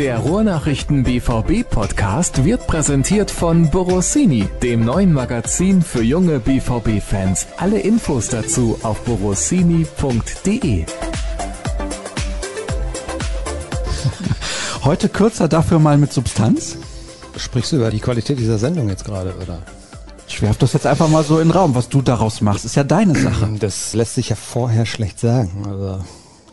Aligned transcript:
Der 0.00 0.18
Ruhrnachrichten 0.18 1.02
BVB 1.02 1.68
Podcast 1.68 2.46
wird 2.46 2.66
präsentiert 2.66 3.30
von 3.30 3.68
Borossini, 3.68 4.48
dem 4.62 4.82
neuen 4.82 5.12
Magazin 5.12 5.82
für 5.82 6.02
junge 6.02 6.40
BVB 6.40 7.02
Fans. 7.06 7.48
Alle 7.58 7.80
Infos 7.80 8.28
dazu 8.28 8.78
auf 8.82 9.04
borossini.de. 9.04 10.86
Heute 14.84 15.10
kürzer, 15.10 15.48
dafür 15.48 15.78
mal 15.78 15.98
mit 15.98 16.14
Substanz? 16.14 16.78
Sprichst 17.36 17.72
du 17.72 17.76
über 17.76 17.90
die 17.90 18.00
Qualität 18.00 18.38
dieser 18.38 18.56
Sendung 18.56 18.88
jetzt 18.88 19.04
gerade, 19.04 19.34
oder? 19.42 19.58
Ich 20.26 20.40
werf 20.40 20.56
das 20.56 20.72
jetzt 20.72 20.86
einfach 20.86 21.10
mal 21.10 21.24
so 21.24 21.40
in 21.40 21.48
den 21.48 21.54
Raum. 21.54 21.74
Was 21.74 21.90
du 21.90 22.00
daraus 22.00 22.40
machst, 22.40 22.64
ist 22.64 22.74
ja 22.74 22.84
deine 22.84 23.16
Sache. 23.16 23.50
Das 23.60 23.92
lässt 23.92 24.14
sich 24.14 24.30
ja 24.30 24.36
vorher 24.36 24.86
schlecht 24.86 25.20
sagen. 25.20 25.66
Also 25.68 26.02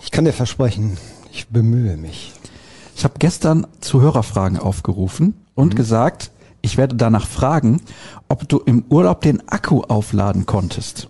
ich 0.04 0.12
kann 0.12 0.26
dir 0.26 0.34
versprechen, 0.34 0.98
ich 1.32 1.48
bemühe 1.48 1.96
mich. 1.96 2.34
Ich 2.98 3.04
habe 3.04 3.14
gestern 3.20 3.68
zu 3.80 4.02
Hörerfragen 4.02 4.58
aufgerufen 4.58 5.36
und 5.54 5.74
Mhm. 5.74 5.78
gesagt, 5.78 6.32
ich 6.64 6.78
werde 6.78 6.96
danach 6.96 7.28
fragen, 7.28 7.80
ob 8.28 8.50
du 8.50 8.58
im 8.58 8.86
Urlaub 8.90 9.22
den 9.22 9.48
Akku 9.48 9.82
aufladen 9.84 10.48
konntest. 10.48 11.08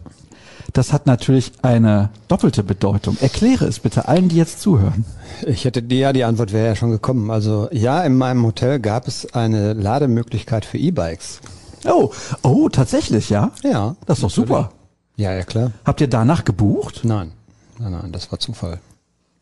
Das 0.73 0.91
hat 0.91 1.05
natürlich 1.07 1.53
eine 1.61 2.09
doppelte 2.27 2.61
Bedeutung. 2.61 3.15
Erkläre 3.21 3.65
es 3.65 3.79
bitte 3.79 4.09
allen, 4.09 4.27
die 4.27 4.35
jetzt 4.35 4.59
zuhören. 4.59 5.05
Ich 5.45 5.63
hätte 5.63 5.81
die, 5.81 5.99
ja, 5.99 6.11
die 6.11 6.25
Antwort 6.25 6.51
wäre 6.51 6.67
ja 6.67 6.75
schon 6.75 6.91
gekommen. 6.91 7.31
Also 7.31 7.69
ja, 7.71 8.01
in 8.03 8.17
meinem 8.17 8.45
Hotel 8.45 8.79
gab 8.81 9.07
es 9.07 9.33
eine 9.33 9.71
Lademöglichkeit 9.71 10.65
für 10.65 10.77
E-Bikes. 10.77 11.39
Oh, 11.85 12.11
oh, 12.43 12.67
tatsächlich, 12.67 13.29
ja? 13.29 13.51
Ja. 13.63 13.95
Das 14.05 14.17
ist 14.17 14.23
doch 14.23 14.29
super. 14.29 14.71
Ja, 15.15 15.31
ja, 15.33 15.43
klar. 15.43 15.71
Habt 15.85 16.01
ihr 16.01 16.09
danach 16.09 16.43
gebucht? 16.43 17.01
Nein. 17.03 17.31
Nein, 17.79 17.93
nein, 17.93 18.11
das 18.11 18.29
war 18.31 18.39
Zufall. 18.39 18.81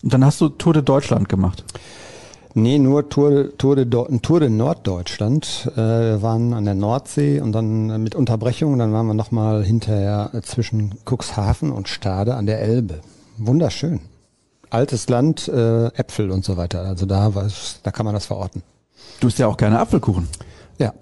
Und 0.04 0.14
dann 0.14 0.24
hast 0.24 0.40
du 0.42 0.50
Tour 0.50 0.74
de 0.74 0.84
Deutschland 0.84 1.28
gemacht. 1.28 1.64
Nee, 2.58 2.80
nur 2.80 3.10
Tour, 3.10 3.58
Tour, 3.58 3.76
de, 3.76 3.86
Tour 3.86 4.40
de 4.40 4.48
Norddeutschland. 4.48 5.70
Äh, 5.74 5.76
wir 5.76 6.22
waren 6.22 6.54
an 6.54 6.64
der 6.64 6.74
Nordsee 6.74 7.42
und 7.42 7.52
dann 7.52 7.90
äh, 7.90 7.98
mit 7.98 8.16
Unterbrechung, 8.16 8.80
dann 8.80 8.94
waren 8.94 9.08
wir 9.08 9.14
nochmal 9.14 9.62
hinterher 9.66 10.30
äh, 10.34 10.42
zwischen 10.42 10.96
Cuxhaven 11.04 11.74
und 11.74 11.90
Stade 11.90 12.36
an 12.36 12.46
der 12.46 12.62
Elbe. 12.62 13.02
Wunderschön. 13.38 14.00
Altes 14.70 15.10
Land, 15.10 15.50
äh, 15.50 15.88
Äpfel 15.88 16.32
und 16.32 16.46
so 16.46 16.56
weiter. 16.56 16.84
Also 16.84 17.06
da, 17.06 17.36
war's, 17.36 17.82
da 17.84 17.92
kann 17.92 18.06
man 18.06 18.16
das 18.16 18.28
verorten. 18.28 18.64
Du 19.20 19.28
isst 19.28 19.38
ja 19.38 19.48
auch 19.48 19.58
gerne 19.58 19.78
Apfelkuchen. 19.78 20.30
Ja. 20.78 20.94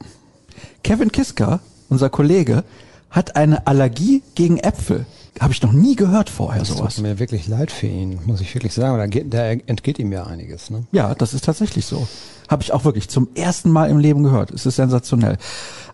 Kevin 0.84 1.12
Kiska, 1.12 1.60
unser 1.88 2.10
Kollege, 2.10 2.64
hat 3.12 3.36
eine 3.36 3.68
Allergie 3.68 4.24
gegen 4.34 4.58
Äpfel. 4.58 5.06
Habe 5.40 5.52
ich 5.52 5.62
noch 5.64 5.72
nie 5.74 5.96
gehört 5.96 6.30
vorher 6.30 6.60
Das 6.60 6.70
sowas. 6.70 6.96
tut 6.96 7.04
mir 7.04 7.18
wirklich 7.20 7.48
leid 7.48 7.72
für 7.72 7.88
ihn, 7.88 8.20
muss 8.26 8.40
ich 8.40 8.54
wirklich 8.54 8.74
sagen. 8.74 8.98
Da, 8.98 9.08
geht, 9.08 9.34
da 9.34 9.46
entgeht 9.46 9.98
ihm 10.00 10.12
ja 10.12 10.26
einiges. 10.26 10.70
Ne? 10.70 10.84
Ja, 10.92 11.16
das 11.16 11.34
ist 11.34 11.46
tatsächlich 11.46 11.86
so. 11.86 12.08
Habe 12.50 12.62
ich 12.62 12.72
auch 12.72 12.86
wirklich 12.86 13.10
zum 13.10 13.28
ersten 13.36 13.72
Mal 13.72 13.90
im 13.90 13.98
Leben 13.98 14.24
gehört. 14.24 14.52
Es 14.52 14.66
ist 14.66 14.76
sensationell. 14.76 15.38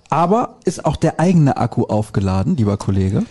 Aber 0.09 0.55
ist 0.65 0.83
auch 0.85 0.95
der 0.97 1.19
eigene 1.19 1.55
Akku 1.57 1.83
aufgeladen, 1.85 2.57
lieber 2.57 2.77
Kollege? 2.77 3.23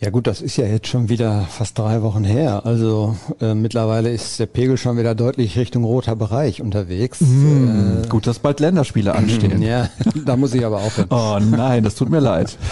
Ja 0.00 0.10
gut, 0.10 0.28
das 0.28 0.40
ist 0.42 0.56
ja 0.56 0.64
jetzt 0.66 0.86
schon 0.86 1.08
wieder 1.08 1.42
fast 1.50 1.76
drei 1.78 2.02
Wochen 2.02 2.22
her. 2.22 2.64
Also 2.64 3.16
äh, 3.40 3.54
mittlerweile 3.54 4.10
ist 4.12 4.38
der 4.38 4.46
Pegel 4.46 4.76
schon 4.76 4.96
wieder 4.96 5.14
deutlich 5.16 5.58
Richtung 5.58 5.82
roter 5.82 6.14
Bereich 6.14 6.60
unterwegs. 6.62 7.20
Äh, 7.20 8.06
Gut, 8.08 8.26
dass 8.28 8.38
bald 8.38 8.60
Länderspiele 8.60 9.12
anstehen. 9.14 9.60
Ja, 9.68 9.88
da 10.24 10.36
muss 10.36 10.54
ich 10.54 10.64
aber 10.64 10.76
aufhören. 10.78 11.08
Oh 11.10 11.38
nein, 11.40 11.82
das 11.82 11.94
tut 11.96 12.10
mir 12.10 12.20
leid. 12.20 12.56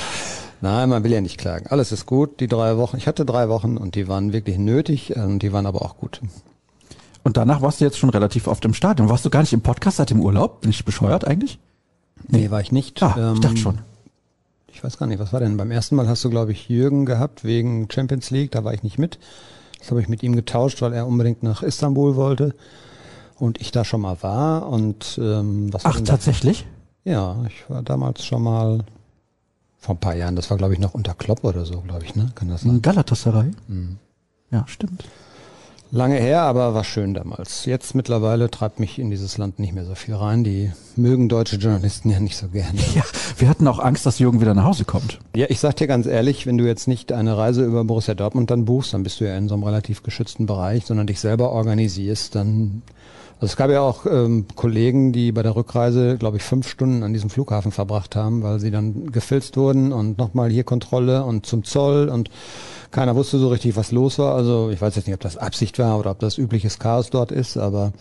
Nein, 0.67 0.89
man 0.89 1.05
will 1.05 1.13
ja 1.13 1.21
nicht 1.21 1.39
klagen. 1.39 1.69
Alles 1.69 1.93
ist 1.93 2.07
gut. 2.07 2.41
Die 2.41 2.49
drei 2.49 2.77
Wochen, 2.77 2.97
ich 2.97 3.07
hatte 3.07 3.25
drei 3.25 3.49
Wochen 3.49 3.77
und 3.77 3.95
die 3.95 4.09
waren 4.09 4.33
wirklich 4.33 4.59
nötig 4.59 5.15
und 5.15 5.39
die 5.39 5.53
waren 5.53 5.65
aber 5.65 5.83
auch 5.83 5.97
gut. 5.97 6.21
Und 7.23 7.37
danach 7.37 7.63
warst 7.63 7.81
du 7.81 7.85
jetzt 7.85 7.99
schon 7.99 8.11
relativ 8.11 8.49
oft 8.49 8.65
im 8.65 8.75
Stadion. 8.75 9.09
Warst 9.09 9.25
du 9.25 9.31
gar 9.31 9.43
nicht 9.43 9.53
im 9.53 9.61
Podcast 9.61 9.99
seit 9.99 10.11
dem 10.11 10.21
Urlaub? 10.21 10.63
Bin 10.63 10.71
ich 10.71 10.85
bescheuert 10.85 11.25
eigentlich? 11.25 11.61
Nee, 12.27 12.51
war 12.51 12.61
ich 12.61 12.73
nicht. 12.73 13.01
Ah, 13.01 13.15
ich 13.17 13.23
Ähm, 13.23 13.41
dachte 13.41 13.57
schon. 13.59 13.79
Ich 14.73 14.83
weiß 14.83 14.99
gar 14.99 15.07
nicht, 15.07 15.21
was 15.21 15.33
war 15.33 15.39
denn? 15.39 15.57
Beim 15.57 15.71
ersten 15.71 15.95
Mal 15.95 16.09
hast 16.09 16.25
du, 16.25 16.31
glaube 16.31 16.51
ich, 16.51 16.69
Jürgen 16.69 17.07
gehabt 17.07 17.45
wegen 17.45 17.89
Champions 17.89 18.31
League. 18.33 18.51
Da 18.51 18.65
war 18.65 18.75
ich 18.75 18.83
nicht 18.83 18.99
mit. 18.99 19.21
Das 19.79 19.93
habe 19.93 20.01
ich 20.01 20.09
mit 20.09 20.25
ihm 20.25 20.35
getauscht, 20.35 20.83
weil 20.83 20.93
er 20.93 21.07
unbedingt 21.07 21.45
nach 21.45 21.63
Istanbul 21.63 22.17
wollte 22.17 22.57
und 23.39 23.61
ich 23.61 23.71
da 23.71 23.85
schon 23.85 24.01
mal 24.01 24.21
war. 24.21 24.69
Und 24.69 25.17
ähm, 25.23 25.73
was 25.73 25.85
Ach, 25.85 26.01
tatsächlich? 26.01 26.67
Ja, 27.05 27.37
ich 27.47 27.71
war 27.71 27.85
damals 27.85 28.25
schon 28.25 28.43
mal 28.43 28.81
vor 29.87 29.95
ein 29.95 30.01
paar 30.01 30.17
Jahren. 30.17 30.35
Das 30.35 30.51
war, 30.51 30.57
glaube 30.57 30.75
ich, 30.75 30.81
noch 30.81 30.95
unter 30.95 31.15
Klopp 31.15 31.45
oder 31.45 31.65
so, 31.65 31.81
glaube 31.81 32.05
ich, 32.05 32.17
ne? 32.17 32.33
Kann 32.35 32.49
das 32.49 32.63
sein? 32.63 32.73
In 32.73 32.83
Galatasaray? 32.83 33.53
Mhm. 33.69 33.99
Ja, 34.51 34.65
stimmt. 34.67 35.05
Lange 35.93 36.17
her, 36.17 36.43
aber 36.43 36.75
war 36.75 36.83
schön 36.83 37.15
damals. 37.15 37.65
Jetzt 37.65 37.95
mittlerweile 37.95 38.51
treibt 38.51 38.81
mich 38.81 38.99
in 38.99 39.11
dieses 39.11 39.39
Land 39.39 39.61
nicht 39.61 39.73
mehr 39.73 39.85
so 39.85 39.95
viel 39.95 40.17
rein. 40.17 40.43
Die 40.43 40.73
mögen 40.97 41.29
deutsche 41.29 41.55
Journalisten 41.55 42.11
ja 42.11 42.19
nicht 42.19 42.37
so 42.37 42.49
gerne. 42.49 42.81
Ja, 42.97 43.05
wir 43.39 43.49
hatten 43.49 43.69
auch 43.69 43.79
Angst, 43.79 44.05
dass 44.05 44.19
Jürgen 44.19 44.41
wieder 44.41 44.55
nach 44.55 44.65
Hause 44.65 44.85
kommt. 44.85 45.21
Ja, 45.37 45.47
ich 45.49 45.61
sag 45.61 45.77
dir 45.77 45.87
ganz 45.87 46.07
ehrlich, 46.07 46.47
wenn 46.47 46.59
du 46.59 46.67
jetzt 46.67 46.89
nicht 46.89 47.13
eine 47.13 47.39
Reise 47.39 47.65
über 47.65 47.85
Borussia 47.85 48.15
Dortmund 48.15 48.51
dann 48.51 48.65
buchst, 48.65 48.93
dann 48.93 49.05
bist 49.05 49.21
du 49.21 49.25
ja 49.25 49.37
in 49.37 49.47
so 49.47 49.55
einem 49.55 49.63
relativ 49.63 50.03
geschützten 50.03 50.47
Bereich, 50.47 50.85
sondern 50.85 51.07
dich 51.07 51.21
selber 51.21 51.53
organisierst, 51.53 52.35
dann 52.35 52.83
also 53.39 53.53
es 53.53 53.57
gab 53.57 53.71
ja 53.71 53.83
auch 53.83 54.07
ähm, 54.07 54.47
Kollegen, 54.55 55.13
die 55.13 55.31
bei 55.31 55.43
der 55.43 55.57
Rückreise, 55.57 56.17
glaube 56.17 56.39
ich, 56.39 56.43
fünf 56.43 56.69
Stunden 56.69 57.03
an 57.03 57.13
diesem 57.13 57.29
Flughafen 57.29 57.71
verbracht 57.71 58.17
haben, 58.17 58.43
weil 58.43 58.61
sie 58.61 58.71
dann 58.71 59.13
gefilzt 59.13 59.59
wurden 59.59 59.93
und 59.93 60.17
nochmal 60.17 60.51
hier 60.51 60.65
Kontrolle 60.65 61.23
und 61.25 61.45
zum 61.45 61.63
Zoll 61.63 62.09
und 62.09 62.31
keiner 62.91 63.15
wusste 63.15 63.39
so 63.39 63.49
richtig, 63.49 63.77
was 63.77 63.93
los 63.93 64.19
war. 64.19 64.35
Also 64.35 64.71
ich 64.71 64.81
weiß 64.81 64.97
jetzt 64.97 65.07
nicht, 65.07 65.15
ob 65.15 65.21
das 65.21 65.37
Absicht 65.37 65.79
war 65.79 65.99
oder 65.99 66.13
ob 66.13 66.19
das 66.19 66.39
übliches 66.39 66.79
Chaos 66.79 67.11
dort 67.11 67.31
ist, 67.31 67.59
aber 67.59 67.93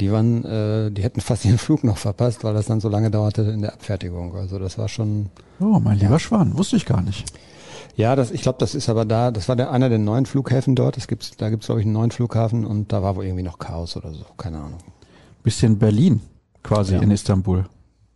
die 0.00 0.10
waren, 0.10 0.44
äh, 0.44 0.90
die 0.90 1.02
hätten 1.02 1.20
fast 1.22 1.44
ihren 1.44 1.58
Flug 1.58 1.84
noch 1.84 1.98
verpasst, 1.98 2.42
weil 2.42 2.54
das 2.54 2.66
dann 2.66 2.80
so 2.80 2.88
lange 2.88 3.10
dauerte 3.10 3.42
in 3.42 3.60
der 3.60 3.74
Abfertigung. 3.74 4.36
Also 4.36 4.58
das 4.58 4.78
war 4.78 4.88
schon 4.88 5.26
Oh, 5.60 5.80
mein 5.80 5.98
lieber 5.98 6.18
Schwan, 6.18 6.56
wusste 6.56 6.76
ich 6.76 6.84
gar 6.86 7.02
nicht. 7.02 7.24
Ja, 7.96 8.14
das, 8.14 8.30
ich 8.30 8.42
glaube, 8.42 8.58
das 8.60 8.74
ist 8.74 8.88
aber 8.88 9.04
da, 9.04 9.30
das 9.30 9.48
war 9.48 9.56
der, 9.56 9.70
einer 9.72 9.88
der 9.88 9.98
neuen 9.98 10.26
Flughäfen 10.26 10.74
dort. 10.76 10.96
Es 10.96 11.08
gibt's, 11.08 11.32
da 11.36 11.50
gibt's 11.50 11.66
glaube 11.66 11.80
ich, 11.80 11.86
einen 11.86 11.94
neuen 11.94 12.10
Flughafen 12.10 12.64
und 12.64 12.92
da 12.92 13.02
war 13.02 13.16
wohl 13.16 13.24
irgendwie 13.24 13.42
noch 13.42 13.58
Chaos 13.58 13.96
oder 13.96 14.12
so. 14.12 14.24
Keine 14.36 14.58
Ahnung. 14.58 14.78
Bisschen 15.42 15.78
Berlin 15.78 16.20
quasi 16.62 16.94
Ja. 16.94 17.00
in 17.02 17.10
Istanbul. 17.10 17.64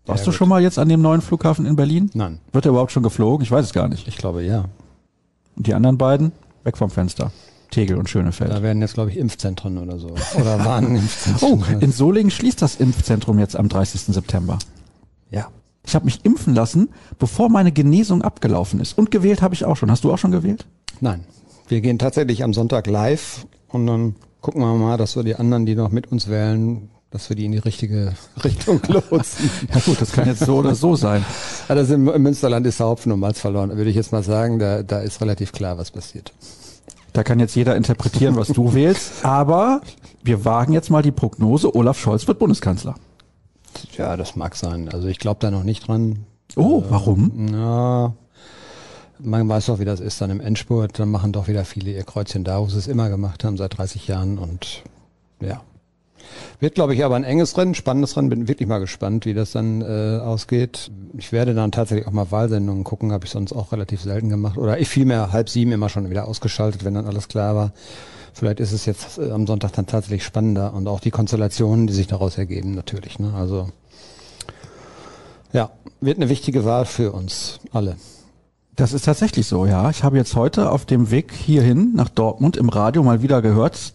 Warst 0.07 0.21
Ja, 0.21 0.25
du 0.27 0.31
gut. 0.31 0.35
schon 0.39 0.49
mal 0.49 0.63
jetzt 0.63 0.79
an 0.79 0.89
dem 0.89 1.01
neuen 1.03 1.21
Flughafen 1.21 1.67
in 1.67 1.77
Berlin? 1.77 2.11
Nein, 2.15 2.41
Wird 2.53 2.67
er 2.67 2.71
überhaupt 2.71 2.93
schon 2.93 3.03
geflogen? 3.03 3.43
Ich 3.45 3.51
weiß 3.51 3.65
es 3.67 3.73
gar 3.73 3.89
nicht. 3.89 4.07
ich 4.09 4.17
glaube 4.17 4.43
ja. 4.43 4.65
Und 5.57 5.67
die 5.67 5.75
anderen 5.75 5.99
beiden? 5.99 6.33
Weg 6.65 6.77
vom 6.77 6.91
Fenster. 6.91 7.33
Tegel 7.71 7.97
und 7.97 8.09
Schönefeld. 8.11 8.51
Da 8.51 8.63
werden 8.63 8.81
jetzt, 8.83 8.95
glaube 8.95 9.11
ich, 9.11 9.17
Impfzentren 9.17 9.79
oder 9.79 9.99
so. 9.99 10.09
Oder 10.39 10.65
waren 10.65 10.97
Impfzentren. 10.97 11.63
Oh, 11.71 11.79
in 11.81 11.93
Solingen 11.93 12.31
schließt 12.33 12.61
das 12.61 12.77
Impfzentrum 12.77 13.39
jetzt 13.39 13.55
am 13.57 13.69
30. 13.69 14.13
September. 14.15 14.59
ja. 15.31 15.47
Ich 15.87 15.95
habe 15.95 16.05
mich 16.05 16.25
impfen 16.25 16.55
lassen, 16.55 16.91
bevor 17.19 17.49
meine 17.49 17.73
Genesung 17.73 18.23
abgelaufen 18.23 18.81
ist. 18.81 18.97
Und 18.97 19.11
gewählt 19.11 19.43
habe 19.43 19.55
ich 19.55 19.65
auch 19.65 19.77
schon. 19.77 19.91
Hast 19.91 20.05
du 20.05 20.13
auch 20.13 20.19
schon 20.19 20.31
gewählt? 20.31 20.67
Nein. 21.01 21.25
Wir 21.69 21.81
gehen 21.81 21.99
tatsächlich 21.99 22.43
am 22.43 22.53
Sonntag 22.53 22.87
live 22.87 23.47
und 23.69 23.87
dann 23.87 24.17
gucken 24.41 24.61
wir 24.61 24.75
mal, 24.75 24.97
dass 24.97 25.17
wir 25.17 25.23
die 25.23 25.37
anderen, 25.37 25.67
die 25.67 25.75
noch 25.75 25.91
mit 25.91 26.11
uns 26.11 26.29
wählen, 26.29 26.91
dass 27.11 27.29
wir 27.29 27.37
die 27.37 27.45
in 27.45 27.53
die 27.53 27.59
richtige 27.59 28.13
Richtung 28.45 28.81
lotsen. 28.89 29.51
Ja 29.73 29.81
gut, 29.81 30.01
das 30.01 30.13
kann 30.13 30.27
jetzt 30.27 30.45
so 30.45 30.57
oder 30.57 30.75
so 30.75 30.97
sein. 30.97 31.25
Also 31.69 31.95
im, 31.95 32.09
im 32.09 32.23
Münsterland 32.23 32.67
ist 32.67 32.81
der 32.81 32.87
Hopfen 32.89 33.13
und 33.13 33.21
Malz 33.21 33.39
verloren. 33.39 33.71
Da 33.71 33.77
würde 33.77 33.91
ich 33.91 33.97
jetzt 33.97 34.11
mal 34.11 34.25
sagen, 34.25 34.59
da, 34.59 34.83
da 34.83 34.99
ist 34.99 35.21
relativ 35.21 35.53
klar, 35.53 35.79
was 35.79 35.93
passiert. 35.93 36.33
Da 37.13 37.23
kann 37.23 37.39
jetzt 37.39 37.55
jeder 37.55 37.77
interpretieren, 37.77 38.35
was 38.35 38.49
du 38.49 38.75
wählst. 38.75 39.25
Aber 39.25 39.81
wir 40.25 40.45
wagen 40.45 40.73
jetzt 40.73 40.91
mal 40.91 41.03
die 41.03 41.13
Prognose, 41.13 41.73
Olaf 41.75 41.99
Scholz 41.99 42.27
wird 42.27 42.41
Bundeskanzler. 42.41 42.97
Ja, 43.97 44.17
das 44.17 44.37
mag 44.37 44.57
sein. 44.57 44.89
Also 44.89 45.09
ich 45.09 45.19
glaube 45.19 45.41
da 45.41 45.51
noch 45.51 45.65
nicht 45.65 45.89
dran. 45.89 46.27
Oh, 46.57 46.83
warum? 46.89 47.49
Ja, 47.53 48.13
man 49.19 49.49
weiß 49.49 49.67
doch, 49.67 49.79
wie 49.79 49.85
das 49.85 50.01
ist 50.01 50.21
dann 50.21 50.31
im 50.31 50.41
Endspurt. 50.41 50.99
Dann 50.99 51.11
machen 51.11 51.33
doch 51.33 51.49
wieder 51.49 51.65
viele 51.65 51.93
ihr 51.93 52.05
Kreuzchen 52.05 52.45
da, 52.45 52.61
wo 52.61 52.67
sie 52.67 52.79
es 52.79 52.89
immer 52.89 53.09
gemacht 53.09 53.45
haben, 53.45 53.57
seit 53.57 53.77
30 53.79 54.09
Jahren. 54.09 54.39
Und 54.39 54.83
ja, 55.41 55.61
wird, 56.59 56.75
glaube 56.75 56.95
ich, 56.95 57.05
aber 57.05 57.17
ein 57.17 57.25
enges 57.25 57.57
Rennen, 57.57 57.75
spannendes 57.75 58.17
Rennen. 58.17 58.29
Bin 58.29 58.49
wirklich 58.49 58.69
mal 58.69 58.79
gespannt, 58.79 59.27
wie 59.27 59.35
das 59.35 59.53
dann 59.53 59.83
äh, 59.83 60.19
ausgeht. 60.21 60.91
Ich 61.17 61.33
werde 61.33 61.55
dann 61.55 61.73
tatsächlich 61.73 62.07
auch 62.07 62.13
mal 62.13 62.31
Wahlsendungen 62.31 62.85
gucken, 62.85 63.13
habe 63.13 63.25
ich 63.25 63.31
sonst 63.31 63.53
auch 63.53 63.73
relativ 63.73 64.01
selten 64.03 64.29
gemacht. 64.29 64.59
Oder 64.59 64.79
ich 64.79 64.89
vielmehr 64.89 65.33
halb 65.33 65.49
sieben 65.49 65.73
immer 65.73 65.89
schon 65.89 66.11
wieder 66.11 66.29
ausgeschaltet, 66.29 66.85
wenn 66.85 66.95
dann 66.95 67.07
alles 67.07 67.29
klar 67.29 67.55
war. 67.55 67.73
Vielleicht 68.33 68.61
ist 68.61 68.73
es 68.73 68.87
jetzt 68.87 69.19
äh, 69.19 69.31
am 69.31 69.47
Sonntag 69.47 69.73
dann 69.73 69.87
tatsächlich 69.87 70.25
spannender 70.25 70.73
und 70.75 70.87
auch 70.89 71.01
die 71.01 71.11
Konstellationen, 71.11 71.87
die 71.87 71.93
sich 71.93 72.07
daraus 72.07 72.39
ergeben, 72.39 72.75
natürlich. 72.75 73.19
Ne? 73.19 73.33
Also 73.35 73.69
ja, 75.53 75.71
wird 76.01 76.19
eine 76.19 76.29
wichtige 76.29 76.65
Wahl 76.65 76.87
für 76.87 77.13
uns 77.13 77.61
alle. 77.73 77.97
Das 78.77 78.93
ist 78.93 79.05
tatsächlich 79.05 79.47
so, 79.47 79.67
ja. 79.67 79.91
Ich 79.91 80.05
habe 80.05 80.17
jetzt 80.17 80.37
heute 80.37 80.71
auf 80.71 80.87
dem 80.87 81.11
Weg 81.11 81.33
hierhin 81.33 81.93
nach 81.95 82.09
Dortmund 82.09 82.57
im 82.57 82.69
Radio 82.69 83.03
mal 83.03 83.21
wieder 83.21 83.43
gehört, 83.43 83.95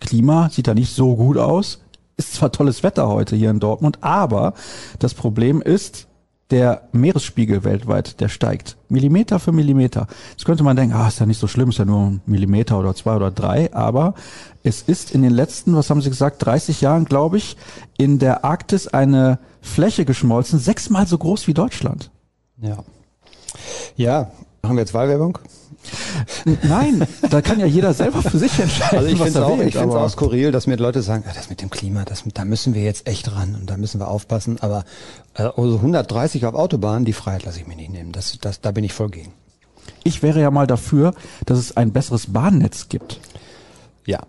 Klima 0.00 0.48
sieht 0.50 0.66
da 0.66 0.74
nicht 0.74 0.94
so 0.94 1.16
gut 1.16 1.38
aus. 1.38 1.80
Ist 2.16 2.34
zwar 2.34 2.50
tolles 2.50 2.82
Wetter 2.82 3.08
heute 3.08 3.36
hier 3.36 3.50
in 3.50 3.60
Dortmund, 3.60 3.98
aber 4.00 4.54
das 4.98 5.14
Problem 5.14 5.62
ist, 5.62 6.07
der 6.50 6.88
Meeresspiegel 6.92 7.64
weltweit, 7.64 8.20
der 8.20 8.28
steigt. 8.28 8.76
Millimeter 8.88 9.38
für 9.38 9.52
Millimeter. 9.52 10.06
Jetzt 10.30 10.44
könnte 10.46 10.64
man 10.64 10.76
denken, 10.76 10.94
ah, 10.94 11.08
ist 11.08 11.20
ja 11.20 11.26
nicht 11.26 11.40
so 11.40 11.46
schlimm, 11.46 11.68
ist 11.70 11.78
ja 11.78 11.84
nur 11.84 12.06
ein 12.06 12.20
Millimeter 12.26 12.78
oder 12.78 12.94
zwei 12.94 13.16
oder 13.16 13.30
drei, 13.30 13.72
aber 13.74 14.14
es 14.62 14.82
ist 14.82 15.10
in 15.14 15.22
den 15.22 15.32
letzten, 15.32 15.74
was 15.76 15.90
haben 15.90 16.00
Sie 16.00 16.08
gesagt, 16.08 16.44
30 16.44 16.80
Jahren, 16.80 17.04
glaube 17.04 17.36
ich, 17.36 17.56
in 17.98 18.18
der 18.18 18.44
Arktis 18.44 18.88
eine 18.88 19.38
Fläche 19.60 20.04
geschmolzen, 20.04 20.58
sechsmal 20.58 21.06
so 21.06 21.18
groß 21.18 21.46
wie 21.48 21.54
Deutschland. 21.54 22.10
Ja. 22.60 22.78
Ja, 23.96 24.30
machen 24.62 24.76
wir 24.76 24.80
jetzt 24.80 24.94
Wahlwerbung? 24.94 25.38
Nein, 26.62 27.06
da 27.30 27.40
kann 27.42 27.60
ja 27.60 27.66
jeder 27.66 27.94
selber 27.94 28.22
für 28.22 28.38
sich 28.38 28.58
entscheiden. 28.58 28.98
Also 28.98 29.08
ich 29.10 29.16
finde 29.16 29.38
es 29.38 29.44
auch, 29.44 29.58
ich 29.58 29.76
find's 29.76 29.94
auch 29.94 30.08
skurril, 30.08 30.52
dass 30.52 30.66
mir 30.66 30.76
Leute 30.76 31.02
sagen, 31.02 31.24
ah, 31.28 31.32
das 31.34 31.50
mit 31.50 31.60
dem 31.62 31.70
Klima, 31.70 32.04
das, 32.04 32.24
da 32.34 32.44
müssen 32.44 32.74
wir 32.74 32.82
jetzt 32.82 33.06
echt 33.06 33.34
ran 33.34 33.56
und 33.58 33.68
da 33.68 33.76
müssen 33.76 34.00
wir 34.00 34.08
aufpassen. 34.08 34.58
Aber 34.60 34.84
äh, 35.34 35.42
also 35.42 35.76
130 35.76 36.46
auf 36.46 36.54
Autobahn, 36.54 37.04
die 37.04 37.12
Freiheit 37.12 37.44
lasse 37.44 37.60
ich 37.60 37.66
mir 37.66 37.76
nicht 37.76 37.90
nehmen. 37.90 38.12
Das, 38.12 38.38
das, 38.40 38.60
da 38.60 38.70
bin 38.70 38.84
ich 38.84 38.92
voll 38.92 39.10
gegen. 39.10 39.32
Ich 40.04 40.22
wäre 40.22 40.40
ja 40.40 40.50
mal 40.50 40.66
dafür, 40.66 41.14
dass 41.46 41.58
es 41.58 41.76
ein 41.76 41.92
besseres 41.92 42.32
Bahnnetz 42.32 42.88
gibt. 42.88 43.20
Ja, 44.06 44.20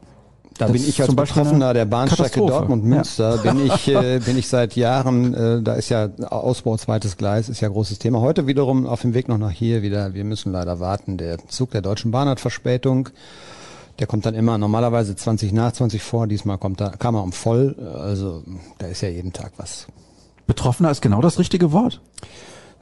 da 0.59 0.65
das 0.65 0.73
bin 0.73 0.87
ich 0.87 1.01
als 1.01 1.15
Betroffener 1.15 1.73
der 1.73 1.85
Bahnstrecke 1.85 2.41
Dortmund-Münster, 2.41 3.43
ja. 3.43 3.51
bin 3.51 3.65
ich 3.73 3.87
äh, 3.87 4.19
bin 4.19 4.37
ich 4.37 4.49
seit 4.49 4.75
Jahren, 4.75 5.33
äh, 5.33 5.61
da 5.61 5.73
ist 5.73 5.87
ja 5.87 6.09
Ausbau 6.29 6.75
zweites 6.75 7.15
Gleis, 7.15 7.47
ist 7.47 7.61
ja 7.61 7.69
großes 7.69 7.97
Thema. 7.97 8.19
Heute 8.19 8.45
wiederum 8.45 8.85
auf 8.85 9.01
dem 9.01 9.13
Weg 9.13 9.29
noch 9.29 9.37
nach 9.37 9.51
hier 9.51 9.81
wieder, 9.81 10.13
wir 10.13 10.25
müssen 10.25 10.51
leider 10.51 10.81
warten, 10.81 11.17
der 11.17 11.37
Zug 11.47 11.71
der 11.71 11.81
Deutschen 11.81 12.11
Bahn 12.11 12.27
hat 12.27 12.41
Verspätung. 12.41 13.09
Der 13.99 14.07
kommt 14.07 14.25
dann 14.25 14.35
immer 14.35 14.57
normalerweise 14.57 15.15
20 15.15 15.53
nach 15.53 15.71
20 15.71 16.01
vor, 16.01 16.27
diesmal 16.27 16.57
kommt 16.57 16.81
da, 16.81 16.89
kam 16.89 17.15
er 17.15 17.23
um 17.23 17.31
voll, 17.31 17.75
also 17.97 18.43
da 18.79 18.87
ist 18.87 18.99
ja 18.99 19.09
jeden 19.09 19.31
Tag 19.31 19.53
was. 19.55 19.87
Betroffener 20.45 20.91
ist 20.91 21.01
genau 21.01 21.21
das 21.21 21.39
richtige 21.39 21.71
Wort. 21.71 22.01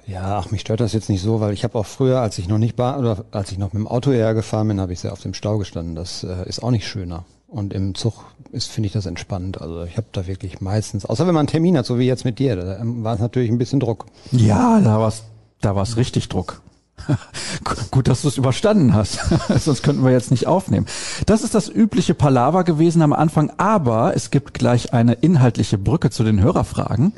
Ja, 0.07 0.39
ach, 0.39 0.49
mich 0.49 0.61
stört 0.61 0.79
das 0.79 0.93
jetzt 0.93 1.09
nicht 1.09 1.21
so, 1.21 1.41
weil 1.41 1.53
ich 1.53 1.63
habe 1.63 1.77
auch 1.77 1.85
früher, 1.85 2.21
als 2.21 2.39
ich 2.39 2.47
noch 2.47 2.57
nicht 2.57 2.77
war, 2.79 2.97
oder 2.97 3.25
als 3.31 3.51
ich 3.51 3.59
noch 3.59 3.73
mit 3.73 3.81
dem 3.81 3.87
Auto 3.87 4.11
hergefahren 4.11 4.67
bin, 4.67 4.81
habe 4.81 4.93
ich 4.93 4.99
sehr 4.99 5.11
auf 5.11 5.21
dem 5.21 5.35
Stau 5.35 5.57
gestanden. 5.57 5.95
Das 5.95 6.23
äh, 6.23 6.47
ist 6.47 6.63
auch 6.63 6.71
nicht 6.71 6.87
schöner. 6.87 7.25
Und 7.47 7.73
im 7.73 7.95
Zug 7.95 8.25
ist, 8.51 8.67
finde 8.67 8.87
ich 8.87 8.93
das 8.93 9.05
entspannt. 9.05 9.61
Also 9.61 9.83
ich 9.83 9.95
habe 9.95 10.07
da 10.11 10.27
wirklich 10.27 10.59
meistens, 10.59 11.05
außer 11.05 11.27
wenn 11.27 11.33
man 11.33 11.41
einen 11.41 11.47
Termin 11.47 11.77
hat, 11.77 11.85
so 11.85 11.97
wie 11.97 12.05
jetzt 12.05 12.25
mit 12.25 12.39
dir, 12.39 12.55
da 12.55 12.79
war 12.83 13.15
es 13.15 13.21
natürlich 13.21 13.49
ein 13.49 13.57
bisschen 13.57 13.79
Druck. 13.79 14.05
Ja, 14.31 14.81
da 14.81 14.99
war 14.99 15.07
es 15.07 15.23
da 15.61 15.75
war's 15.75 15.97
richtig 15.97 16.29
Druck. 16.29 16.61
Gut, 17.91 18.07
dass 18.07 18.23
du 18.23 18.27
es 18.27 18.37
überstanden 18.37 18.93
hast. 18.93 19.19
Sonst 19.59 19.83
könnten 19.83 20.03
wir 20.03 20.11
jetzt 20.11 20.31
nicht 20.31 20.47
aufnehmen. 20.47 20.87
Das 21.25 21.43
ist 21.43 21.55
das 21.55 21.69
übliche 21.69 22.13
Palaver 22.13 22.63
gewesen 22.63 23.01
am 23.01 23.13
Anfang, 23.13 23.51
aber 23.57 24.15
es 24.15 24.31
gibt 24.31 24.53
gleich 24.53 24.93
eine 24.93 25.13
inhaltliche 25.13 25.77
Brücke 25.77 26.09
zu 26.09 26.23
den 26.23 26.41
Hörerfragen. 26.41 27.13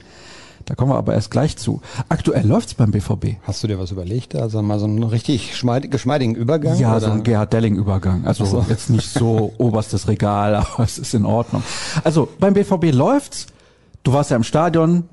Da 0.70 0.76
kommen 0.76 0.92
wir 0.92 0.98
aber 0.98 1.16
erst 1.16 1.32
gleich 1.32 1.58
zu. 1.58 1.82
Aktuell 2.10 2.46
läuft's 2.46 2.76
beim 2.76 2.92
BVB. 2.92 3.38
Hast 3.42 3.64
du 3.64 3.68
dir 3.68 3.80
was 3.80 3.90
überlegt? 3.90 4.36
Also 4.36 4.62
mal 4.62 4.78
so 4.78 4.86
einen 4.86 5.02
richtig 5.02 5.50
geschmeidigen 5.50 6.36
Übergang? 6.36 6.78
Ja, 6.78 6.92
oder? 6.92 7.02
so 7.02 7.12
ein 7.12 7.24
Gerhard 7.24 7.52
Delling-Übergang. 7.52 8.28
Also 8.28 8.46
so. 8.46 8.64
jetzt 8.70 8.92
nicht 8.92 9.10
so 9.10 9.52
oberstes 9.58 10.08
Regal, 10.08 10.54
aber 10.54 10.84
es 10.84 11.00
ist 11.00 11.16
in 11.16 11.26
Ordnung. 11.26 11.64
Also 12.04 12.30
beim 12.40 12.54
BVB 12.54 12.94
läuft's. 12.94 13.48
Du 14.04 14.14
warst 14.14 14.30
ja 14.30 14.38
im 14.38 14.44
Stadion, 14.44 15.10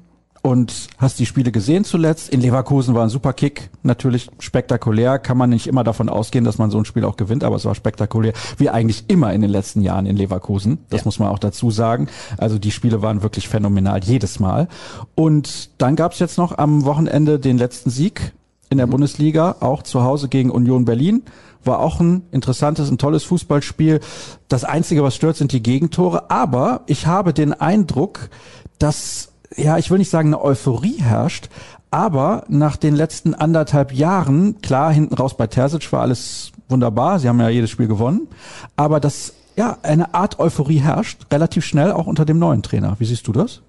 und 0.47 0.91
hast 0.99 1.19
die 1.19 1.27
Spiele 1.27 1.51
gesehen 1.51 1.83
zuletzt. 1.83 2.29
In 2.29 2.41
Leverkusen 2.41 2.95
war 2.95 3.03
ein 3.03 3.09
super 3.09 3.33
Kick, 3.33 3.69
natürlich 3.83 4.29
spektakulär. 4.39 5.19
Kann 5.19 5.37
man 5.37 5.51
nicht 5.51 5.67
immer 5.67 5.83
davon 5.83 6.09
ausgehen, 6.09 6.45
dass 6.45 6.57
man 6.57 6.71
so 6.71 6.79
ein 6.79 6.85
Spiel 6.85 7.05
auch 7.05 7.17
gewinnt, 7.17 7.43
aber 7.43 7.57
es 7.57 7.65
war 7.65 7.75
spektakulär, 7.75 8.33
wie 8.57 8.71
eigentlich 8.71 9.07
immer 9.09 9.33
in 9.33 9.41
den 9.41 9.51
letzten 9.51 9.81
Jahren 9.81 10.07
in 10.07 10.17
Leverkusen. 10.17 10.79
Das 10.89 11.01
ja. 11.01 11.07
muss 11.07 11.19
man 11.19 11.31
auch 11.31 11.41
dazu 11.41 11.73
sagen. 11.73 12.07
Also 12.39 12.61
die 12.61 12.71
Spiele 12.71 13.03
waren 13.03 13.25
wirklich 13.25 13.49
phänomenal 13.49 14.05
jedes 14.05 14.39
Mal. 14.39 14.69
Und 15.17 15.71
dann 15.79 15.97
gab's 15.97 16.21
jetzt 16.21 16.39
noch 16.39 16.57
am 16.57 16.85
Wochenende 16.85 17.41
den 17.41 17.59
letzten 17.59 17.91
Sieg 17.91 18.33
in 18.71 18.79
der 18.79 18.87
mhm. 18.87 18.93
Bundesliga, 18.93 19.57
auch 19.59 19.83
zu 19.83 20.05
Hause 20.05 20.29
gegen 20.29 20.53
Union 20.53 20.85
Berlin. 20.85 21.25
War 21.65 21.81
auch 21.81 21.99
ein 21.99 22.23
interessantes, 22.31 22.89
ein 22.89 22.99
tolles 22.99 23.25
Fußballspiel. 23.25 23.99
Das 24.47 24.63
Einzige, 24.63 25.03
was 25.03 25.17
stört, 25.17 25.39
sind 25.39 25.51
die 25.51 25.63
Gegentore. 25.65 26.31
Aber 26.31 26.83
ich 26.87 27.09
habe 27.09 27.35
den 27.35 27.53
Eindruck, 27.53 28.31
dass 28.79 29.26
ja, 29.57 29.79
ich 29.79 29.91
will 29.91 29.99
nicht 29.99 30.11
sagen, 30.11 30.29
eine 30.29 30.43
Euphorie 30.43 31.01
herrscht, 31.01 31.49
aber 31.91 32.45
nach 32.49 32.77
den 32.77 32.95
letzten 32.95 33.35
anderthalb 33.35 33.93
Jahren, 33.93 34.61
klar, 34.61 34.93
hinten 34.93 35.15
raus 35.15 35.37
bei 35.37 35.47
Terzic 35.47 35.91
war 35.93 36.03
alles 36.03 36.53
wunderbar, 36.69 37.19
sie 37.19 37.29
haben 37.29 37.41
ja 37.41 37.49
jedes 37.49 37.71
Spiel 37.71 37.89
gewonnen, 37.89 38.29
aber 38.77 39.01
dass 39.01 39.35
ja 39.57 39.79
eine 39.83 40.15
Art 40.15 40.39
Euphorie 40.39 40.79
herrscht, 40.79 41.27
relativ 41.33 41.65
schnell 41.65 41.93
auch 41.93 42.07
unter 42.07 42.25
dem 42.25 42.39
neuen 42.39 42.63
Trainer. 42.63 42.97
Wie 42.99 43.07
siehst 43.07 43.27
du 43.27 43.33
das? 43.33 43.63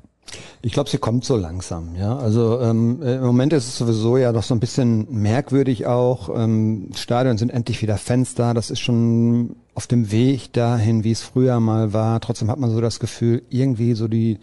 Ich 0.61 0.73
glaube, 0.73 0.89
sie 0.89 0.97
kommt 0.97 1.23
so 1.23 1.37
langsam, 1.37 1.95
ja. 1.95 2.17
Also 2.17 2.59
ähm, 2.59 3.01
im 3.01 3.21
Moment 3.21 3.53
ist 3.53 3.67
es 3.67 3.77
sowieso 3.77 4.17
ja 4.17 4.33
doch 4.33 4.43
so 4.43 4.53
ein 4.53 4.59
bisschen 4.59 5.07
merkwürdig 5.09 5.85
auch. 5.85 6.29
Ähm, 6.35 6.89
Stadion 6.95 7.37
sind 7.37 7.49
endlich 7.49 7.81
wieder 7.81 7.97
Fans 7.97 8.35
da. 8.35 8.53
Das 8.53 8.69
ist 8.69 8.79
schon 8.79 9.55
auf 9.73 9.87
dem 9.87 10.11
Weg 10.11 10.51
dahin, 10.51 11.05
wie 11.05 11.11
es 11.11 11.21
früher 11.21 11.59
mal 11.61 11.93
war. 11.93 12.19
Trotzdem 12.19 12.51
hat 12.51 12.59
man 12.59 12.71
so 12.71 12.81
das 12.81 12.99
Gefühl, 12.99 13.43
irgendwie 13.49 13.93
so 13.93 14.09
die 14.09 14.39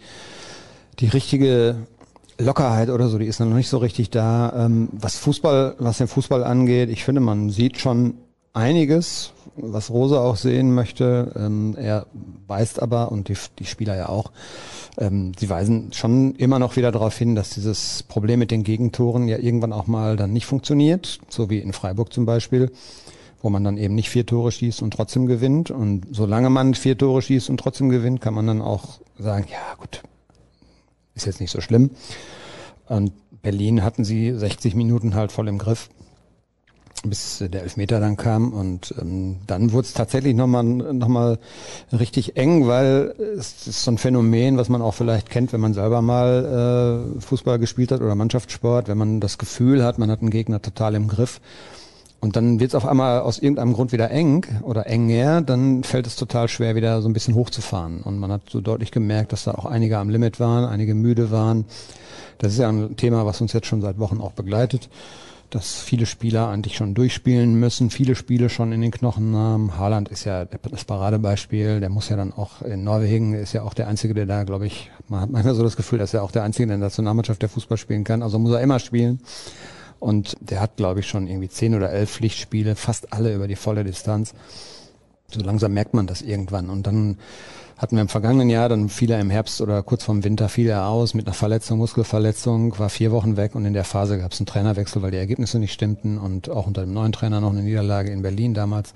die 0.99 1.07
richtige 1.07 1.75
Lockerheit 2.37 2.89
oder 2.89 3.07
so, 3.07 3.17
die 3.17 3.25
ist 3.25 3.39
noch 3.39 3.47
nicht 3.47 3.69
so 3.69 3.77
richtig 3.77 4.09
da. 4.09 4.65
Ähm, 4.65 4.89
was 4.91 5.17
Fußball, 5.17 5.75
was 5.79 5.99
den 5.99 6.07
Fußball 6.07 6.43
angeht, 6.43 6.89
ich 6.89 7.03
finde, 7.03 7.21
man 7.21 7.49
sieht 7.49 7.79
schon 7.79 8.15
einiges, 8.53 9.31
was 9.55 9.89
Rose 9.89 10.19
auch 10.19 10.35
sehen 10.35 10.73
möchte. 10.73 11.31
Ähm, 11.35 11.75
er 11.77 12.07
weist 12.47 12.81
aber, 12.81 13.11
und 13.11 13.29
die, 13.29 13.37
die 13.59 13.65
Spieler 13.65 13.95
ja 13.95 14.09
auch, 14.09 14.31
ähm, 14.97 15.31
sie 15.37 15.49
weisen 15.49 15.93
schon 15.93 16.35
immer 16.35 16.59
noch 16.59 16.75
wieder 16.75 16.91
darauf 16.91 17.17
hin, 17.17 17.35
dass 17.35 17.51
dieses 17.51 18.03
Problem 18.03 18.39
mit 18.39 18.51
den 18.51 18.63
Gegentoren 18.63 19.27
ja 19.27 19.37
irgendwann 19.37 19.73
auch 19.73 19.87
mal 19.87 20.17
dann 20.17 20.33
nicht 20.33 20.45
funktioniert, 20.45 21.19
so 21.29 21.49
wie 21.49 21.59
in 21.59 21.73
Freiburg 21.73 22.11
zum 22.11 22.25
Beispiel 22.25 22.71
wo 23.41 23.51
man 23.51 23.63
dann 23.63 23.77
eben 23.77 23.93
nicht 23.93 24.09
vier 24.09 24.25
Tore 24.25 24.51
schießt 24.51 24.81
und 24.81 24.91
trotzdem 24.91 25.27
gewinnt. 25.27 25.69
Und 25.69 26.07
solange 26.09 26.49
man 26.49 26.73
vier 26.73 26.97
Tore 26.97 27.21
schießt 27.21 27.51
und 27.51 27.59
trotzdem 27.59 27.89
gewinnt, 27.89 28.19
kann 28.19 28.33
man 28.33 28.47
dann 28.47 28.59
auch 28.59 28.99
sagen, 29.19 29.45
ja 29.51 29.75
gut, 29.77 30.01
ist 31.15 31.25
jetzt 31.25 31.39
nicht 31.41 31.51
so 31.51 31.61
schlimm. 31.61 31.91
Und 32.87 33.13
Berlin 33.41 33.83
hatten 33.83 34.03
sie 34.03 34.33
60 34.33 34.75
Minuten 34.75 35.15
halt 35.15 35.31
voll 35.31 35.47
im 35.47 35.57
Griff, 35.57 35.89
bis 37.03 37.39
der 37.39 37.63
Elfmeter 37.63 37.99
dann 37.99 38.17
kam. 38.17 38.53
Und 38.53 38.93
ähm, 38.99 39.37
dann 39.47 39.71
wurde 39.71 39.87
es 39.87 39.93
tatsächlich 39.93 40.35
nochmal 40.35 40.63
noch 40.63 41.07
mal 41.07 41.39
richtig 41.91 42.37
eng, 42.37 42.67
weil 42.67 43.15
es 43.37 43.67
ist 43.67 43.83
so 43.83 43.91
ein 43.91 43.97
Phänomen, 43.97 44.57
was 44.57 44.69
man 44.69 44.81
auch 44.81 44.93
vielleicht 44.93 45.29
kennt, 45.29 45.53
wenn 45.53 45.61
man 45.61 45.73
selber 45.73 46.01
mal 46.01 47.15
äh, 47.17 47.21
Fußball 47.21 47.59
gespielt 47.59 47.91
hat 47.91 48.01
oder 48.01 48.15
Mannschaftssport, 48.15 48.87
wenn 48.87 48.97
man 48.97 49.19
das 49.19 49.37
Gefühl 49.37 49.83
hat, 49.83 49.97
man 49.97 50.11
hat 50.11 50.21
einen 50.21 50.31
Gegner 50.31 50.61
total 50.61 50.95
im 50.95 51.07
Griff 51.07 51.39
und 52.19 52.35
dann 52.35 52.59
wird 52.59 52.71
es 52.71 52.75
auf 52.75 52.87
einmal 52.87 53.19
aus 53.21 53.39
irgendeinem 53.39 53.73
Grund 53.73 53.91
wieder 53.91 54.09
eng 54.09 54.45
oder 54.63 54.87
enger, 54.87 55.41
dann 55.41 55.83
fällt 55.83 56.07
es 56.07 56.15
total 56.15 56.47
schwer, 56.47 56.75
wieder 56.75 57.01
so 57.01 57.09
ein 57.09 57.13
bisschen 57.13 57.35
hochzufahren. 57.35 58.01
Und 58.01 58.17
man 58.19 58.31
hat 58.31 58.49
so 58.49 58.61
deutlich 58.61 58.91
gemerkt, 58.91 59.31
dass 59.31 59.43
da 59.43 59.51
auch 59.51 59.65
einige 59.65 59.97
am 59.97 60.09
Limit 60.09 60.39
waren, 60.39 60.65
einige 60.65 60.95
müde 60.95 61.31
waren. 61.31 61.65
Das 62.37 62.53
ist 62.53 62.59
ja 62.59 62.69
ein 62.69 62.95
Thema, 62.95 63.25
was 63.25 63.41
uns 63.41 63.53
jetzt 63.53 63.67
schon 63.67 63.81
seit 63.81 63.99
Wochen 63.99 64.19
auch 64.21 64.31
begleitet, 64.31 64.89
dass 65.51 65.75
viele 65.75 66.05
Spieler 66.05 66.49
eigentlich 66.49 66.75
schon 66.75 66.95
durchspielen 66.95 67.59
müssen, 67.59 67.89
viele 67.89 68.15
Spiele 68.15 68.49
schon 68.49 68.71
in 68.71 68.81
den 68.81 68.91
Knochen 68.91 69.35
haben. 69.35 69.77
Haaland 69.77 70.09
ist 70.09 70.25
ja 70.25 70.45
das 70.45 70.83
Paradebeispiel, 70.83 71.79
der 71.79 71.89
muss 71.89 72.09
ja 72.09 72.17
dann 72.17 72.33
auch 72.33 72.61
in 72.61 72.83
Norwegen, 72.83 73.33
ist 73.33 73.53
ja 73.53 73.61
auch 73.63 73.73
der 73.73 73.87
Einzige, 73.87 74.13
der 74.13 74.25
da, 74.25 74.43
glaube 74.43 74.65
ich, 74.65 74.89
man 75.07 75.21
hat 75.21 75.29
manchmal 75.29 75.55
so 75.55 75.63
das 75.63 75.75
Gefühl, 75.75 75.99
dass 75.99 76.13
er 76.13 76.23
auch 76.23 76.31
der 76.31 76.43
Einzige 76.43 76.67
der 76.67 76.77
Nationalmannschaft, 76.77 77.41
der 77.41 77.49
Fußball 77.49 77.77
spielen 77.77 78.03
kann. 78.03 78.23
Also 78.23 78.39
muss 78.39 78.51
er 78.51 78.61
immer 78.61 78.79
spielen. 78.79 79.19
Und 80.05 80.37
der 80.39 80.61
hat, 80.61 80.77
glaube 80.77 80.99
ich, 80.99 81.07
schon 81.07 81.25
irgendwie 81.25 81.49
zehn 81.49 81.73
oder 81.73 81.89
elf 81.89 82.11
Pflichtspiele, 82.11 82.75
fast 82.75 83.11
alle 83.11 83.33
über 83.33 83.47
die 83.47 83.55
volle 83.55 83.83
Distanz. 83.83 84.35
So 85.31 85.41
langsam 85.41 85.73
merkt 85.73 85.95
man 85.95 86.05
das 86.05 86.21
irgendwann. 86.21 86.69
Und 86.69 86.85
dann 86.85 87.17
hatten 87.75 87.95
wir 87.95 88.03
im 88.03 88.07
vergangenen 88.07 88.51
Jahr, 88.51 88.69
dann 88.69 88.89
fiel 88.89 89.09
er 89.09 89.19
im 89.19 89.31
Herbst 89.31 89.61
oder 89.61 89.81
kurz 89.81 90.03
vorm 90.03 90.23
Winter 90.23 90.47
fiel 90.47 90.69
er 90.69 90.87
aus 90.89 91.15
mit 91.15 91.25
einer 91.25 91.33
Verletzung, 91.33 91.79
Muskelverletzung, 91.79 92.77
war 92.77 92.89
vier 92.89 93.11
Wochen 93.11 93.35
weg 93.35 93.55
und 93.55 93.65
in 93.65 93.73
der 93.73 93.83
Phase 93.83 94.19
gab 94.19 94.33
es 94.33 94.39
einen 94.39 94.45
Trainerwechsel, 94.45 95.01
weil 95.01 95.09
die 95.09 95.17
Ergebnisse 95.17 95.57
nicht 95.57 95.73
stimmten 95.73 96.19
und 96.19 96.51
auch 96.51 96.67
unter 96.67 96.81
dem 96.81 96.93
neuen 96.93 97.11
Trainer 97.11 97.41
noch 97.41 97.49
eine 97.49 97.63
Niederlage 97.63 98.11
in 98.11 98.21
Berlin 98.21 98.53
damals. 98.53 98.93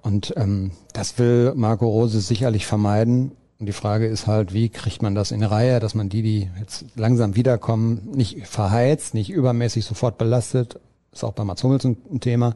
Und 0.00 0.32
ähm, 0.38 0.70
das 0.94 1.18
will 1.18 1.52
Marco 1.54 1.86
Rose 1.86 2.18
sicherlich 2.22 2.64
vermeiden. 2.64 3.32
Und 3.60 3.66
die 3.66 3.72
Frage 3.72 4.06
ist 4.06 4.26
halt, 4.26 4.54
wie 4.54 4.70
kriegt 4.70 5.02
man 5.02 5.14
das 5.14 5.32
in 5.32 5.42
Reihe, 5.42 5.80
dass 5.80 5.94
man 5.94 6.08
die, 6.08 6.22
die 6.22 6.48
jetzt 6.58 6.86
langsam 6.96 7.36
wiederkommen, 7.36 8.08
nicht 8.14 8.46
verheizt, 8.46 9.12
nicht 9.12 9.28
übermäßig 9.28 9.84
sofort 9.84 10.16
belastet. 10.16 10.80
Ist 11.12 11.24
auch 11.24 11.34
bei 11.34 11.44
Mats 11.44 11.62
Hummels 11.62 11.84
ein, 11.84 11.98
ein 12.10 12.20
Thema. 12.20 12.54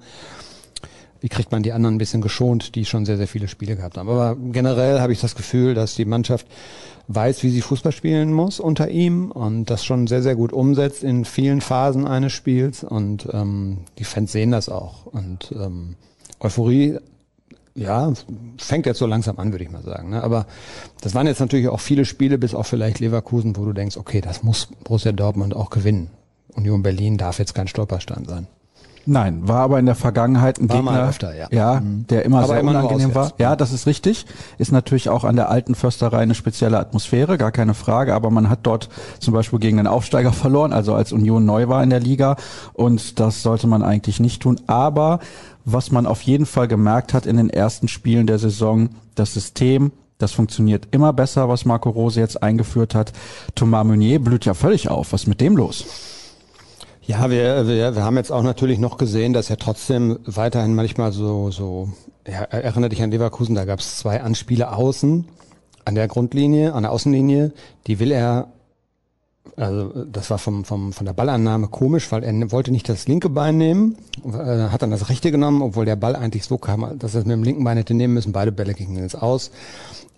Wie 1.21 1.29
kriegt 1.29 1.53
man 1.53 1.63
die 1.63 1.73
anderen 1.73 1.97
ein 1.97 1.99
bisschen 1.99 2.23
geschont, 2.23 2.75
die 2.75 2.87
schon 2.87 3.05
sehr, 3.05 3.19
sehr 3.19 3.29
viele 3.29 3.49
Spiele 3.49 3.77
gehabt 3.77 3.99
haben. 3.99 4.09
Aber 4.09 4.35
generell 4.35 5.01
habe 5.01 5.13
ich 5.13 5.21
das 5.21 5.35
Gefühl, 5.35 5.75
dass 5.75 5.95
die 5.95 6.07
Mannschaft 6.07 6.47
weiß, 7.09 7.43
wie 7.43 7.51
sie 7.51 7.61
Fußball 7.61 7.93
spielen 7.93 8.33
muss 8.33 8.59
unter 8.59 8.89
ihm 8.89 9.31
und 9.31 9.67
das 9.67 9.85
schon 9.85 10.07
sehr, 10.07 10.23
sehr 10.23 10.37
gut 10.37 10.55
umsetzt 10.55 11.05
in 11.05 11.27
vielen 11.27 11.61
Phasen 11.61 12.07
eines 12.07 12.33
Spiels. 12.33 12.83
Und 12.83 13.29
ähm, 13.31 13.81
die 13.99 14.05
Fans 14.05 14.33
sehen 14.33 14.53
das 14.53 14.71
auch. 14.71 15.05
Und 15.05 15.53
ähm, 15.53 15.97
Euphorie 16.41 16.99
ja, 17.75 18.12
fängt 18.59 18.87
jetzt 18.87 18.99
so 18.99 19.07
langsam 19.07 19.38
an, 19.38 19.52
würde 19.52 19.64
ich 19.64 19.71
mal 19.71 19.83
sagen. 19.83 20.11
Ne? 20.11 20.23
Aber 20.23 20.47
das 21.00 21.14
waren 21.14 21.26
jetzt 21.26 21.40
natürlich 21.40 21.69
auch 21.69 21.81
viele 21.81 22.04
Spiele, 22.04 22.38
bis 22.38 22.54
auch 22.54 22.66
vielleicht 22.66 23.00
Leverkusen, 23.00 23.57
wo 23.57 23.64
du 23.64 23.73
denkst, 23.73 23.97
okay, 23.97 24.21
das 24.21 24.43
muss 24.43 24.69
Borussia 24.85 25.12
Dortmund 25.12 25.57
auch 25.57 25.71
gewinnen. 25.71 26.11
Union 26.54 26.83
Berlin 26.83 27.19
darf 27.19 27.38
jetzt 27.38 27.54
kein 27.54 27.66
Stolperstein 27.66 28.26
sein. 28.26 28.47
Nein, 29.07 29.47
war 29.47 29.61
aber 29.61 29.78
in 29.78 29.87
der 29.87 29.95
Vergangenheit 29.95 30.59
ein 30.59 30.69
War 30.69 30.76
Gegner, 30.76 31.09
öfter, 31.09 31.35
ja. 31.37 31.49
ja 31.50 31.81
Mhm. 31.81 32.07
der 32.09 32.25
immer 32.25 32.38
Aber 32.38 32.49
sehr 32.49 32.61
immer 32.61 32.71
unangenehm 32.71 33.14
war. 33.14 33.33
Ja, 33.38 33.54
das 33.54 33.73
ist 33.73 33.87
richtig. 33.87 34.25
Ist 34.57 34.73
natürlich 34.73 35.09
auch 35.11 35.25
an 35.25 35.37
der 35.37 35.50
alten 35.50 35.75
Försterei 35.75 36.19
eine 36.19 36.35
spezielle 36.35 36.78
Atmosphäre, 36.78 37.37
gar 37.37 37.52
keine 37.52 37.75
Frage. 37.75 38.14
Aber 38.14 38.31
man 38.31 38.49
hat 38.49 38.61
dort 38.62 38.88
zum 39.19 39.35
Beispiel 39.35 39.59
gegen 39.59 39.76
den 39.76 39.87
Aufsteiger 39.87 40.33
verloren, 40.33 40.73
also 40.73 40.95
als 40.95 41.12
Union 41.12 41.45
neu 41.45 41.69
war 41.69 41.83
in 41.83 41.90
der 41.90 42.00
Liga. 42.00 42.37
Und 42.73 43.21
das 43.21 43.43
sollte 43.43 43.66
man 43.66 43.83
eigentlich 43.83 44.21
nicht 44.21 44.40
tun. 44.40 44.61
Aber 44.66 45.19
was 45.64 45.90
man 45.90 46.06
auf 46.06 46.23
jeden 46.23 46.47
Fall 46.47 46.68
gemerkt 46.68 47.14
hat 47.14 47.26
in 47.26 47.37
den 47.37 47.50
ersten 47.50 47.88
Spielen 47.88 48.26
der 48.26 48.38
Saison, 48.38 48.90
das 49.14 49.35
System, 49.35 49.92
das 50.18 50.33
funktioniert 50.33 50.88
immer 50.90 51.12
besser, 51.12 51.49
was 51.49 51.64
Marco 51.64 51.90
Rose 51.90 52.21
jetzt 52.21 52.42
eingeführt 52.42 52.94
hat. 52.94 53.12
Thomas 53.54 53.85
Meunier 53.85 54.18
blüht 54.21 54.44
ja 54.44 54.54
völlig 54.54 54.88
auf. 54.88 55.12
Was 55.12 55.23
ist 55.23 55.26
mit 55.26 55.40
dem 55.40 55.56
los? 55.56 55.85
Ja, 57.02 57.30
wir, 57.30 57.66
wir, 57.66 57.94
wir 57.94 58.02
haben 58.02 58.16
jetzt 58.16 58.33
auch 58.33 58.42
natürlich 58.42 58.78
noch 58.78 58.97
gesehen, 58.97 59.33
dass 59.33 59.50
er 59.50 59.59
trotzdem 59.59 60.18
weiterhin 60.25 60.75
manchmal 60.75 61.12
so, 61.12 61.50
so 61.50 61.90
ja, 62.26 62.42
erinnere 62.44 62.88
dich 62.88 63.02
an 63.02 63.11
Leverkusen, 63.11 63.54
da 63.54 63.66
gab 63.66 63.80
es 63.80 63.99
zwei 63.99 64.23
Anspiele 64.23 64.75
außen 64.75 65.26
an 65.85 65.94
der 65.94 66.09
Grundlinie, 66.09 66.73
an 66.73 66.85
der 66.85 66.92
Außenlinie, 66.92 67.52
die 67.87 67.99
will 67.99 68.11
er, 68.11 68.49
also 69.57 70.05
das 70.05 70.31
war 70.31 70.39
vom, 70.39 70.65
vom, 70.65 70.93
von 70.93 71.07
der 71.07 71.13
Ballannahme 71.13 71.69
komisch, 71.69 72.11
weil 72.11 72.25
er 72.25 72.53
wollte 72.53 72.71
nicht 72.71 72.89
das 72.89 73.07
linke 73.07 73.29
Bein 73.29 73.57
nehmen, 73.57 73.97
äh, 74.25 74.69
hat 74.69 74.83
dann 74.83 74.91
das 74.91 75.09
rechte 75.09 75.31
genommen, 75.31 75.63
obwohl 75.63 75.85
der 75.85 75.97
Ball 75.97 76.17
eigentlich 76.17 76.45
so 76.45 76.59
kam, 76.59 76.99
dass 76.99 77.15
er 77.15 77.21
es 77.21 77.27
mit 77.27 77.37
dem 77.37 77.45
linken 77.45 77.65
Bein 77.65 77.77
hätte 77.77 77.95
nehmen 77.95 78.15
müssen, 78.15 78.33
beide 78.33 78.53
Bälle 78.53 78.75
gingen 78.75 78.97
jetzt 78.97 79.21
aus. 79.21 79.51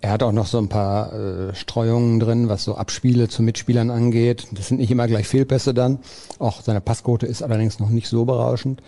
Er 0.00 0.10
hat 0.10 0.22
auch 0.22 0.32
noch 0.32 0.46
so 0.46 0.58
ein 0.58 0.68
paar 0.68 1.12
äh, 1.12 1.54
Streuungen 1.54 2.20
drin, 2.20 2.48
was 2.48 2.64
so 2.64 2.76
Abspiele 2.76 3.28
zu 3.28 3.42
Mitspielern 3.42 3.90
angeht. 3.90 4.46
Das 4.52 4.68
sind 4.68 4.78
nicht 4.78 4.90
immer 4.90 5.06
gleich 5.06 5.26
Fehlpässe 5.26 5.74
dann. 5.74 5.98
Auch 6.38 6.60
seine 6.60 6.80
Passquote 6.80 7.26
ist 7.26 7.42
allerdings 7.42 7.78
noch 7.78 7.88
nicht 7.88 8.08
so 8.08 8.24
berauschend. 8.24 8.82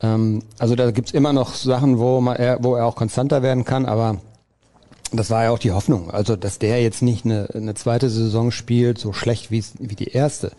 Ähm, 0.00 0.42
also 0.58 0.76
da 0.76 0.90
gibt's 0.92 1.12
immer 1.12 1.32
noch 1.32 1.54
Sachen, 1.54 1.98
wo, 1.98 2.20
man, 2.20 2.36
er, 2.36 2.62
wo 2.62 2.76
er 2.76 2.86
auch 2.86 2.96
konstanter 2.96 3.42
werden 3.42 3.64
kann, 3.64 3.86
aber 3.86 4.18
das 5.12 5.30
war 5.30 5.44
ja 5.44 5.50
auch 5.50 5.58
die 5.58 5.72
Hoffnung. 5.72 6.10
Also, 6.10 6.36
dass 6.36 6.58
der 6.58 6.82
jetzt 6.82 7.02
nicht 7.02 7.24
eine, 7.24 7.48
eine 7.54 7.74
zweite 7.74 8.10
Saison 8.10 8.50
spielt, 8.50 8.98
so 8.98 9.12
schlecht 9.12 9.50
wie, 9.50 9.64
wie 9.78 9.94
die 9.96 10.08
erste. 10.08 10.52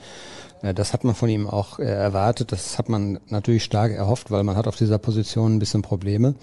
Das 0.61 0.93
hat 0.93 1.03
man 1.03 1.13
von 1.13 1.29
ihm 1.29 1.47
auch 1.47 1.79
äh, 1.79 1.83
erwartet. 1.83 2.51
Das 2.51 2.77
hat 2.77 2.89
man 2.89 3.19
natürlich 3.29 3.63
stark 3.63 3.91
erhofft, 3.91 4.31
weil 4.31 4.43
man 4.43 4.55
hat 4.55 4.67
auf 4.67 4.75
dieser 4.75 4.97
Position 4.97 5.55
ein 5.55 5.59
bisschen 5.59 5.81
Probleme. 5.81 6.35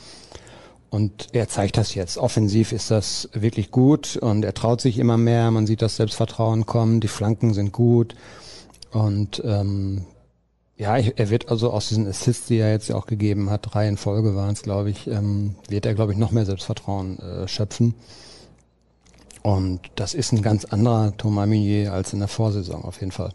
Und 0.91 1.29
er 1.33 1.49
zeigt 1.49 1.77
das 1.77 1.95
jetzt. 1.97 2.19
Offensiv 2.19 2.71
ist 2.71 2.93
das 2.93 3.29
wirklich 3.33 3.73
gut 3.73 4.17
und 4.17 4.45
er 4.45 4.55
traut 4.55 4.81
sich 4.81 4.99
immer 4.99 5.17
mehr. 5.17 5.51
Man 5.51 5.67
sieht 5.67 5.83
das 5.83 5.97
Selbstvertrauen 5.97 6.67
kommen. 6.67 7.01
Die 7.01 7.09
Flanken 7.09 7.53
sind 7.53 7.73
gut. 7.73 8.15
Und 8.93 9.43
ähm, 9.45 10.05
ja, 10.77 10.97
er 10.97 11.31
wird 11.31 11.49
also 11.51 11.71
aus 11.71 11.89
diesen 11.89 12.07
Assists, 12.09 12.47
die 12.49 12.59
er 12.59 12.71
jetzt 12.71 12.89
ja 12.89 12.97
auch 12.97 13.07
gegeben 13.07 13.51
hat, 13.51 13.75
drei 13.75 13.87
in 13.89 13.97
Folge 13.97 14.35
waren 14.35 14.53
es, 14.53 14.63
glaube 14.63 14.91
ich, 14.91 15.07
ähm, 15.07 15.55
wird 15.69 15.87
er, 15.87 15.95
glaube 15.95 16.13
ich, 16.13 16.19
noch 16.19 16.33
mehr 16.33 16.47
Selbstvertrauen 16.47 17.19
äh, 17.21 17.49
schöpfen. 17.49 17.95
Und 19.43 19.81
das 19.95 20.15
ist 20.15 20.33
ein 20.33 20.43
ganz 20.43 20.65
anderer 20.65 21.17
Thomas 21.17 21.47
Meunier 21.47 21.93
als 21.93 22.13
in 22.13 22.19
der 22.19 22.29
Vorsaison 22.29 22.83
auf 22.83 23.01
jeden 23.01 23.13
Fall. 23.13 23.33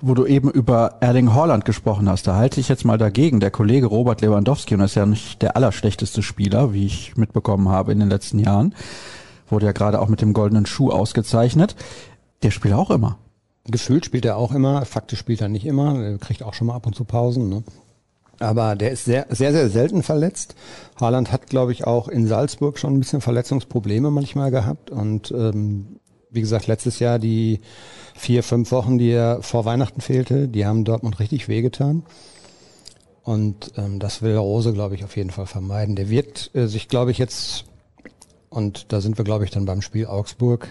wo 0.00 0.14
du 0.14 0.26
eben 0.26 0.50
über 0.50 0.96
Erling 1.00 1.32
Haaland 1.32 1.64
gesprochen 1.64 2.08
hast, 2.08 2.26
da 2.26 2.34
halte 2.34 2.60
ich 2.60 2.68
jetzt 2.68 2.84
mal 2.84 2.98
dagegen. 2.98 3.40
Der 3.40 3.50
Kollege 3.50 3.86
Robert 3.86 4.20
Lewandowski, 4.20 4.74
und 4.74 4.80
das 4.80 4.90
ist 4.92 4.96
ja 4.96 5.06
nicht 5.06 5.40
der 5.42 5.56
allerschlechteste 5.56 6.22
Spieler, 6.22 6.72
wie 6.72 6.86
ich 6.86 7.16
mitbekommen 7.16 7.68
habe 7.68 7.92
in 7.92 8.00
den 8.00 8.10
letzten 8.10 8.38
Jahren, 8.38 8.74
wurde 9.48 9.66
ja 9.66 9.72
gerade 9.72 10.00
auch 10.00 10.08
mit 10.08 10.20
dem 10.20 10.32
goldenen 10.32 10.66
Schuh 10.66 10.90
ausgezeichnet. 10.90 11.76
Der 12.42 12.50
spielt 12.50 12.74
auch 12.74 12.90
immer. 12.90 13.18
Gefühlt 13.66 14.04
spielt 14.04 14.24
er 14.24 14.36
auch 14.36 14.52
immer, 14.52 14.84
faktisch 14.84 15.18
spielt 15.18 15.40
er 15.40 15.48
nicht 15.48 15.64
immer, 15.64 15.98
er 15.98 16.18
kriegt 16.18 16.42
auch 16.42 16.54
schon 16.54 16.66
mal 16.66 16.74
ab 16.74 16.86
und 16.86 16.94
zu 16.94 17.04
Pausen. 17.04 17.48
Ne? 17.48 17.64
Aber 18.40 18.76
der 18.76 18.90
ist 18.90 19.04
sehr, 19.04 19.26
sehr, 19.30 19.52
sehr 19.52 19.70
selten 19.70 20.02
verletzt. 20.02 20.54
Haaland 21.00 21.32
hat, 21.32 21.46
glaube 21.48 21.72
ich, 21.72 21.86
auch 21.86 22.08
in 22.08 22.26
Salzburg 22.26 22.78
schon 22.78 22.94
ein 22.94 22.98
bisschen 22.98 23.20
Verletzungsprobleme 23.20 24.10
manchmal 24.10 24.50
gehabt. 24.50 24.90
Und 24.90 25.30
ähm, 25.30 26.00
wie 26.30 26.40
gesagt, 26.40 26.66
letztes 26.66 26.98
Jahr 26.98 27.18
die 27.18 27.60
vier, 28.14 28.42
fünf 28.42 28.70
Wochen, 28.72 28.98
die 28.98 29.10
er 29.10 29.42
vor 29.42 29.64
Weihnachten 29.64 30.00
fehlte, 30.00 30.48
die 30.48 30.66
haben 30.66 30.84
Dortmund 30.84 31.20
richtig 31.20 31.48
wehgetan. 31.48 32.02
Und 33.22 33.72
ähm, 33.76 34.00
das 34.00 34.20
will 34.20 34.36
Rose, 34.36 34.72
glaube 34.72 34.94
ich, 34.94 35.04
auf 35.04 35.16
jeden 35.16 35.30
Fall 35.30 35.46
vermeiden. 35.46 35.96
Der 35.96 36.10
wird 36.10 36.50
äh, 36.54 36.66
sich, 36.66 36.88
glaube 36.88 37.10
ich, 37.10 37.18
jetzt, 37.18 37.64
und 38.50 38.92
da 38.92 39.00
sind 39.00 39.16
wir, 39.16 39.24
glaube 39.24 39.44
ich, 39.44 39.50
dann 39.50 39.64
beim 39.64 39.80
Spiel 39.80 40.06
Augsburg, 40.06 40.68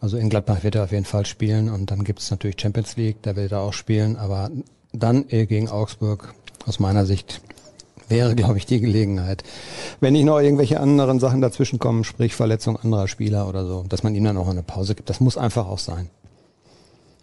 also 0.00 0.16
in 0.16 0.28
Gladbach 0.28 0.62
wird 0.62 0.74
er 0.74 0.84
auf 0.84 0.92
jeden 0.92 1.04
Fall 1.04 1.26
spielen 1.26 1.68
und 1.68 1.90
dann 1.90 2.04
gibt 2.04 2.20
es 2.20 2.30
natürlich 2.30 2.60
Champions 2.60 2.96
League, 2.96 3.22
da 3.22 3.36
wird 3.36 3.52
er 3.52 3.60
auch 3.60 3.72
spielen, 3.72 4.16
aber 4.16 4.50
dann 4.92 5.26
gegen 5.28 5.68
Augsburg, 5.68 6.34
aus 6.66 6.80
meiner 6.80 7.06
Sicht, 7.06 7.40
wäre, 8.08 8.34
glaube 8.34 8.58
ich, 8.58 8.66
die 8.66 8.80
Gelegenheit. 8.80 9.42
Wenn 10.00 10.12
nicht 10.12 10.24
noch 10.24 10.38
irgendwelche 10.38 10.80
anderen 10.80 11.18
Sachen 11.18 11.40
dazwischen 11.40 11.78
kommen, 11.78 12.04
sprich 12.04 12.34
Verletzung 12.34 12.76
anderer 12.76 13.08
Spieler 13.08 13.48
oder 13.48 13.66
so, 13.66 13.84
dass 13.88 14.02
man 14.02 14.14
ihm 14.14 14.24
dann 14.24 14.36
auch 14.36 14.48
eine 14.48 14.62
Pause 14.62 14.94
gibt, 14.94 15.10
das 15.10 15.20
muss 15.20 15.36
einfach 15.36 15.66
auch 15.66 15.78
sein. 15.78 16.08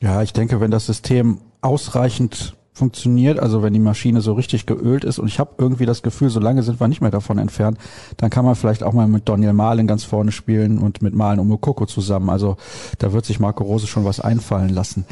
Ja, 0.01 0.21
ich 0.21 0.33
denke, 0.33 0.59
wenn 0.59 0.71
das 0.71 0.85
System 0.85 1.39
ausreichend 1.61 2.55
funktioniert, 2.73 3.39
also 3.39 3.61
wenn 3.61 3.73
die 3.73 3.79
Maschine 3.79 4.21
so 4.21 4.33
richtig 4.33 4.65
geölt 4.65 5.03
ist 5.03 5.19
und 5.19 5.27
ich 5.27 5.39
habe 5.39 5.51
irgendwie 5.57 5.85
das 5.85 6.01
Gefühl, 6.01 6.29
so 6.29 6.39
lange 6.39 6.63
sind 6.63 6.79
wir 6.81 6.87
nicht 6.87 7.01
mehr 7.01 7.11
davon 7.11 7.37
entfernt, 7.37 7.77
dann 8.17 8.29
kann 8.29 8.43
man 8.45 8.55
vielleicht 8.55 8.83
auch 8.83 8.93
mal 8.93 9.07
mit 9.07 9.29
Daniel 9.29 9.53
Mahlen 9.53 9.85
ganz 9.87 10.03
vorne 10.03 10.31
spielen 10.31 10.79
und 10.79 11.01
mit 11.01 11.13
Mahlen 11.13 11.39
und 11.39 11.47
Mokoko 11.47 11.85
zusammen. 11.85 12.29
Also 12.29 12.57
da 12.97 13.13
wird 13.13 13.25
sich 13.25 13.39
Marco 13.39 13.63
Rose 13.63 13.85
schon 13.87 14.05
was 14.05 14.19
einfallen 14.19 14.69
lassen. 14.69 15.05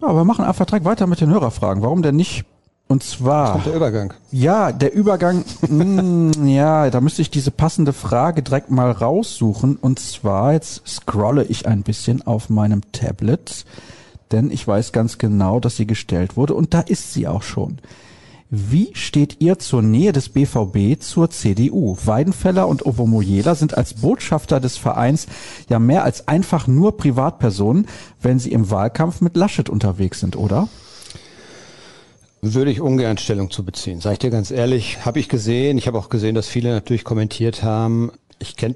Ja, 0.00 0.08
aber 0.08 0.20
wir 0.20 0.24
machen 0.24 0.44
einfach 0.44 0.64
direkt 0.66 0.86
weiter 0.86 1.06
mit 1.06 1.20
den 1.20 1.30
Hörerfragen. 1.30 1.82
Warum 1.82 2.02
denn 2.02 2.16
nicht? 2.16 2.44
Und 2.88 3.02
zwar, 3.04 3.60
Der 3.64 3.74
Übergang. 3.74 4.12
ja, 4.32 4.70
der 4.72 4.92
Übergang, 4.92 5.44
mh, 5.68 6.46
ja, 6.46 6.90
da 6.90 7.00
müsste 7.00 7.22
ich 7.22 7.30
diese 7.30 7.50
passende 7.50 7.92
Frage 7.94 8.42
direkt 8.42 8.70
mal 8.70 8.90
raussuchen. 8.90 9.76
Und 9.76 9.98
zwar, 9.98 10.52
jetzt 10.52 10.86
scrolle 10.86 11.44
ich 11.44 11.66
ein 11.66 11.82
bisschen 11.84 12.26
auf 12.26 12.50
meinem 12.50 12.82
Tablet, 12.92 13.64
denn 14.32 14.50
ich 14.50 14.66
weiß 14.66 14.92
ganz 14.92 15.18
genau, 15.18 15.60
dass 15.60 15.76
sie 15.76 15.86
gestellt 15.86 16.36
wurde. 16.36 16.54
Und 16.54 16.74
da 16.74 16.80
ist 16.80 17.12
sie 17.12 17.28
auch 17.28 17.42
schon. 17.42 17.78
Wie 18.54 18.90
steht 18.92 19.40
ihr 19.40 19.58
zur 19.58 19.80
Nähe 19.80 20.12
des 20.12 20.28
BVB 20.28 21.00
zur 21.00 21.30
CDU? 21.30 21.96
Weidenfeller 22.04 22.68
und 22.68 22.84
Ovomoyela 22.84 23.54
sind 23.54 23.78
als 23.78 23.94
Botschafter 23.94 24.60
des 24.60 24.76
Vereins 24.76 25.26
ja 25.70 25.78
mehr 25.78 26.04
als 26.04 26.28
einfach 26.28 26.66
nur 26.66 26.98
Privatpersonen, 26.98 27.86
wenn 28.20 28.38
sie 28.38 28.52
im 28.52 28.70
Wahlkampf 28.70 29.22
mit 29.22 29.38
Laschet 29.38 29.70
unterwegs 29.70 30.20
sind, 30.20 30.36
oder? 30.36 30.68
Würde 32.42 32.70
ich 32.70 32.82
ungern 32.82 33.16
Stellung 33.16 33.50
zu 33.50 33.64
beziehen. 33.64 34.02
Sag 34.02 34.12
ich 34.12 34.18
dir 34.18 34.30
ganz 34.30 34.50
ehrlich, 34.50 35.06
habe 35.06 35.18
ich 35.18 35.30
gesehen. 35.30 35.78
Ich 35.78 35.86
habe 35.86 35.96
auch 35.96 36.10
gesehen, 36.10 36.34
dass 36.34 36.46
viele 36.46 36.72
natürlich 36.72 37.04
kommentiert 37.04 37.62
haben. 37.62 38.12
Ich 38.38 38.56
kenne 38.56 38.74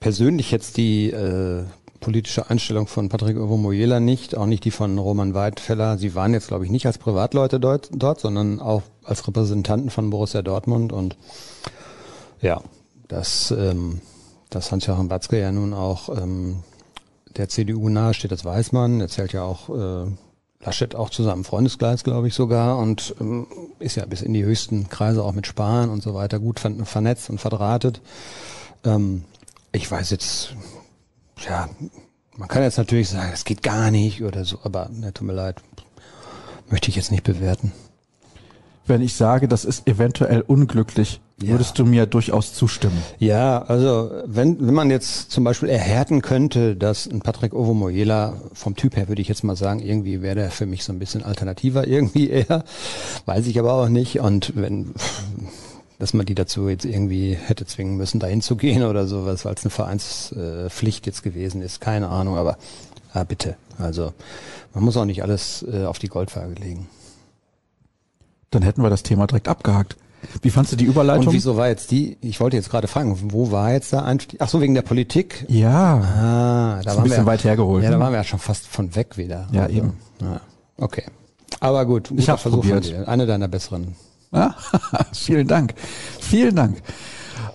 persönlich 0.00 0.50
jetzt 0.50 0.78
die 0.78 1.10
äh, 1.10 1.64
politische 2.02 2.50
Einstellung 2.50 2.86
von 2.86 3.08
Patrick 3.08 3.38
Ovomoyela 3.38 4.00
nicht, 4.00 4.36
auch 4.36 4.44
nicht 4.44 4.64
die 4.64 4.70
von 4.70 4.98
Roman 4.98 5.32
Weidfeller. 5.32 5.96
Sie 5.96 6.14
waren 6.14 6.34
jetzt, 6.34 6.48
glaube 6.48 6.66
ich, 6.66 6.70
nicht 6.70 6.84
als 6.84 6.98
Privatleute 6.98 7.58
dort, 7.58 7.88
dort, 7.94 8.20
sondern 8.20 8.60
auch 8.60 8.82
als 9.04 9.26
Repräsentanten 9.26 9.88
von 9.88 10.10
Borussia 10.10 10.42
Dortmund. 10.42 10.92
Und 10.92 11.16
ja, 12.42 12.60
dass, 13.08 13.50
ähm, 13.52 14.02
dass 14.50 14.70
Hans-Joachim 14.70 15.08
Watzke 15.08 15.40
ja 15.40 15.50
nun 15.52 15.72
auch 15.72 16.10
ähm, 16.10 16.62
der 17.36 17.48
CDU 17.48 17.88
nahesteht, 17.88 18.32
das 18.32 18.44
weiß 18.44 18.72
man. 18.72 19.00
Er 19.00 19.08
zählt 19.08 19.32
ja 19.32 19.44
auch 19.44 19.70
äh, 19.70 20.10
Laschet 20.64 20.94
auch 20.94 21.12
seinem 21.12 21.44
Freundeskreis, 21.44 22.04
glaube 22.04 22.28
ich 22.28 22.34
sogar, 22.34 22.78
und 22.78 23.14
ähm, 23.20 23.46
ist 23.78 23.96
ja 23.96 24.04
bis 24.06 24.22
in 24.22 24.32
die 24.32 24.44
höchsten 24.44 24.88
Kreise 24.88 25.24
auch 25.24 25.32
mit 25.32 25.46
Spahn 25.46 25.90
und 25.90 26.02
so 26.02 26.14
weiter 26.14 26.38
gut 26.38 26.60
ver 26.60 26.72
vernetzt 26.84 27.30
und 27.30 27.40
verdrahtet. 27.40 28.00
Ähm, 28.84 29.24
ich 29.72 29.90
weiß 29.90 30.10
jetzt, 30.10 30.54
ja, 31.48 31.68
man 32.36 32.48
kann 32.48 32.62
jetzt 32.62 32.78
natürlich 32.78 33.08
sagen, 33.08 33.30
es 33.32 33.44
geht 33.44 33.62
gar 33.62 33.90
nicht 33.90 34.22
oder 34.22 34.44
so, 34.44 34.58
aber 34.62 34.88
ne, 34.92 35.12
tut 35.12 35.26
mir 35.26 35.32
leid, 35.34 35.56
möchte 36.70 36.88
ich 36.88 36.96
jetzt 36.96 37.10
nicht 37.10 37.24
bewerten. 37.24 37.72
Wenn 38.86 39.00
ich 39.00 39.14
sage, 39.14 39.46
das 39.46 39.64
ist 39.64 39.86
eventuell 39.86 40.40
unglücklich, 40.40 41.20
Ja. 41.40 41.50
würdest 41.50 41.78
du 41.78 41.84
mir 41.84 42.06
durchaus 42.06 42.52
zustimmen. 42.52 43.00
Ja, 43.20 43.62
also 43.62 44.10
wenn, 44.26 44.66
wenn 44.66 44.74
man 44.74 44.90
jetzt 44.90 45.30
zum 45.30 45.44
Beispiel 45.44 45.68
erhärten 45.68 46.20
könnte, 46.20 46.74
dass 46.74 47.06
ein 47.06 47.20
Patrick 47.20 47.54
Ovomoyela 47.54 48.34
vom 48.52 48.74
Typ 48.74 48.96
her 48.96 49.06
würde 49.08 49.22
ich 49.22 49.28
jetzt 49.28 49.44
mal 49.44 49.54
sagen, 49.54 49.78
irgendwie 49.80 50.20
wäre 50.20 50.34
der 50.34 50.50
für 50.50 50.66
mich 50.66 50.82
so 50.82 50.92
ein 50.92 50.98
bisschen 50.98 51.22
alternativer 51.22 51.86
irgendwie 51.86 52.28
eher, 52.30 52.64
weiß 53.26 53.46
ich 53.46 53.58
aber 53.60 53.72
auch 53.74 53.88
nicht. 53.88 54.18
Und 54.18 54.52
wenn, 54.56 54.94
dass 56.02 56.14
man 56.14 56.26
die 56.26 56.34
dazu 56.34 56.68
jetzt 56.68 56.84
irgendwie 56.84 57.36
hätte 57.40 57.64
zwingen 57.64 57.96
müssen, 57.96 58.18
dahin 58.18 58.42
zu 58.42 58.56
gehen 58.56 58.82
oder 58.82 59.06
sowas, 59.06 59.44
weil 59.44 59.54
es 59.54 59.62
eine 59.64 59.70
Vereinspflicht 59.70 61.06
jetzt 61.06 61.22
gewesen 61.22 61.62
ist, 61.62 61.80
keine 61.80 62.08
Ahnung, 62.08 62.36
aber 62.36 62.58
ah, 63.12 63.22
bitte. 63.22 63.54
Also 63.78 64.12
man 64.74 64.82
muss 64.82 64.96
auch 64.96 65.04
nicht 65.04 65.22
alles 65.22 65.64
äh, 65.72 65.84
auf 65.84 66.00
die 66.00 66.08
Goldwaage 66.08 66.54
legen. 66.54 66.88
Dann 68.50 68.62
hätten 68.62 68.82
wir 68.82 68.90
das 68.90 69.04
Thema 69.04 69.28
direkt 69.28 69.46
abgehakt. 69.46 69.96
Wie 70.40 70.50
fandst 70.50 70.72
du 70.72 70.76
die 70.76 70.86
Überleitung? 70.86 71.28
Und 71.28 71.34
wieso 71.34 71.56
war 71.56 71.68
jetzt 71.68 71.92
die, 71.92 72.16
ich 72.20 72.40
wollte 72.40 72.56
jetzt 72.56 72.70
gerade 72.70 72.88
fragen, 72.88 73.16
wo 73.30 73.52
war 73.52 73.70
jetzt 73.70 73.92
der 73.92 74.04
Einstieg? 74.04 74.40
Ach 74.42 74.48
so, 74.48 74.60
wegen 74.60 74.74
der 74.74 74.82
Politik? 74.82 75.44
Ja, 75.46 75.98
Ah, 76.00 76.72
da 76.74 76.80
ist 76.80 76.86
ein 76.88 76.96
waren 76.96 77.02
bisschen 77.04 77.22
wir, 77.22 77.26
weit 77.26 77.44
hergeholt. 77.44 77.84
Ja, 77.84 77.90
da 77.92 77.96
ne? 77.98 78.02
waren 78.02 78.12
wir 78.12 78.18
ja 78.18 78.24
schon 78.24 78.40
fast 78.40 78.66
von 78.66 78.96
weg 78.96 79.16
wieder. 79.18 79.46
Ja, 79.52 79.62
Also, 79.62 79.76
eben. 79.76 79.92
Ja, 80.20 80.40
okay. 80.78 81.04
Aber 81.60 81.86
gut, 81.86 82.10
ich 82.16 82.28
habe 82.28 82.42
probiert. 82.42 82.92
Eine 83.06 83.26
deiner 83.26 83.46
besseren. 83.46 83.94
Ja, 84.32 84.54
vielen 85.12 85.46
Dank. 85.46 85.74
Vielen 86.20 86.56
Dank. 86.56 86.82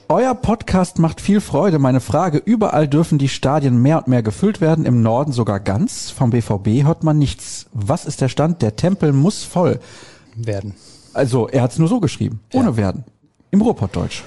Euer 0.10 0.36
Podcast 0.36 1.00
macht 1.00 1.20
viel 1.20 1.42
Freude. 1.42 1.80
Meine 1.80 2.00
Frage, 2.00 2.38
überall 2.38 2.88
dürfen 2.88 3.18
die 3.18 3.28
Stadien 3.28 3.82
mehr 3.82 3.98
und 3.98 4.08
mehr 4.08 4.24
gefüllt 4.24 4.62
werden, 4.62 4.86
im 4.86 5.02
Norden 5.02 5.34
sogar 5.34 5.60
ganz. 5.60 6.12
Vom 6.12 6.30
BVB 6.30 6.86
hört 6.86 7.04
man 7.04 7.18
nichts. 7.18 7.66
Was 7.74 8.06
ist 8.06 8.22
der 8.22 8.30
Stand? 8.30 8.62
Der 8.62 8.76
Tempel 8.76 9.12
muss 9.12 9.44
voll 9.44 9.80
werden. 10.36 10.76
Also, 11.14 11.48
er 11.48 11.64
hat 11.64 11.72
es 11.72 11.80
nur 11.80 11.88
so 11.88 12.00
geschrieben, 12.00 12.42
ohne 12.54 12.70
ja. 12.70 12.78
werden. 12.78 13.04
Im 13.52 13.62
Ruhrpottdeutsch. 13.62 14.24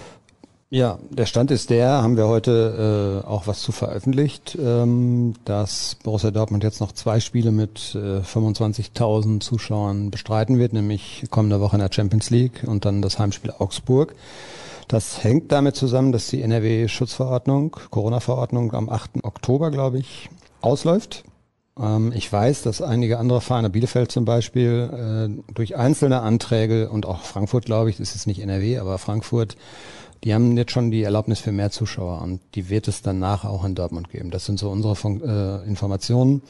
Ja, 0.72 1.00
der 1.10 1.26
Stand 1.26 1.50
ist 1.50 1.70
der, 1.70 2.00
haben 2.00 2.16
wir 2.16 2.28
heute 2.28 3.24
äh, 3.24 3.26
auch 3.26 3.48
was 3.48 3.60
zu 3.60 3.72
veröffentlicht, 3.72 4.56
ähm, 4.56 5.34
dass 5.44 5.96
Borussia 6.04 6.30
Dortmund 6.30 6.62
jetzt 6.62 6.80
noch 6.80 6.92
zwei 6.92 7.18
Spiele 7.18 7.50
mit 7.50 7.96
äh, 7.96 8.20
25.000 8.20 9.40
Zuschauern 9.40 10.12
bestreiten 10.12 10.60
wird, 10.60 10.72
nämlich 10.72 11.24
kommende 11.28 11.60
Woche 11.60 11.74
in 11.74 11.80
der 11.80 11.92
Champions 11.92 12.30
League 12.30 12.62
und 12.64 12.84
dann 12.84 13.02
das 13.02 13.18
Heimspiel 13.18 13.50
Augsburg. 13.58 14.14
Das 14.86 15.24
hängt 15.24 15.50
damit 15.50 15.74
zusammen, 15.74 16.12
dass 16.12 16.28
die 16.28 16.40
NRW-Schutzverordnung, 16.40 17.76
Corona-Verordnung 17.90 18.72
am 18.72 18.88
8. 18.88 19.24
Oktober, 19.24 19.72
glaube 19.72 19.98
ich, 19.98 20.30
ausläuft. 20.60 21.24
Ähm, 21.80 22.12
ich 22.14 22.32
weiß, 22.32 22.62
dass 22.62 22.80
einige 22.80 23.18
andere 23.18 23.40
Vereine, 23.40 23.70
Bielefeld 23.70 24.12
zum 24.12 24.24
Beispiel, 24.24 25.34
äh, 25.36 25.52
durch 25.52 25.76
einzelne 25.76 26.20
Anträge 26.20 26.90
und 26.90 27.06
auch 27.06 27.22
Frankfurt, 27.22 27.64
glaube 27.64 27.90
ich, 27.90 27.96
das 27.96 28.14
ist 28.14 28.28
nicht 28.28 28.40
NRW, 28.40 28.78
aber 28.78 28.98
Frankfurt, 28.98 29.56
die 30.24 30.34
haben 30.34 30.56
jetzt 30.56 30.72
schon 30.72 30.90
die 30.90 31.02
Erlaubnis 31.02 31.40
für 31.40 31.52
mehr 31.52 31.70
Zuschauer 31.70 32.20
und 32.22 32.40
die 32.54 32.68
wird 32.68 32.88
es 32.88 33.02
danach 33.02 33.44
auch 33.44 33.64
in 33.64 33.74
Dortmund 33.74 34.10
geben. 34.10 34.30
Das 34.30 34.44
sind 34.44 34.58
so 34.58 34.70
unsere 34.70 34.96
Fun 34.96 35.22
äh, 35.22 35.62
Informationen. 35.64 36.42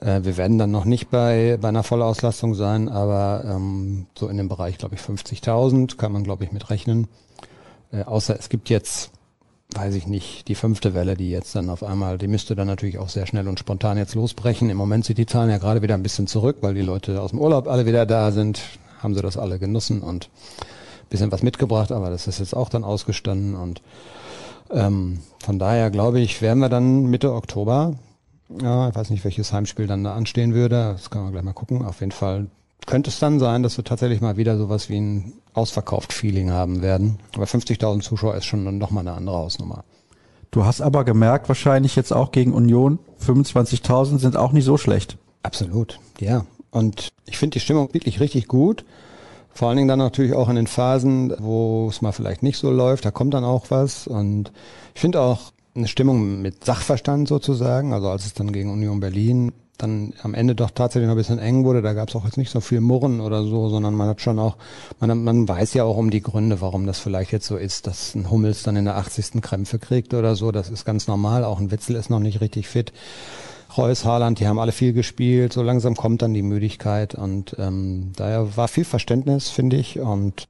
Äh, 0.00 0.20
wir 0.24 0.36
werden 0.36 0.58
dann 0.58 0.70
noch 0.70 0.84
nicht 0.84 1.10
bei, 1.10 1.58
bei 1.60 1.68
einer 1.68 1.82
Vollauslastung 1.82 2.54
sein, 2.54 2.88
aber 2.88 3.44
ähm, 3.46 4.06
so 4.18 4.28
in 4.28 4.36
dem 4.36 4.48
Bereich, 4.48 4.76
glaube 4.76 4.96
ich, 4.96 5.00
50.000 5.00 5.96
kann 5.96 6.12
man, 6.12 6.24
glaube 6.24 6.44
ich, 6.44 6.52
mit 6.52 6.68
rechnen. 6.68 7.08
Äh, 7.90 8.04
außer 8.04 8.36
es 8.38 8.50
gibt 8.50 8.68
jetzt, 8.68 9.10
weiß 9.74 9.94
ich 9.94 10.06
nicht, 10.06 10.48
die 10.48 10.54
fünfte 10.54 10.92
Welle, 10.92 11.16
die 11.16 11.30
jetzt 11.30 11.54
dann 11.54 11.70
auf 11.70 11.82
einmal, 11.82 12.18
die 12.18 12.28
müsste 12.28 12.54
dann 12.54 12.66
natürlich 12.66 12.98
auch 12.98 13.08
sehr 13.08 13.26
schnell 13.26 13.48
und 13.48 13.58
spontan 13.58 13.96
jetzt 13.96 14.14
losbrechen. 14.14 14.68
Im 14.68 14.76
Moment 14.76 15.06
sind 15.06 15.16
die 15.16 15.26
Zahlen 15.26 15.48
ja 15.48 15.58
gerade 15.58 15.80
wieder 15.80 15.94
ein 15.94 16.02
bisschen 16.02 16.26
zurück, 16.26 16.58
weil 16.60 16.74
die 16.74 16.82
Leute 16.82 17.20
aus 17.22 17.30
dem 17.30 17.40
Urlaub 17.40 17.66
alle 17.66 17.86
wieder 17.86 18.04
da 18.04 18.30
sind, 18.30 18.60
haben 19.02 19.14
sie 19.14 19.22
das 19.22 19.38
alle 19.38 19.58
genossen 19.58 20.02
und 20.02 20.28
bisschen 21.10 21.32
was 21.32 21.42
mitgebracht, 21.42 21.92
aber 21.92 22.10
das 22.10 22.26
ist 22.26 22.38
jetzt 22.38 22.56
auch 22.56 22.68
dann 22.68 22.84
ausgestanden 22.84 23.54
und 23.54 23.82
ähm, 24.70 25.20
von 25.44 25.58
daher 25.58 25.90
glaube 25.90 26.20
ich, 26.20 26.40
werden 26.40 26.60
wir 26.60 26.68
dann 26.68 27.06
Mitte 27.06 27.34
Oktober, 27.34 27.94
ja, 28.62 28.88
ich 28.88 28.94
weiß 28.94 29.10
nicht, 29.10 29.24
welches 29.24 29.52
Heimspiel 29.52 29.86
dann 29.86 30.04
da 30.04 30.14
anstehen 30.14 30.54
würde, 30.54 30.92
das 30.92 31.10
kann 31.10 31.22
man 31.22 31.32
gleich 31.32 31.44
mal 31.44 31.52
gucken, 31.52 31.84
auf 31.84 32.00
jeden 32.00 32.12
Fall 32.12 32.46
könnte 32.86 33.10
es 33.10 33.18
dann 33.18 33.38
sein, 33.38 33.62
dass 33.62 33.76
wir 33.76 33.84
tatsächlich 33.84 34.20
mal 34.20 34.36
wieder 34.36 34.56
sowas 34.56 34.88
wie 34.88 34.98
ein 35.00 35.32
ausverkauft 35.52 36.12
Feeling 36.12 36.50
haben 36.50 36.82
werden. 36.82 37.18
Aber 37.34 37.44
50.000 37.44 38.00
Zuschauer 38.00 38.34
ist 38.34 38.46
schon 38.46 38.78
nochmal 38.78 39.06
eine 39.06 39.16
andere 39.16 39.36
Hausnummer. 39.36 39.84
Du 40.50 40.64
hast 40.64 40.80
aber 40.80 41.04
gemerkt, 41.04 41.48
wahrscheinlich 41.48 41.94
jetzt 41.94 42.12
auch 42.12 42.32
gegen 42.32 42.52
Union, 42.52 42.98
25.000 43.24 44.18
sind 44.18 44.36
auch 44.36 44.52
nicht 44.52 44.64
so 44.64 44.76
schlecht. 44.76 45.16
Absolut, 45.42 46.00
ja. 46.18 46.44
Und 46.70 47.10
ich 47.26 47.38
finde 47.38 47.54
die 47.54 47.60
Stimmung 47.60 47.92
wirklich 47.94 48.20
richtig 48.20 48.48
gut. 48.48 48.84
Vor 49.52 49.68
allen 49.68 49.76
Dingen 49.76 49.88
dann 49.88 49.98
natürlich 49.98 50.34
auch 50.34 50.48
in 50.48 50.56
den 50.56 50.66
Phasen, 50.66 51.34
wo 51.38 51.88
es 51.88 52.02
mal 52.02 52.12
vielleicht 52.12 52.42
nicht 52.42 52.58
so 52.58 52.70
läuft, 52.70 53.04
da 53.04 53.10
kommt 53.10 53.34
dann 53.34 53.44
auch 53.44 53.66
was. 53.70 54.06
Und 54.06 54.52
ich 54.94 55.00
finde 55.00 55.20
auch 55.20 55.52
eine 55.74 55.88
Stimmung 55.88 56.40
mit 56.40 56.64
Sachverstand 56.64 57.28
sozusagen, 57.28 57.92
also 57.92 58.08
als 58.08 58.26
es 58.26 58.34
dann 58.34 58.52
gegen 58.52 58.70
Union 58.70 59.00
Berlin 59.00 59.52
dann 59.82 60.12
am 60.22 60.34
Ende 60.34 60.54
doch 60.54 60.70
tatsächlich 60.70 61.06
noch 61.06 61.14
ein 61.14 61.18
bisschen 61.18 61.38
eng 61.38 61.64
wurde. 61.64 61.82
Da 61.82 61.92
gab 61.92 62.08
es 62.08 62.16
auch 62.16 62.24
jetzt 62.24 62.36
nicht 62.36 62.50
so 62.50 62.60
viel 62.60 62.80
Murren 62.80 63.20
oder 63.20 63.44
so, 63.44 63.68
sondern 63.68 63.94
man 63.94 64.08
hat 64.08 64.20
schon 64.20 64.38
auch, 64.38 64.56
man, 64.98 65.24
man 65.24 65.48
weiß 65.48 65.74
ja 65.74 65.84
auch 65.84 65.96
um 65.96 66.10
die 66.10 66.22
Gründe, 66.22 66.60
warum 66.60 66.86
das 66.86 66.98
vielleicht 66.98 67.32
jetzt 67.32 67.46
so 67.46 67.56
ist, 67.56 67.86
dass 67.86 68.14
ein 68.14 68.30
Hummels 68.30 68.62
dann 68.62 68.76
in 68.76 68.84
der 68.84 68.96
80. 68.96 69.40
Krämpfe 69.42 69.78
kriegt 69.78 70.14
oder 70.14 70.36
so. 70.36 70.52
Das 70.52 70.70
ist 70.70 70.84
ganz 70.84 71.08
normal. 71.08 71.44
Auch 71.44 71.60
ein 71.60 71.70
Witzel 71.70 71.96
ist 71.96 72.10
noch 72.10 72.20
nicht 72.20 72.40
richtig 72.40 72.68
fit. 72.68 72.92
Reus, 73.76 74.04
Haaland, 74.04 74.40
die 74.40 74.48
haben 74.48 74.58
alle 74.58 74.72
viel 74.72 74.92
gespielt. 74.92 75.52
So 75.52 75.62
langsam 75.62 75.94
kommt 75.94 76.22
dann 76.22 76.34
die 76.34 76.42
Müdigkeit 76.42 77.14
und 77.14 77.56
ähm, 77.58 78.12
daher 78.16 78.56
war 78.56 78.68
viel 78.68 78.84
Verständnis, 78.84 79.48
finde 79.48 79.76
ich. 79.76 79.98
Und 79.98 80.44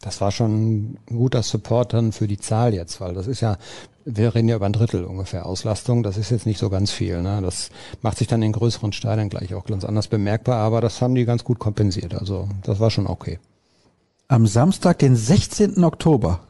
das 0.00 0.20
war 0.20 0.32
schon 0.32 0.96
ein 0.96 0.98
guter 1.06 1.42
Support 1.42 1.94
dann 1.94 2.12
für 2.12 2.26
die 2.26 2.38
Zahl 2.38 2.74
jetzt, 2.74 3.00
weil 3.00 3.14
das 3.14 3.26
ist 3.26 3.40
ja, 3.40 3.56
wir 4.04 4.34
reden 4.34 4.48
ja 4.48 4.56
über 4.56 4.66
ein 4.66 4.72
Drittel 4.72 5.04
ungefähr 5.04 5.46
Auslastung. 5.46 6.02
Das 6.02 6.16
ist 6.16 6.30
jetzt 6.30 6.46
nicht 6.46 6.58
so 6.58 6.68
ganz 6.68 6.90
viel. 6.90 7.22
Ne? 7.22 7.40
Das 7.42 7.70
macht 8.02 8.18
sich 8.18 8.26
dann 8.26 8.42
in 8.42 8.52
größeren 8.52 8.92
Stadien 8.92 9.30
gleich 9.30 9.54
auch 9.54 9.64
ganz 9.64 9.84
anders 9.84 10.08
bemerkbar, 10.08 10.58
aber 10.58 10.80
das 10.80 11.00
haben 11.00 11.14
die 11.14 11.24
ganz 11.24 11.44
gut 11.44 11.58
kompensiert. 11.58 12.14
Also 12.14 12.48
das 12.62 12.80
war 12.80 12.90
schon 12.90 13.06
okay. 13.06 13.38
Am 14.28 14.46
Samstag, 14.46 14.98
den 14.98 15.16
16. 15.16 15.82
Oktober, 15.84 16.40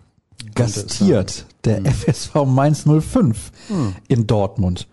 gastiert 0.54 1.46
der 1.64 1.78
hm. 1.78 1.86
FSV 1.86 2.34
Mainz 2.46 2.84
05 2.84 3.52
hm. 3.68 3.94
in 4.08 4.26
Dortmund. 4.26 4.88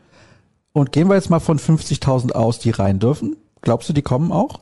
Und 0.73 0.91
gehen 0.91 1.09
wir 1.09 1.15
jetzt 1.15 1.29
mal 1.29 1.39
von 1.39 1.59
50.000 1.59 2.31
aus, 2.31 2.59
die 2.59 2.69
rein 2.71 2.99
dürfen. 2.99 3.35
Glaubst 3.61 3.89
du, 3.89 3.93
die 3.93 4.01
kommen 4.01 4.31
auch? 4.31 4.59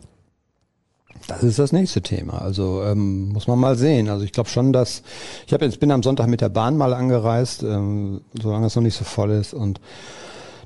Das 1.28 1.44
ist 1.44 1.60
das 1.60 1.72
nächste 1.72 2.02
Thema. 2.02 2.42
Also 2.42 2.84
ähm, 2.84 3.30
muss 3.30 3.48
man 3.48 3.60
mal 3.60 3.76
sehen. 3.76 4.10
Also 4.10 4.26
ich 4.26 4.32
glaube 4.32 4.50
schon, 4.50 4.74
dass 4.74 5.04
ich 5.46 5.54
habe 5.54 5.66
jetzt 5.66 5.80
bin 5.80 5.92
am 5.92 6.02
Sonntag 6.02 6.28
mit 6.28 6.42
der 6.42 6.50
Bahn 6.50 6.78
mal 6.78 6.94
angereist, 6.94 7.62
ähm, 7.62 8.22
solange 8.42 8.68
es 8.68 8.76
noch 8.76 8.84
nicht 8.84 8.98
so 8.98 9.04
voll 9.04 9.32
ist 9.32 9.54
und 9.54 9.80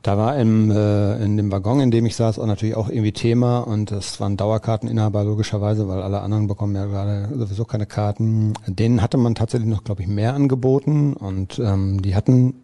da 0.04 0.18
war 0.18 0.38
im, 0.38 0.70
äh, 0.70 1.24
in 1.24 1.38
dem 1.38 1.50
Waggon, 1.52 1.80
in 1.80 1.90
dem 1.90 2.06
ich 2.06 2.18
saß, 2.18 2.38
auch 2.38 2.46
natürlich 2.46 2.76
auch 2.76 2.90
irgendwie 2.90 3.14
Thema 3.14 3.60
und 3.60 3.90
das 3.90 4.20
waren 4.20 4.36
Dauerkarteninhaber 4.36 5.24
logischerweise, 5.24 5.88
weil 5.88 6.02
alle 6.02 6.20
anderen 6.20 6.48
bekommen 6.48 6.76
ja 6.76 6.86
gerade 6.86 7.30
sowieso 7.34 7.64
keine 7.64 7.86
Karten. 7.86 8.54
Denen 8.68 9.02
hatte 9.02 9.18
man 9.18 9.34
tatsächlich 9.34 9.70
noch, 9.70 9.86
glaube 9.86 10.02
ich, 10.02 10.10
mehr 10.10 10.34
angeboten 10.34 11.14
und 11.14 11.58
ähm, 11.60 12.02
die 12.02 12.16
hatten 12.16 12.56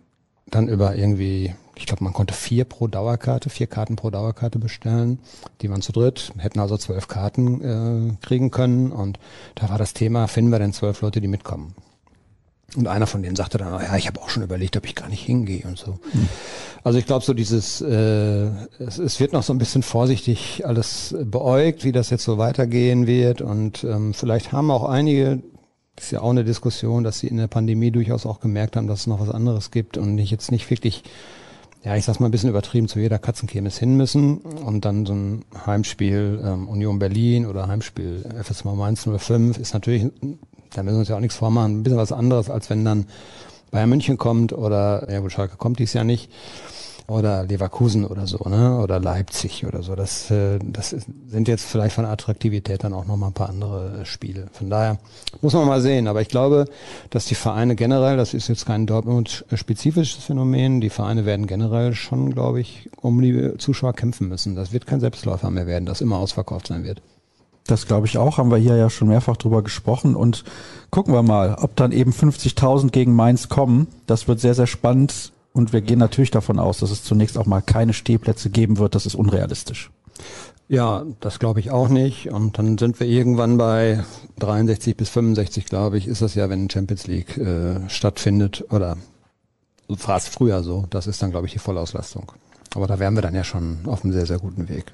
dann 0.47 0.67
über 0.67 0.95
irgendwie 0.95 1.53
ich 1.79 1.85
glaube, 1.85 2.03
man 2.03 2.11
konnte 2.11 2.33
vier 2.33 2.65
pro 2.65 2.87
Dauerkarte, 2.87 3.49
vier 3.49 3.67
Karten 3.67 3.95
pro 3.95 4.09
Dauerkarte 4.09 4.59
bestellen. 4.59 5.19
Die 5.61 5.69
waren 5.69 5.81
zu 5.81 5.93
dritt, 5.93 6.33
hätten 6.37 6.59
also 6.59 6.77
zwölf 6.77 7.07
Karten 7.07 7.61
äh, 8.11 8.25
kriegen 8.25 8.51
können. 8.51 8.91
Und 8.91 9.17
da 9.55 9.69
war 9.69 9.77
das 9.77 9.93
Thema, 9.93 10.27
finden 10.27 10.51
wir 10.51 10.59
denn 10.59 10.73
zwölf 10.73 11.01
Leute, 11.01 11.21
die 11.21 11.29
mitkommen? 11.29 11.73
Und 12.75 12.87
einer 12.87 13.07
von 13.07 13.23
denen 13.23 13.37
sagte 13.37 13.57
dann, 13.57 13.81
ja, 13.81 13.95
ich 13.95 14.07
habe 14.07 14.21
auch 14.21 14.29
schon 14.29 14.43
überlegt, 14.43 14.75
ob 14.75 14.85
ich 14.85 14.93
gar 14.93 15.07
nicht 15.07 15.23
hingehe 15.23 15.63
und 15.63 15.77
so. 15.77 15.99
Hm. 16.11 16.27
Also 16.83 16.99
ich 16.99 17.05
glaube 17.05 17.23
so 17.23 17.33
dieses, 17.33 17.81
äh, 17.81 18.49
es, 18.79 18.99
es 18.99 19.19
wird 19.21 19.31
noch 19.31 19.43
so 19.43 19.53
ein 19.53 19.57
bisschen 19.57 19.81
vorsichtig 19.81 20.63
alles 20.65 21.15
beäugt, 21.23 21.85
wie 21.85 21.93
das 21.93 22.09
jetzt 22.09 22.25
so 22.25 22.37
weitergehen 22.37 23.07
wird. 23.07 23.41
Und 23.41 23.85
ähm, 23.85 24.13
vielleicht 24.13 24.51
haben 24.51 24.69
auch 24.69 24.83
einige, 24.83 25.41
das 25.95 26.05
ist 26.05 26.11
ja 26.11 26.21
auch 26.21 26.29
eine 26.29 26.43
Diskussion, 26.43 27.05
dass 27.05 27.19
sie 27.19 27.27
in 27.27 27.37
der 27.37 27.47
Pandemie 27.47 27.89
durchaus 27.89 28.25
auch 28.25 28.41
gemerkt 28.41 28.75
haben, 28.75 28.87
dass 28.87 29.01
es 29.01 29.07
noch 29.07 29.21
was 29.21 29.29
anderes 29.29 29.71
gibt 29.71 29.97
und 29.97 30.13
nicht 30.13 30.29
jetzt 30.29 30.51
nicht 30.51 30.69
wirklich 30.69 31.03
ja, 31.83 31.95
ich 31.95 32.05
sag's 32.05 32.19
mal 32.19 32.27
ein 32.27 32.31
bisschen 32.31 32.49
übertrieben, 32.49 32.87
zu 32.87 32.99
jeder 32.99 33.19
Katzenkirmes 33.19 33.77
hin 33.77 33.95
müssen 33.95 34.39
und 34.39 34.83
dann 34.83 35.05
so 35.05 35.13
ein 35.13 35.45
Heimspiel 35.65 36.41
ähm, 36.43 36.67
Union 36.67 36.99
Berlin 36.99 37.45
oder 37.45 37.67
Heimspiel 37.67 38.25
FSV 38.43 38.65
Mainz 38.65 39.07
05 39.07 39.57
ist 39.57 39.73
natürlich, 39.73 40.07
da 40.73 40.83
müssen 40.83 40.95
wir 40.95 40.99
uns 40.99 41.09
ja 41.09 41.15
auch 41.15 41.21
nichts 41.21 41.37
vormachen, 41.37 41.79
ein 41.79 41.83
bisschen 41.83 41.97
was 41.97 42.11
anderes, 42.11 42.49
als 42.49 42.69
wenn 42.69 42.83
dann 42.83 43.05
Bayern 43.71 43.89
München 43.89 44.17
kommt 44.17 44.51
oder, 44.51 45.09
ja 45.09 45.21
wohl 45.21 45.29
Schalke 45.29 45.55
kommt 45.55 45.79
dies 45.79 45.93
ja 45.93 46.03
nicht 46.03 46.29
oder 47.09 47.43
Leverkusen 47.43 48.05
oder 48.05 48.27
so, 48.27 48.37
ne? 48.47 48.79
Oder 48.79 48.99
Leipzig 48.99 49.65
oder 49.65 49.81
so. 49.83 49.95
Das, 49.95 50.29
äh, 50.31 50.59
das 50.63 50.95
sind 51.27 51.47
jetzt 51.47 51.65
vielleicht 51.65 51.95
von 51.95 52.05
Attraktivität 52.05 52.83
dann 52.83 52.93
auch 52.93 53.05
nochmal 53.05 53.29
ein 53.29 53.33
paar 53.33 53.49
andere 53.49 54.01
äh, 54.01 54.05
Spiele. 54.05 54.47
Von 54.51 54.69
daher 54.69 54.97
muss 55.41 55.53
man 55.53 55.67
mal 55.67 55.81
sehen. 55.81 56.07
Aber 56.07 56.21
ich 56.21 56.27
glaube, 56.27 56.65
dass 57.09 57.25
die 57.25 57.35
Vereine 57.35 57.75
generell, 57.75 58.17
das 58.17 58.33
ist 58.33 58.47
jetzt 58.47 58.65
kein 58.65 58.85
Dortmund-spezifisches 58.85 60.23
Phänomen, 60.23 60.81
die 60.81 60.89
Vereine 60.89 61.25
werden 61.25 61.47
generell 61.47 61.93
schon, 61.93 62.31
glaube 62.31 62.61
ich, 62.61 62.89
um 63.01 63.21
die 63.21 63.57
Zuschauer 63.57 63.93
kämpfen 63.93 64.27
müssen. 64.29 64.55
Das 64.55 64.71
wird 64.71 64.85
kein 64.85 64.99
Selbstläufer 64.99 65.49
mehr 65.49 65.67
werden, 65.67 65.85
das 65.85 66.01
immer 66.01 66.17
ausverkauft 66.17 66.67
sein 66.67 66.83
wird. 66.83 67.01
Das 67.65 67.85
glaube 67.85 68.07
ich 68.07 68.17
auch, 68.17 68.37
haben 68.39 68.49
wir 68.49 68.57
hier 68.57 68.75
ja 68.77 68.89
schon 68.89 69.09
mehrfach 69.09 69.37
drüber 69.37 69.61
gesprochen 69.61 70.15
und 70.15 70.43
gucken 70.89 71.13
wir 71.13 71.21
mal, 71.21 71.55
ob 71.59 71.75
dann 71.75 71.91
eben 71.91 72.11
50.000 72.11 72.89
gegen 72.89 73.13
Mainz 73.13 73.47
kommen. 73.47 73.87
Das 74.07 74.27
wird 74.27 74.39
sehr, 74.39 74.55
sehr 74.55 74.65
spannend 74.65 75.33
und 75.59 75.73
wir 75.73 75.81
gehen 75.81 75.99
natürlich 75.99 76.31
davon 76.31 76.57
aus, 76.57 76.79
dass 76.79 76.89
es 76.89 77.03
zunächst 77.03 77.37
auch 77.37 77.45
mal 77.45 77.61
keine 77.61 77.91
Stehplätze 77.91 78.49
geben 78.49 78.77
wird. 78.77 78.95
Das 78.95 79.05
ist 79.05 79.13
unrealistisch. 79.13 79.91
Ja, 80.69 81.03
das 81.19 81.37
glaube 81.39 81.59
ich 81.59 81.69
auch 81.69 81.89
nicht. 81.89 82.31
Und 82.31 82.57
dann 82.57 82.77
sind 82.77 82.99
wir 83.01 83.07
irgendwann 83.07 83.57
bei 83.57 84.05
63 84.39 84.95
bis 84.95 85.09
65, 85.09 85.65
glaube 85.65 85.97
ich, 85.97 86.07
ist 86.07 86.21
das 86.21 86.35
ja, 86.35 86.49
wenn 86.49 86.69
Champions 86.69 87.07
League 87.07 87.37
äh, 87.37 87.89
stattfindet 87.89 88.63
oder 88.69 88.95
fast 89.97 90.29
früher 90.29 90.63
so. 90.63 90.85
Das 90.89 91.07
ist 91.07 91.21
dann, 91.21 91.31
glaube 91.31 91.47
ich, 91.47 91.53
die 91.53 91.59
Vollauslastung. 91.59 92.31
Aber 92.73 92.87
da 92.87 92.97
wären 92.97 93.15
wir 93.15 93.21
dann 93.21 93.35
ja 93.35 93.43
schon 93.43 93.79
auf 93.85 94.05
einem 94.05 94.13
sehr, 94.13 94.27
sehr 94.27 94.39
guten 94.39 94.69
Weg. 94.69 94.93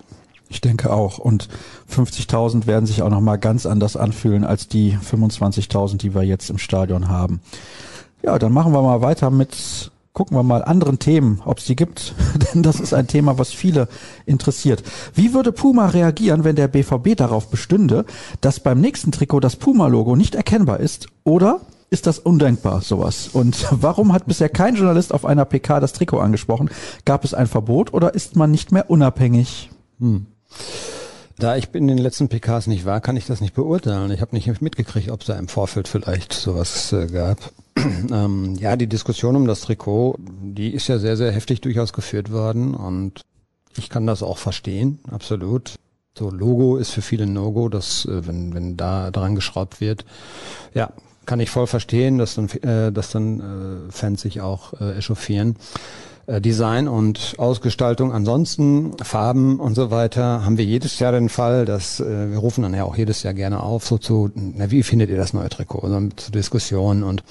Ich 0.49 0.61
denke 0.61 0.91
auch. 0.91 1.19
Und 1.19 1.47
50.000 1.93 2.65
werden 2.65 2.87
sich 2.87 3.03
auch 3.03 3.09
nochmal 3.11 3.37
ganz 3.37 3.67
anders 3.67 3.97
anfühlen 3.97 4.43
als 4.43 4.67
die 4.67 4.97
25.000, 4.97 5.97
die 5.97 6.15
wir 6.15 6.23
jetzt 6.23 6.49
im 6.49 6.57
Stadion 6.57 7.07
haben. 7.07 7.41
Ja, 8.23 8.39
dann 8.39 8.53
machen 8.53 8.73
wir 8.73 8.81
mal 8.81 9.01
weiter 9.01 9.29
mit 9.29 9.91
gucken 10.15 10.35
wir 10.35 10.43
mal 10.43 10.63
anderen 10.63 10.97
Themen, 10.97 11.41
ob 11.45 11.59
es 11.59 11.65
die 11.65 11.75
gibt, 11.75 12.15
denn 12.53 12.63
das 12.63 12.79
ist 12.79 12.93
ein 12.93 13.05
Thema, 13.05 13.37
was 13.37 13.51
viele 13.51 13.87
interessiert. 14.25 14.81
Wie 15.13 15.35
würde 15.35 15.51
Puma 15.51 15.87
reagieren, 15.87 16.43
wenn 16.43 16.55
der 16.55 16.69
BVB 16.69 17.15
darauf 17.15 17.49
bestünde, 17.49 18.05
dass 18.41 18.59
beim 18.59 18.81
nächsten 18.81 19.11
Trikot 19.11 19.41
das 19.41 19.57
Puma-Logo 19.57 20.15
nicht 20.15 20.33
erkennbar 20.33 20.79
ist 20.79 21.07
oder 21.23 21.59
ist 21.91 22.07
das 22.07 22.17
undenkbar, 22.17 22.81
sowas? 22.81 23.29
Und 23.31 23.67
warum 23.71 24.13
hat 24.13 24.25
bisher 24.25 24.49
kein 24.49 24.75
Journalist 24.75 25.13
auf 25.13 25.25
einer 25.25 25.45
PK 25.45 25.81
das 25.81 25.93
Trikot 25.93 26.19
angesprochen? 26.19 26.69
Gab 27.03 27.25
es 27.25 27.33
ein 27.33 27.47
Verbot 27.47 27.93
oder 27.93 28.15
ist 28.15 28.37
man 28.37 28.49
nicht 28.49 28.71
mehr 28.71 28.89
unabhängig? 28.89 29.69
Hm. 29.99 30.25
Da 31.37 31.57
ich 31.57 31.73
in 31.73 31.89
den 31.89 31.97
letzten 31.97 32.29
PKs 32.29 32.67
nicht 32.67 32.85
war, 32.85 33.01
kann 33.01 33.17
ich 33.17 33.25
das 33.25 33.41
nicht 33.41 33.53
beurteilen. 33.53 34.09
Ich 34.11 34.21
habe 34.21 34.33
nicht 34.33 34.61
mitgekriegt, 34.61 35.11
ob 35.11 35.21
es 35.21 35.27
da 35.27 35.35
im 35.37 35.49
Vorfeld 35.49 35.89
vielleicht 35.89 36.31
sowas 36.31 36.93
äh, 36.93 37.07
gab. 37.07 37.51
ähm, 38.11 38.55
ja, 38.55 38.75
die 38.75 38.87
Diskussion 38.87 39.35
um 39.35 39.47
das 39.47 39.61
Trikot, 39.61 40.17
die 40.19 40.73
ist 40.73 40.87
ja 40.87 40.97
sehr, 40.97 41.17
sehr 41.17 41.31
heftig 41.31 41.61
durchaus 41.61 41.93
geführt 41.93 42.31
worden 42.31 42.73
und 42.73 43.21
ich 43.77 43.89
kann 43.89 44.07
das 44.07 44.23
auch 44.23 44.37
verstehen, 44.37 44.99
absolut. 45.11 45.75
So 46.17 46.29
Logo 46.29 46.77
ist 46.77 46.91
für 46.91 47.01
viele 47.01 47.25
No-Go, 47.27 47.67
dass 47.67 48.05
äh, 48.05 48.25
wenn, 48.25 48.53
wenn 48.53 48.77
da 48.77 49.11
dran 49.11 49.35
geschraubt 49.35 49.81
wird, 49.81 50.05
ja, 50.73 50.91
kann 51.25 51.39
ich 51.39 51.49
voll 51.49 51.67
verstehen, 51.67 52.17
dass 52.17 52.35
dann, 52.35 52.49
äh, 52.49 52.91
dass 52.91 53.11
dann 53.11 53.39
äh, 53.87 53.91
Fans 53.91 54.21
sich 54.21 54.41
auch 54.41 54.79
äh, 54.79 54.97
echauffieren. 54.97 55.57
Äh, 56.27 56.41
Design 56.41 56.87
und 56.87 57.35
Ausgestaltung. 57.37 58.11
Ansonsten 58.11 58.97
Farben 59.01 59.59
und 59.59 59.75
so 59.75 59.91
weiter 59.91 60.43
haben 60.45 60.57
wir 60.57 60.65
jedes 60.65 60.99
Jahr 60.99 61.11
den 61.11 61.29
Fall, 61.29 61.65
dass 61.65 61.99
äh, 61.99 62.31
wir 62.31 62.37
rufen 62.37 62.63
dann 62.63 62.73
ja 62.73 62.83
auch 62.83 62.97
jedes 62.97 63.23
Jahr 63.23 63.33
gerne 63.33 63.61
auf, 63.61 63.85
so 63.85 63.97
zu, 63.97 64.31
na, 64.33 64.71
wie 64.71 64.83
findet 64.83 65.09
ihr 65.09 65.17
das 65.17 65.33
neue 65.33 65.49
Trikot? 65.49 65.87
So, 65.87 66.09
zu 66.15 66.31
Diskussionen 66.31 67.03
und 67.03 67.23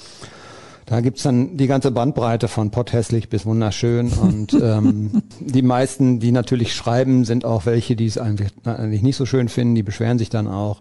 da 0.87 1.01
gibt's 1.01 1.23
dann 1.23 1.57
die 1.57 1.67
ganze 1.67 1.91
Bandbreite 1.91 2.49
von 2.49 2.71
potthässlich 2.71 3.29
bis 3.29 3.47
wunderschön 3.47 4.13
und 4.13 4.53
ähm, 4.63 5.23
die 5.41 5.63
meisten, 5.63 6.21
die 6.21 6.33
natürlich 6.33 6.75
schreiben, 6.75 7.25
sind 7.25 7.45
auch 7.45 7.67
welche, 7.67 7.97
die 7.97 8.07
es 8.07 8.19
eigentlich, 8.19 8.51
eigentlich 8.65 9.03
nicht 9.03 9.17
so 9.17 9.27
schön 9.27 9.49
finden, 9.49 9.75
die 9.75 9.83
beschweren 9.83 10.19
sich 10.19 10.29
dann 10.29 10.49
auch. 10.49 10.81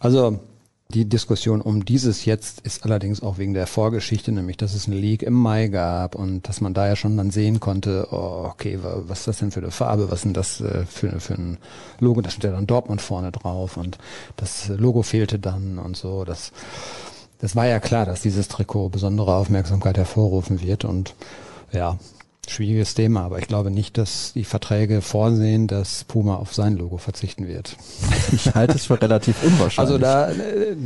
Also 0.00 0.38
die 0.90 1.06
Diskussion 1.06 1.60
um 1.60 1.84
dieses 1.84 2.24
jetzt 2.24 2.60
ist 2.60 2.84
allerdings 2.84 3.22
auch 3.22 3.36
wegen 3.36 3.52
der 3.52 3.66
Vorgeschichte, 3.66 4.32
nämlich 4.32 4.56
dass 4.56 4.74
es 4.74 4.86
eine 4.86 4.96
League 4.96 5.22
im 5.22 5.34
Mai 5.34 5.68
gab 5.68 6.14
und 6.14 6.48
dass 6.48 6.62
man 6.62 6.72
da 6.72 6.88
ja 6.88 6.96
schon 6.96 7.16
dann 7.18 7.30
sehen 7.30 7.60
konnte, 7.60 8.08
oh, 8.10 8.46
okay, 8.50 8.78
was 8.82 9.20
ist 9.20 9.28
das 9.28 9.38
denn 9.38 9.50
für 9.50 9.60
eine 9.60 9.70
Farbe, 9.70 10.10
was 10.10 10.20
ist 10.20 10.24
denn 10.24 10.32
das 10.32 10.62
äh, 10.62 10.86
für, 10.86 11.20
für 11.20 11.34
ein 11.34 11.58
Logo, 12.00 12.22
da 12.22 12.30
steht 12.30 12.44
ja 12.44 12.52
dann 12.52 12.66
Dortmund 12.66 13.02
vorne 13.02 13.32
drauf 13.32 13.76
und 13.76 13.98
das 14.36 14.68
Logo 14.68 15.02
fehlte 15.02 15.38
dann 15.38 15.78
und 15.78 15.94
so. 15.94 16.24
Das, 16.24 16.52
das 17.40 17.56
war 17.56 17.66
ja 17.66 17.80
klar, 17.80 18.06
dass 18.06 18.22
dieses 18.22 18.48
Trikot 18.48 18.88
besondere 18.88 19.34
Aufmerksamkeit 19.34 19.96
hervorrufen 19.96 20.60
wird 20.62 20.84
und 20.84 21.14
ja, 21.72 21.98
schwieriges 22.50 22.94
Thema, 22.94 23.22
aber 23.22 23.38
ich 23.38 23.46
glaube 23.46 23.70
nicht, 23.70 23.98
dass 23.98 24.32
die 24.32 24.44
Verträge 24.44 25.02
vorsehen, 25.02 25.66
dass 25.66 26.04
Puma 26.04 26.36
auf 26.36 26.54
sein 26.54 26.76
Logo 26.76 26.96
verzichten 26.96 27.46
wird. 27.46 27.76
Ich 28.30 28.54
halte 28.54 28.74
es 28.74 28.86
für 28.86 29.00
relativ 29.00 29.42
unwahrscheinlich. 29.42 29.78
Also 29.78 29.96
da, 29.96 30.30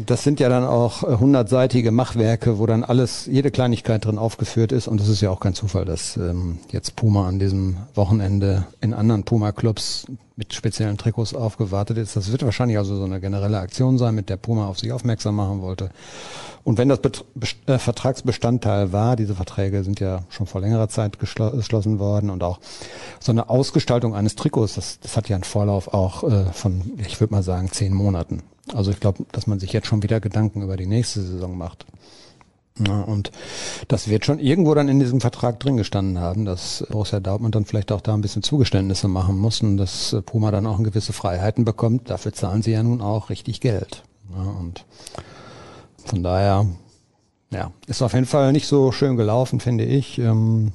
das 0.07 0.23
sind 0.23 0.39
ja 0.39 0.49
dann 0.49 0.65
auch 0.65 1.03
hundertseitige 1.03 1.91
Machwerke, 1.91 2.59
wo 2.59 2.67
dann 2.67 2.85
alles, 2.85 3.27
jede 3.27 3.51
Kleinigkeit 3.51 4.05
drin 4.05 4.17
aufgeführt 4.17 4.71
ist 4.71 4.87
und 4.87 5.01
es 5.01 5.09
ist 5.09 5.21
ja 5.21 5.31
auch 5.31 5.41
kein 5.41 5.55
Zufall, 5.55 5.85
dass 5.85 6.17
ähm, 6.17 6.59
jetzt 6.71 6.95
Puma 6.95 7.27
an 7.27 7.41
diesem 7.41 7.79
Wochenende 7.95 8.67
in 8.81 8.95
anderen 8.95 9.25
Puma-Clubs 9.25 10.07
mit 10.37 10.55
speziellen 10.55 10.97
Trikots 10.97 11.35
aufgewartet 11.35 11.99
ist. 11.99 12.17
Das 12.17 12.33
wird 12.33 12.43
wahrscheinlich 12.45 12.79
also 12.79 12.97
so 12.97 13.05
eine 13.05 13.21
generelle 13.21 13.59
Aktion 13.59 13.99
sein, 13.99 14.15
mit 14.15 14.29
der 14.29 14.37
Puma 14.37 14.67
auf 14.67 14.79
sich 14.79 14.93
aufmerksam 14.93 15.37
machen 15.37 15.61
wollte. 15.61 15.91
Und 16.65 16.79
wenn 16.79 16.89
das 16.89 17.01
Bet 17.01 17.25
äh, 17.67 17.79
Vertragsbestandteil 17.79 18.93
war, 18.93 19.17
diese 19.17 19.35
Verträge 19.35 19.85
sind 19.85 20.01
ja 20.01 20.23
schon 20.29 20.47
vor 20.47 20.61
längerer 20.61 20.89
Zeit 20.89 21.19
geschlossen 21.19 21.99
worden 21.99 22.31
und 22.31 22.43
auch 22.43 22.61
so 23.21 23.33
eine 23.33 23.51
Ausgestaltung 23.51 24.15
eines 24.15 24.37
Trikots, 24.37 24.75
das, 24.75 25.01
das 25.01 25.17
hat 25.17 25.29
ja 25.29 25.37
einen 25.37 25.45
Vorlauf 25.45 25.93
auch 25.93 26.25
äh, 26.25 26.45
von, 26.53 26.93
ich 26.99 27.21
würde 27.21 27.35
mal 27.35 27.43
sagen, 27.43 27.71
zehn 27.71 27.93
Monaten. 27.93 28.43
Also 28.73 28.91
ich 28.91 29.01
glaube, 29.01 29.25
dass 29.33 29.47
man 29.47 29.59
sich 29.59 29.73
jetzt 29.73 29.89
schon 29.89 30.03
wieder 30.03 30.21
Gedanken 30.21 30.63
über 30.63 30.77
die 30.77 30.87
nächste 30.87 31.21
Saison 31.21 31.59
macht. 31.59 31.85
Ja, 32.79 33.03
und 33.03 33.31
das 33.89 34.09
wird 34.09 34.25
schon 34.25 34.39
irgendwo 34.39 34.75
dann 34.75 34.89
in 34.89 34.99
diesem 34.99 35.21
Vertrag 35.21 35.61
drin 35.61 35.77
gestanden 35.77 36.19
haben, 36.19 36.47
dass 36.47 36.85
Borussia 36.89 37.21
Dortmund 37.21 37.55
dann 37.55 37.67
vielleicht 37.67 37.93
auch 37.93 38.01
da 38.01 38.15
ein 38.15 38.23
bisschen 38.23 38.43
Zugeständnisse 38.43 39.09
machen 39.09 39.37
muss 39.39 39.61
und 39.61 39.77
dass 39.77 40.17
Puma 40.25 40.51
dann 40.51 40.67
auch 40.67 40.83
gewisse 40.83 41.13
Freiheiten 41.13 41.65
bekommt. 41.65 42.09
Dafür 42.09 42.33
zahlen 42.33 42.63
sie 42.63 42.73
ja 42.73 42.83
nun 42.83 43.03
auch 43.03 43.29
richtig 43.29 43.61
Geld. 43.61 44.03
Ja, 44.35 44.43
und 44.43 44.87
von 46.05 46.23
daher, 46.23 46.67
ja, 47.51 47.73
ist 47.87 48.01
auf 48.01 48.15
jeden 48.15 48.27
Fall 48.27 48.53
nicht 48.53 48.67
so 48.67 48.91
schön 48.91 49.17
gelaufen, 49.17 49.61
finde 49.61 49.85
ich. 49.85 50.19
Ähm, 50.19 50.73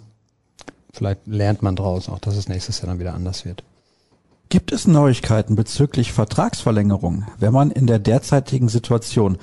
vielleicht 0.93 1.25
lernt 1.25 1.63
man 1.63 1.75
draus 1.75 2.09
auch, 2.09 2.19
dass 2.19 2.37
es 2.37 2.47
nächstes 2.47 2.79
Jahr 2.79 2.87
dann 2.87 2.99
wieder 2.99 3.15
anders 3.15 3.43
wird. 3.43 3.63
Gibt 4.49 4.71
es 4.71 4.87
Neuigkeiten 4.87 5.55
bezüglich 5.55 6.13
Vertragsverlängerung, 6.13 7.25
wenn 7.37 7.51
man 7.51 7.69
in 7.69 7.85
der 7.85 7.99
derzeitigen 7.99 8.69
Situation 8.69 9.37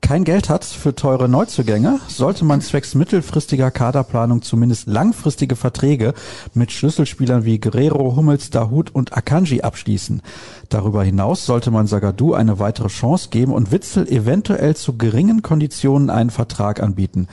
kein 0.00 0.24
Geld 0.24 0.48
hat 0.48 0.64
für 0.64 0.94
teure 0.94 1.28
Neuzugänge, 1.28 2.00
sollte 2.08 2.44
man 2.44 2.60
zwecks 2.60 2.94
mittelfristiger 2.94 3.70
Kaderplanung 3.70 4.42
zumindest 4.42 4.86
langfristige 4.86 5.56
Verträge 5.56 6.14
mit 6.54 6.72
Schlüsselspielern 6.72 7.44
wie 7.44 7.58
Guerrero, 7.58 8.16
Hummels, 8.16 8.50
Dahut 8.50 8.90
und 8.94 9.16
Akanji 9.16 9.62
abschließen. 9.62 10.22
Darüber 10.68 11.04
hinaus 11.04 11.44
sollte 11.44 11.70
man 11.70 11.86
Sagadu 11.86 12.34
eine 12.34 12.58
weitere 12.58 12.88
Chance 12.88 13.28
geben 13.30 13.52
und 13.52 13.70
Witzel 13.70 14.08
eventuell 14.08 14.76
zu 14.76 14.96
geringen 14.96 15.42
Konditionen 15.42 16.10
einen 16.10 16.30
Vertrag 16.30 16.82
anbieten. 16.82 17.26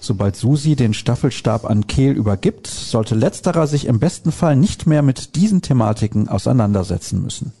Sobald 0.00 0.34
Susi 0.34 0.74
den 0.74 0.94
Staffelstab 0.94 1.64
an 1.64 1.86
Kehl 1.86 2.12
übergibt, 2.12 2.66
sollte 2.66 3.14
letzterer 3.14 3.66
sich 3.66 3.86
im 3.86 4.00
besten 4.00 4.32
Fall 4.32 4.56
nicht 4.56 4.86
mehr 4.86 5.02
mit 5.02 5.36
diesen 5.36 5.62
Thematiken 5.62 6.28
auseinandersetzen 6.28 7.22
müssen. 7.22 7.52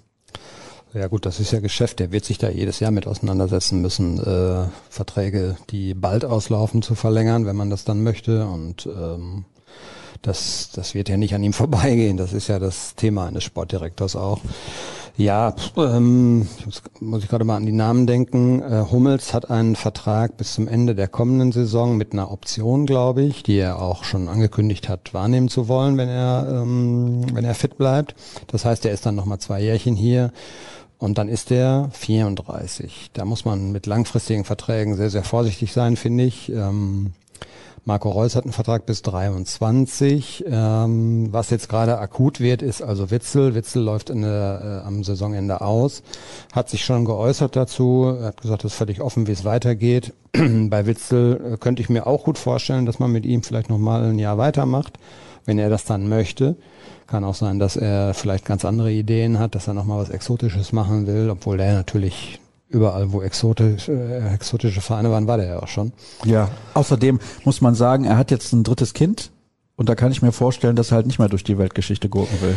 Ja 0.94 1.06
gut, 1.08 1.24
das 1.24 1.40
ist 1.40 1.52
ja 1.52 1.60
Geschäft. 1.60 2.00
Der 2.00 2.12
wird 2.12 2.24
sich 2.24 2.36
da 2.36 2.50
jedes 2.50 2.80
Jahr 2.80 2.90
mit 2.90 3.06
auseinandersetzen 3.06 3.80
müssen, 3.80 4.18
äh, 4.18 4.66
Verträge, 4.90 5.56
die 5.70 5.94
bald 5.94 6.24
auslaufen, 6.24 6.82
zu 6.82 6.94
verlängern, 6.94 7.46
wenn 7.46 7.56
man 7.56 7.70
das 7.70 7.84
dann 7.84 8.02
möchte. 8.02 8.46
Und 8.46 8.86
ähm, 8.86 9.46
das, 10.20 10.70
das 10.74 10.94
wird 10.94 11.08
ja 11.08 11.16
nicht 11.16 11.34
an 11.34 11.42
ihm 11.42 11.52
vorbeigehen. 11.54 12.18
Das 12.18 12.34
ist 12.34 12.48
ja 12.48 12.58
das 12.58 12.94
Thema 12.94 13.26
eines 13.26 13.42
Sportdirektors 13.44 14.16
auch. 14.16 14.40
Ja, 15.16 15.54
ähm, 15.76 16.48
muss 17.00 17.22
ich 17.22 17.28
gerade 17.28 17.44
mal 17.44 17.56
an 17.56 17.66
die 17.66 17.72
Namen 17.72 18.06
denken. 18.06 18.62
Äh, 18.62 18.86
Hummels 18.90 19.34
hat 19.34 19.50
einen 19.50 19.76
Vertrag 19.76 20.38
bis 20.38 20.54
zum 20.54 20.68
Ende 20.68 20.94
der 20.94 21.08
kommenden 21.08 21.52
Saison 21.52 21.98
mit 21.98 22.12
einer 22.12 22.30
Option, 22.30 22.86
glaube 22.86 23.22
ich, 23.22 23.42
die 23.42 23.58
er 23.58 23.80
auch 23.80 24.04
schon 24.04 24.28
angekündigt 24.28 24.88
hat, 24.88 25.12
wahrnehmen 25.12 25.48
zu 25.48 25.68
wollen, 25.68 25.98
wenn 25.98 26.08
er, 26.08 26.48
ähm, 26.50 27.26
wenn 27.34 27.44
er 27.44 27.54
fit 27.54 27.76
bleibt. 27.76 28.14
Das 28.46 28.64
heißt, 28.64 28.86
er 28.86 28.92
ist 28.92 29.04
dann 29.04 29.14
nochmal 29.14 29.38
zwei 29.38 29.60
Jährchen 29.60 29.96
hier. 29.96 30.32
Und 31.02 31.18
dann 31.18 31.28
ist 31.28 31.50
der 31.50 31.88
34. 31.94 33.10
Da 33.12 33.24
muss 33.24 33.44
man 33.44 33.72
mit 33.72 33.86
langfristigen 33.86 34.44
Verträgen 34.44 34.94
sehr, 34.94 35.10
sehr 35.10 35.24
vorsichtig 35.24 35.72
sein, 35.72 35.96
finde 35.96 36.22
ich. 36.22 36.48
Ähm, 36.48 37.10
Marco 37.84 38.08
Reus 38.08 38.36
hat 38.36 38.44
einen 38.44 38.52
Vertrag 38.52 38.86
bis 38.86 39.02
23. 39.02 40.44
Ähm, 40.46 41.32
was 41.32 41.50
jetzt 41.50 41.68
gerade 41.68 41.98
akut 41.98 42.38
wird, 42.38 42.62
ist 42.62 42.82
also 42.82 43.10
Witzel. 43.10 43.56
Witzel 43.56 43.82
läuft 43.82 44.10
der, 44.10 44.82
äh, 44.84 44.86
am 44.86 45.02
Saisonende 45.02 45.60
aus, 45.60 46.04
hat 46.52 46.70
sich 46.70 46.84
schon 46.84 47.04
geäußert 47.04 47.56
dazu, 47.56 48.16
hat 48.22 48.40
gesagt, 48.40 48.64
es 48.64 48.70
ist 48.70 48.78
völlig 48.78 49.00
offen, 49.00 49.26
wie 49.26 49.32
es 49.32 49.44
weitergeht. 49.44 50.14
Bei 50.32 50.86
Witzel 50.86 51.54
äh, 51.54 51.56
könnte 51.56 51.82
ich 51.82 51.88
mir 51.88 52.06
auch 52.06 52.22
gut 52.22 52.38
vorstellen, 52.38 52.86
dass 52.86 53.00
man 53.00 53.10
mit 53.10 53.26
ihm 53.26 53.42
vielleicht 53.42 53.70
nochmal 53.70 54.04
ein 54.04 54.20
Jahr 54.20 54.38
weitermacht, 54.38 55.00
wenn 55.44 55.58
er 55.58 55.70
das 55.70 55.84
dann 55.84 56.08
möchte. 56.08 56.56
Kann 57.06 57.24
auch 57.24 57.34
sein, 57.34 57.58
dass 57.58 57.76
er 57.76 58.14
vielleicht 58.14 58.44
ganz 58.44 58.64
andere 58.64 58.90
Ideen 58.90 59.38
hat, 59.38 59.54
dass 59.54 59.68
er 59.68 59.74
nochmal 59.74 59.98
was 59.98 60.10
Exotisches 60.10 60.72
machen 60.72 61.06
will, 61.06 61.30
obwohl 61.30 61.58
der 61.58 61.74
natürlich 61.74 62.40
überall, 62.68 63.12
wo 63.12 63.22
exotisch, 63.22 63.88
äh, 63.88 64.34
exotische 64.34 64.80
Vereine 64.80 65.10
waren, 65.10 65.26
war 65.26 65.36
der 65.36 65.46
ja 65.46 65.62
auch 65.62 65.68
schon. 65.68 65.92
Ja, 66.24 66.48
außerdem 66.74 67.20
muss 67.44 67.60
man 67.60 67.74
sagen, 67.74 68.04
er 68.04 68.16
hat 68.16 68.30
jetzt 68.30 68.52
ein 68.52 68.64
drittes 68.64 68.94
Kind 68.94 69.30
und 69.76 69.88
da 69.88 69.94
kann 69.94 70.12
ich 70.12 70.22
mir 70.22 70.32
vorstellen, 70.32 70.76
dass 70.76 70.90
er 70.90 70.96
halt 70.96 71.06
nicht 71.06 71.18
mehr 71.18 71.28
durch 71.28 71.44
die 71.44 71.58
Weltgeschichte 71.58 72.08
gurken 72.08 72.40
will. 72.40 72.56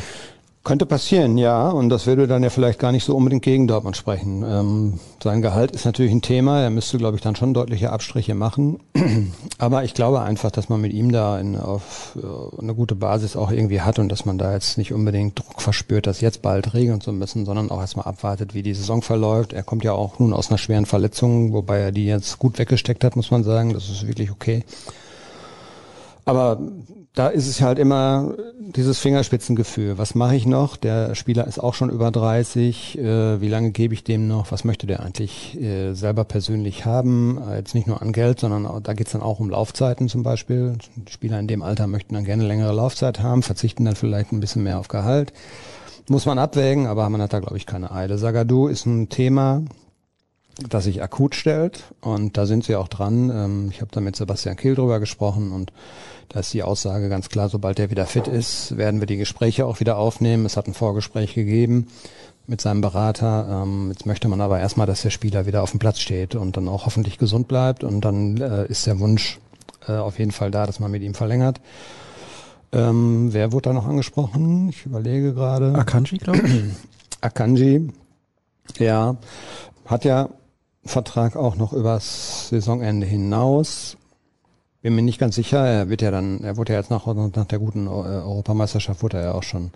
Könnte 0.65 0.87
passieren, 0.87 1.37
ja. 1.37 1.69
Und 1.69 1.89
das 1.89 2.07
würde 2.07 2.25
dann 2.25 2.41
ja 2.41 2.49
vielleicht 2.49 2.79
gar 2.79 2.91
nicht 2.91 3.03
so 3.03 3.15
unbedingt 3.15 3.43
gegen 3.43 3.67
Dortmund 3.67 3.95
sprechen. 3.95 4.43
Ähm, 4.43 4.99
sein 5.23 5.43
Gehalt 5.43 5.69
ist 5.69 5.85
natürlich 5.85 6.11
ein 6.11 6.23
Thema. 6.23 6.59
Er 6.59 6.71
müsste, 6.71 6.97
glaube 6.97 7.17
ich, 7.17 7.21
dann 7.21 7.35
schon 7.35 7.53
deutliche 7.53 7.91
Abstriche 7.91 8.33
machen. 8.33 8.79
Aber 9.59 9.83
ich 9.83 9.93
glaube 9.93 10.21
einfach, 10.21 10.49
dass 10.49 10.67
man 10.67 10.81
mit 10.81 10.91
ihm 10.91 11.11
da 11.11 11.39
in, 11.39 11.55
auf 11.55 12.17
uh, 12.17 12.59
eine 12.59 12.73
gute 12.73 12.95
Basis 12.95 13.35
auch 13.35 13.51
irgendwie 13.51 13.81
hat 13.81 13.99
und 13.99 14.09
dass 14.09 14.25
man 14.25 14.39
da 14.39 14.53
jetzt 14.53 14.79
nicht 14.79 14.91
unbedingt 14.91 15.37
Druck 15.37 15.61
verspürt, 15.61 16.07
dass 16.07 16.19
jetzt 16.19 16.41
bald 16.41 16.73
regeln 16.73 16.99
zu 16.99 17.13
müssen, 17.13 17.45
sondern 17.45 17.69
auch 17.69 17.79
erstmal 17.79 18.07
abwartet, 18.07 18.55
wie 18.55 18.63
die 18.63 18.73
Saison 18.73 19.03
verläuft. 19.03 19.53
Er 19.53 19.61
kommt 19.61 19.83
ja 19.83 19.93
auch 19.93 20.17
nun 20.17 20.33
aus 20.33 20.49
einer 20.49 20.57
schweren 20.57 20.87
Verletzung, 20.87 21.53
wobei 21.53 21.77
er 21.77 21.91
die 21.91 22.07
jetzt 22.07 22.39
gut 22.39 22.57
weggesteckt 22.57 23.03
hat, 23.03 23.15
muss 23.15 23.29
man 23.29 23.43
sagen. 23.43 23.71
Das 23.73 23.87
ist 23.87 24.07
wirklich 24.07 24.31
okay. 24.31 24.63
Aber 26.25 26.57
da 27.15 27.29
ist 27.29 27.47
es 27.47 27.61
halt 27.61 27.79
immer 27.79 28.33
dieses 28.59 28.99
Fingerspitzengefühl. 28.99 29.97
Was 29.97 30.15
mache 30.15 30.35
ich 30.35 30.45
noch? 30.45 30.75
Der 30.75 31.15
Spieler 31.15 31.47
ist 31.47 31.59
auch 31.59 31.73
schon 31.73 31.89
über 31.89 32.11
30. 32.11 32.97
Äh, 32.97 33.39
wie 33.39 33.47
lange 33.47 33.71
gebe 33.71 33.93
ich 33.93 34.03
dem 34.03 34.27
noch? 34.27 34.51
Was 34.51 34.65
möchte 34.65 34.85
der 34.85 34.99
eigentlich 34.99 35.59
äh, 35.59 35.93
selber 35.93 36.25
persönlich 36.25 36.85
haben? 36.85 37.41
Äh, 37.49 37.57
jetzt 37.57 37.73
nicht 37.73 37.87
nur 37.87 38.01
an 38.01 38.11
Geld, 38.11 38.41
sondern 38.41 38.65
auch, 38.65 38.81
da 38.81 38.93
geht 38.93 39.07
es 39.07 39.13
dann 39.13 39.21
auch 39.21 39.39
um 39.39 39.49
Laufzeiten 39.49 40.09
zum 40.09 40.23
Beispiel. 40.23 40.77
Die 40.97 41.11
Spieler 41.11 41.39
in 41.39 41.47
dem 41.47 41.61
Alter 41.61 41.87
möchten 41.87 42.15
dann 42.15 42.25
gerne 42.25 42.43
längere 42.43 42.73
Laufzeit 42.73 43.21
haben, 43.21 43.43
verzichten 43.43 43.85
dann 43.85 43.95
vielleicht 43.95 44.33
ein 44.33 44.41
bisschen 44.41 44.63
mehr 44.63 44.77
auf 44.77 44.89
Gehalt. 44.89 45.31
Muss 46.09 46.25
man 46.25 46.37
abwägen, 46.37 46.85
aber 46.85 47.09
man 47.09 47.21
hat 47.21 47.31
da, 47.31 47.39
glaube 47.39 47.57
ich, 47.57 47.65
keine 47.65 47.91
Eile. 47.91 48.17
Sagadu 48.17 48.67
ist 48.67 48.85
ein 48.85 49.07
Thema, 49.07 49.63
das 50.69 50.85
sich 50.85 51.01
akut 51.01 51.35
stellt 51.35 51.83
und 52.01 52.37
da 52.37 52.45
sind 52.45 52.63
sie 52.63 52.75
auch 52.75 52.87
dran. 52.87 53.29
Ähm, 53.29 53.69
ich 53.71 53.81
habe 53.81 53.91
da 53.91 54.01
mit 54.01 54.15
Sebastian 54.15 54.55
Kehl 54.57 54.75
drüber 54.75 54.99
gesprochen 54.99 55.51
und 55.51 55.71
da 56.29 56.39
ist 56.39 56.53
die 56.53 56.63
Aussage 56.63 57.09
ganz 57.09 57.29
klar, 57.29 57.49
sobald 57.49 57.79
er 57.79 57.89
wieder 57.91 58.05
fit 58.05 58.27
ist, 58.27 58.77
werden 58.77 58.99
wir 58.99 59.07
die 59.07 59.17
Gespräche 59.17 59.65
auch 59.65 59.79
wieder 59.79 59.97
aufnehmen. 59.97 60.45
Es 60.45 60.57
hat 60.57 60.67
ein 60.67 60.73
Vorgespräch 60.73 61.33
gegeben 61.33 61.87
mit 62.47 62.61
seinem 62.61 62.81
Berater. 62.81 63.63
Ähm, 63.63 63.89
jetzt 63.89 64.05
möchte 64.05 64.27
man 64.27 64.41
aber 64.41 64.59
erstmal, 64.59 64.87
dass 64.87 65.01
der 65.01 65.09
Spieler 65.09 65.45
wieder 65.45 65.63
auf 65.63 65.71
dem 65.71 65.79
Platz 65.79 65.99
steht 65.99 66.35
und 66.35 66.57
dann 66.57 66.67
auch 66.67 66.85
hoffentlich 66.85 67.17
gesund 67.17 67.47
bleibt. 67.47 67.83
Und 67.83 68.01
dann 68.01 68.37
äh, 68.37 68.65
ist 68.67 68.85
der 68.87 68.99
Wunsch 68.99 69.39
äh, 69.87 69.93
auf 69.93 70.19
jeden 70.19 70.31
Fall 70.31 70.51
da, 70.51 70.65
dass 70.65 70.79
man 70.79 70.91
mit 70.91 71.03
ihm 71.03 71.13
verlängert. 71.13 71.61
Ähm, 72.71 73.31
wer 73.31 73.51
wurde 73.51 73.69
da 73.69 73.73
noch 73.73 73.87
angesprochen? 73.87 74.69
Ich 74.69 74.85
überlege 74.85 75.33
gerade. 75.33 75.73
Akanji, 75.75 76.17
glaube 76.17 76.47
ich. 76.47 76.63
Akanji, 77.21 77.89
ja, 78.77 79.15
hat 79.85 80.05
ja 80.05 80.29
Vertrag 80.83 81.35
auch 81.35 81.55
noch 81.55 81.73
übers 81.73 82.49
Saisonende 82.49 83.07
hinaus. 83.07 83.97
Bin 84.85 84.93
mir 84.93 85.01
nicht 85.01 85.17
ganz 85.17 85.33
sicher. 85.33 85.65
Er 85.65 85.89
wird 85.89 86.03
ja 86.03 86.11
dann, 86.11 86.43
er 86.43 86.57
wurde 86.57 86.73
ja 86.73 86.77
jetzt 86.77 86.91
nach, 86.91 87.07
nach 87.07 87.45
der 87.45 87.57
guten 87.57 87.87
äh, 87.87 87.89
Europameisterschaft 87.89 89.01
wurde 89.01 89.17
er 89.17 89.23
ja 89.23 89.31
auch 89.31 89.41
schon 89.41 89.71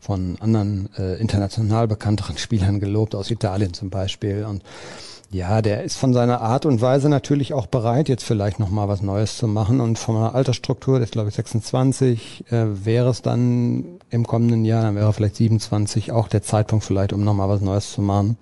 von 0.00 0.38
anderen 0.40 0.88
äh, 0.96 1.20
international 1.20 1.86
bekannteren 1.86 2.38
Spielern 2.38 2.80
gelobt, 2.80 3.14
aus 3.14 3.30
Italien 3.30 3.74
zum 3.74 3.90
Beispiel. 3.90 4.46
Und 4.46 4.62
ja, 5.30 5.60
der 5.60 5.84
ist 5.84 5.98
von 5.98 6.14
seiner 6.14 6.40
Art 6.40 6.64
und 6.64 6.80
Weise 6.80 7.10
natürlich 7.10 7.52
auch 7.52 7.66
bereit, 7.66 8.08
jetzt 8.08 8.24
vielleicht 8.24 8.58
nochmal 8.58 8.88
was 8.88 9.02
Neues 9.02 9.36
zu 9.36 9.46
machen. 9.46 9.78
Und 9.78 9.98
von 9.98 10.14
der 10.14 10.34
Altersstruktur, 10.34 10.94
der 10.94 11.04
ist 11.04 11.12
glaube 11.12 11.28
ich 11.28 11.34
26, 11.34 12.46
äh, 12.50 12.64
wäre 12.86 13.10
es 13.10 13.20
dann 13.20 14.00
im 14.08 14.26
kommenden 14.26 14.64
Jahr, 14.64 14.84
dann 14.84 14.96
wäre 14.96 15.12
vielleicht 15.12 15.36
27, 15.36 16.12
auch 16.12 16.28
der 16.28 16.42
Zeitpunkt 16.42 16.86
vielleicht, 16.86 17.12
um 17.12 17.24
nochmal 17.24 17.50
was 17.50 17.60
Neues 17.60 17.92
zu 17.92 18.00
machen. 18.00 18.38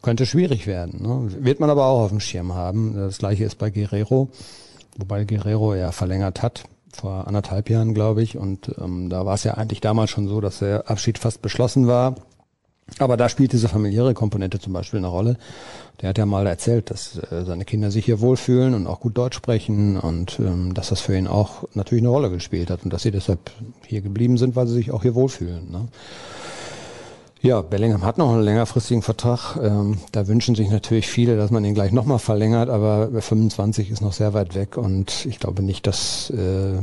Könnte 0.00 0.26
schwierig 0.26 0.68
werden. 0.68 1.02
Ne? 1.02 1.44
Wird 1.44 1.58
man 1.58 1.70
aber 1.70 1.86
auch 1.86 2.04
auf 2.04 2.10
dem 2.10 2.20
Schirm 2.20 2.54
haben. 2.54 2.94
Das 2.94 3.18
gleiche 3.18 3.42
ist 3.42 3.58
bei 3.58 3.70
Guerrero 3.70 4.28
wobei 4.96 5.24
Guerrero 5.24 5.74
ja 5.74 5.92
verlängert 5.92 6.42
hat 6.42 6.64
vor 6.94 7.26
anderthalb 7.26 7.70
Jahren, 7.70 7.94
glaube 7.94 8.22
ich. 8.22 8.36
Und 8.36 8.74
ähm, 8.78 9.10
da 9.10 9.26
war 9.26 9.34
es 9.34 9.44
ja 9.44 9.54
eigentlich 9.54 9.80
damals 9.80 10.10
schon 10.10 10.28
so, 10.28 10.40
dass 10.40 10.60
der 10.60 10.90
Abschied 10.90 11.18
fast 11.18 11.42
beschlossen 11.42 11.86
war. 11.86 12.16
Aber 12.98 13.16
da 13.16 13.30
spielt 13.30 13.52
diese 13.52 13.68
familiäre 13.68 14.12
Komponente 14.12 14.58
zum 14.58 14.74
Beispiel 14.74 14.98
eine 14.98 15.06
Rolle. 15.06 15.38
Der 16.00 16.10
hat 16.10 16.18
ja 16.18 16.26
mal 16.26 16.46
erzählt, 16.46 16.90
dass 16.90 17.16
äh, 17.16 17.44
seine 17.44 17.64
Kinder 17.64 17.90
sich 17.90 18.04
hier 18.04 18.20
wohlfühlen 18.20 18.74
und 18.74 18.86
auch 18.86 19.00
gut 19.00 19.16
Deutsch 19.16 19.36
sprechen 19.36 19.98
und 19.98 20.38
ähm, 20.38 20.74
dass 20.74 20.90
das 20.90 21.00
für 21.00 21.16
ihn 21.16 21.26
auch 21.26 21.64
natürlich 21.72 22.02
eine 22.02 22.10
Rolle 22.10 22.30
gespielt 22.30 22.70
hat 22.70 22.84
und 22.84 22.92
dass 22.92 23.02
sie 23.02 23.10
deshalb 23.10 23.50
hier 23.86 24.02
geblieben 24.02 24.36
sind, 24.36 24.54
weil 24.54 24.66
sie 24.66 24.74
sich 24.74 24.90
auch 24.90 25.02
hier 25.02 25.14
wohlfühlen. 25.14 25.70
Ne? 25.70 25.88
Ja, 27.44 27.60
Bellingham 27.60 28.06
hat 28.06 28.16
noch 28.16 28.32
einen 28.32 28.40
längerfristigen 28.40 29.02
Vertrag. 29.02 29.56
Ähm, 29.62 29.98
da 30.12 30.26
wünschen 30.28 30.54
sich 30.54 30.70
natürlich 30.70 31.08
viele, 31.08 31.36
dass 31.36 31.50
man 31.50 31.62
ihn 31.62 31.74
gleich 31.74 31.92
nochmal 31.92 32.18
verlängert, 32.18 32.70
aber 32.70 33.10
25 33.20 33.90
ist 33.90 34.00
noch 34.00 34.14
sehr 34.14 34.32
weit 34.32 34.54
weg 34.54 34.78
und 34.78 35.26
ich 35.26 35.40
glaube 35.40 35.62
nicht, 35.62 35.86
dass, 35.86 36.30
äh, 36.30 36.80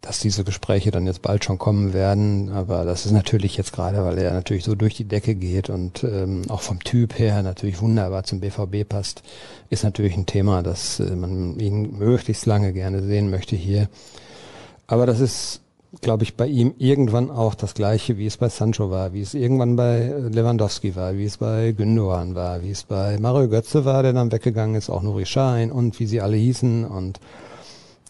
dass 0.00 0.20
diese 0.20 0.44
Gespräche 0.44 0.90
dann 0.90 1.04
jetzt 1.04 1.20
bald 1.20 1.44
schon 1.44 1.58
kommen 1.58 1.92
werden. 1.92 2.48
Aber 2.48 2.86
das 2.86 3.04
ist 3.04 3.12
natürlich 3.12 3.58
jetzt 3.58 3.74
gerade, 3.74 4.02
weil 4.02 4.16
er 4.16 4.32
natürlich 4.32 4.64
so 4.64 4.74
durch 4.74 4.94
die 4.94 5.04
Decke 5.04 5.34
geht 5.34 5.68
und 5.68 6.02
ähm, 6.02 6.44
auch 6.48 6.62
vom 6.62 6.82
Typ 6.82 7.18
her 7.18 7.42
natürlich 7.42 7.82
wunderbar 7.82 8.24
zum 8.24 8.40
BVB 8.40 8.88
passt, 8.88 9.22
ist 9.68 9.84
natürlich 9.84 10.16
ein 10.16 10.24
Thema, 10.24 10.62
dass 10.62 10.98
äh, 10.98 11.14
man 11.14 11.60
ihn 11.60 11.98
möglichst 11.98 12.46
lange 12.46 12.72
gerne 12.72 13.02
sehen 13.02 13.28
möchte 13.28 13.54
hier. 13.54 13.90
Aber 14.86 15.04
das 15.04 15.20
ist 15.20 15.61
glaube 16.00 16.24
ich, 16.24 16.36
bei 16.36 16.46
ihm 16.46 16.74
irgendwann 16.78 17.30
auch 17.30 17.54
das 17.54 17.74
Gleiche, 17.74 18.16
wie 18.16 18.26
es 18.26 18.38
bei 18.38 18.48
Sancho 18.48 18.90
war, 18.90 19.12
wie 19.12 19.20
es 19.20 19.34
irgendwann 19.34 19.76
bei 19.76 20.08
Lewandowski 20.30 20.96
war, 20.96 21.16
wie 21.16 21.26
es 21.26 21.36
bei 21.36 21.72
Gündogan 21.72 22.34
war, 22.34 22.62
wie 22.62 22.70
es 22.70 22.84
bei 22.84 23.18
Mario 23.18 23.48
Götze 23.48 23.84
war, 23.84 24.02
der 24.02 24.12
dann 24.12 24.32
weggegangen 24.32 24.74
ist, 24.74 24.88
auch 24.88 25.02
Nuri 25.02 25.26
Schein 25.26 25.70
und 25.70 26.00
wie 26.00 26.06
sie 26.06 26.20
alle 26.20 26.36
hießen 26.36 26.84
und 26.86 27.20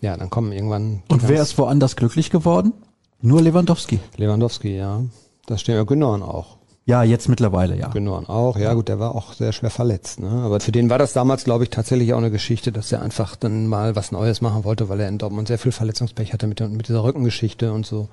ja, 0.00 0.16
dann 0.16 0.30
kommen 0.30 0.52
irgendwann. 0.52 1.02
Und 1.08 1.28
wer 1.28 1.42
ist 1.42 1.58
woanders 1.58 1.96
glücklich 1.96 2.30
geworden? 2.30 2.72
Nur 3.20 3.40
Lewandowski. 3.40 4.00
Lewandowski, 4.16 4.76
ja. 4.76 5.02
Das 5.46 5.60
steht 5.60 5.76
ja 5.76 5.84
Gündogan 5.84 6.22
auch. 6.22 6.58
Ja, 6.84 7.04
jetzt 7.04 7.28
mittlerweile, 7.28 7.78
ja. 7.78 7.88
Genau, 7.88 8.16
auch. 8.26 8.56
Ja, 8.56 8.74
gut, 8.74 8.88
der 8.88 8.98
war 8.98 9.14
auch 9.14 9.34
sehr 9.34 9.52
schwer 9.52 9.70
verletzt. 9.70 10.18
Ne? 10.18 10.28
Aber 10.28 10.58
für 10.58 10.72
den 10.72 10.90
war 10.90 10.98
das 10.98 11.12
damals, 11.12 11.44
glaube 11.44 11.62
ich, 11.64 11.70
tatsächlich 11.70 12.12
auch 12.12 12.18
eine 12.18 12.32
Geschichte, 12.32 12.72
dass 12.72 12.90
er 12.90 13.02
einfach 13.02 13.36
dann 13.36 13.68
mal 13.68 13.94
was 13.94 14.10
Neues 14.10 14.40
machen 14.40 14.64
wollte, 14.64 14.88
weil 14.88 14.98
er 14.98 15.08
in 15.08 15.18
Dortmund 15.18 15.46
sehr 15.46 15.58
viel 15.58 15.70
Verletzungspech 15.70 16.32
hatte 16.32 16.48
mit, 16.48 16.58
mit 16.60 16.88
dieser 16.88 17.04
Rückengeschichte 17.04 17.72
und 17.72 17.86
so. 17.86 18.08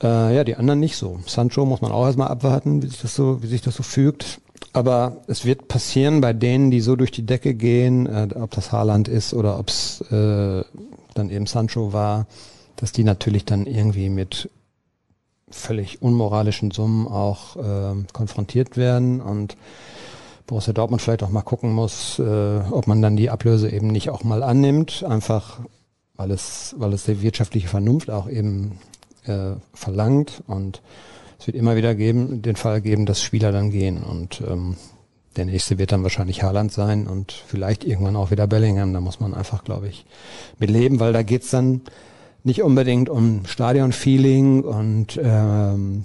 Äh, 0.00 0.36
ja, 0.36 0.44
die 0.44 0.54
anderen 0.54 0.78
nicht 0.78 0.96
so. 0.96 1.18
Sancho 1.26 1.66
muss 1.66 1.80
man 1.80 1.90
auch 1.90 2.06
erstmal 2.06 2.28
abwarten, 2.28 2.82
wie 2.82 2.86
sich 2.86 3.00
das 3.00 3.16
so, 3.16 3.42
wie 3.42 3.48
sich 3.48 3.62
das 3.62 3.74
so 3.74 3.82
fügt. 3.82 4.40
Aber 4.72 5.18
es 5.26 5.44
wird 5.44 5.66
passieren 5.66 6.20
bei 6.20 6.32
denen, 6.32 6.70
die 6.70 6.80
so 6.80 6.94
durch 6.94 7.10
die 7.10 7.26
Decke 7.26 7.54
gehen, 7.54 8.06
äh, 8.06 8.28
ob 8.34 8.52
das 8.52 8.70
Haaland 8.70 9.08
ist 9.08 9.34
oder 9.34 9.58
ob 9.58 9.70
es 9.70 10.02
äh, 10.12 10.62
dann 11.14 11.30
eben 11.30 11.46
Sancho 11.46 11.92
war, 11.92 12.26
dass 12.76 12.92
die 12.92 13.02
natürlich 13.04 13.44
dann 13.44 13.66
irgendwie 13.66 14.08
mit 14.08 14.50
völlig 15.54 16.02
unmoralischen 16.02 16.70
Summen 16.70 17.06
auch 17.06 17.56
äh, 17.56 17.94
konfrontiert 18.12 18.76
werden 18.76 19.20
und 19.20 19.56
Borussia 20.46 20.74
Dortmund 20.74 21.00
vielleicht 21.00 21.22
auch 21.22 21.30
mal 21.30 21.42
gucken 21.42 21.72
muss, 21.72 22.18
äh, 22.18 22.60
ob 22.70 22.86
man 22.86 23.00
dann 23.00 23.16
die 23.16 23.30
Ablöse 23.30 23.70
eben 23.70 23.88
nicht 23.88 24.10
auch 24.10 24.24
mal 24.24 24.42
annimmt, 24.42 25.04
einfach 25.04 25.60
weil 26.16 26.30
es, 26.30 26.74
weil 26.78 26.92
es 26.92 27.04
die 27.04 27.22
wirtschaftliche 27.22 27.68
Vernunft 27.68 28.10
auch 28.10 28.28
eben 28.28 28.78
äh, 29.24 29.52
verlangt 29.72 30.42
und 30.46 30.82
es 31.38 31.46
wird 31.46 31.56
immer 31.56 31.76
wieder 31.76 31.94
geben, 31.94 32.42
den 32.42 32.56
Fall 32.56 32.80
geben, 32.80 33.06
dass 33.06 33.22
Spieler 33.22 33.52
dann 33.52 33.70
gehen 33.70 34.02
und 34.02 34.42
ähm, 34.46 34.76
der 35.36 35.46
nächste 35.46 35.78
wird 35.78 35.92
dann 35.92 36.02
wahrscheinlich 36.02 36.42
Haaland 36.42 36.72
sein 36.72 37.06
und 37.06 37.32
vielleicht 37.32 37.84
irgendwann 37.84 38.16
auch 38.16 38.30
wieder 38.30 38.46
Bellingham. 38.46 38.92
Da 38.92 39.00
muss 39.00 39.18
man 39.18 39.34
einfach, 39.34 39.64
glaube 39.64 39.88
ich, 39.88 40.06
mit 40.58 40.70
leben, 40.70 41.00
weil 41.00 41.12
da 41.12 41.22
geht's 41.22 41.50
dann 41.50 41.80
nicht 42.44 42.62
unbedingt 42.62 43.08
um 43.08 43.44
Stadionfeeling 43.46 44.62
und 44.62 45.18
ähm, 45.22 46.04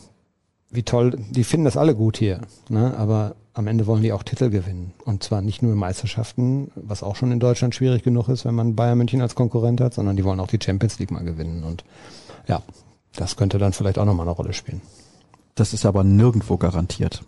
wie 0.72 0.84
toll, 0.84 1.18
die 1.30 1.44
finden 1.44 1.66
das 1.66 1.78
alle 1.78 1.96
gut 1.96 2.18
hier, 2.18 2.42
ne? 2.70 2.96
aber 2.98 3.36
am 3.54 3.68
Ende 3.68 3.88
wollen 3.88 4.04
die 4.04 4.14
auch 4.14 4.24
Titel 4.24 4.50
gewinnen. 4.50 4.94
Und 5.04 5.22
zwar 5.22 5.42
nicht 5.42 5.62
nur 5.62 5.76
Meisterschaften, 5.76 6.72
was 6.76 7.04
auch 7.04 7.16
schon 7.16 7.32
in 7.32 7.40
Deutschland 7.40 7.76
schwierig 7.76 8.04
genug 8.04 8.30
ist, 8.30 8.46
wenn 8.46 8.56
man 8.56 8.76
Bayern 8.76 8.98
München 8.98 9.22
als 9.22 9.36
Konkurrent 9.36 9.82
hat, 9.82 9.94
sondern 9.94 10.16
die 10.16 10.24
wollen 10.24 10.40
auch 10.40 10.48
die 10.48 10.60
Champions 10.64 10.98
League 11.00 11.12
mal 11.12 11.26
gewinnen. 11.26 11.64
Und 11.64 11.84
ja, 12.48 12.62
das 13.16 13.36
könnte 13.36 13.58
dann 13.58 13.74
vielleicht 13.74 14.00
auch 14.00 14.06
nochmal 14.06 14.28
eine 14.28 14.36
Rolle 14.36 14.54
spielen. 14.54 14.82
Das 15.56 15.74
ist 15.74 15.86
aber 15.86 16.06
nirgendwo 16.06 16.58
garantiert. 16.58 17.22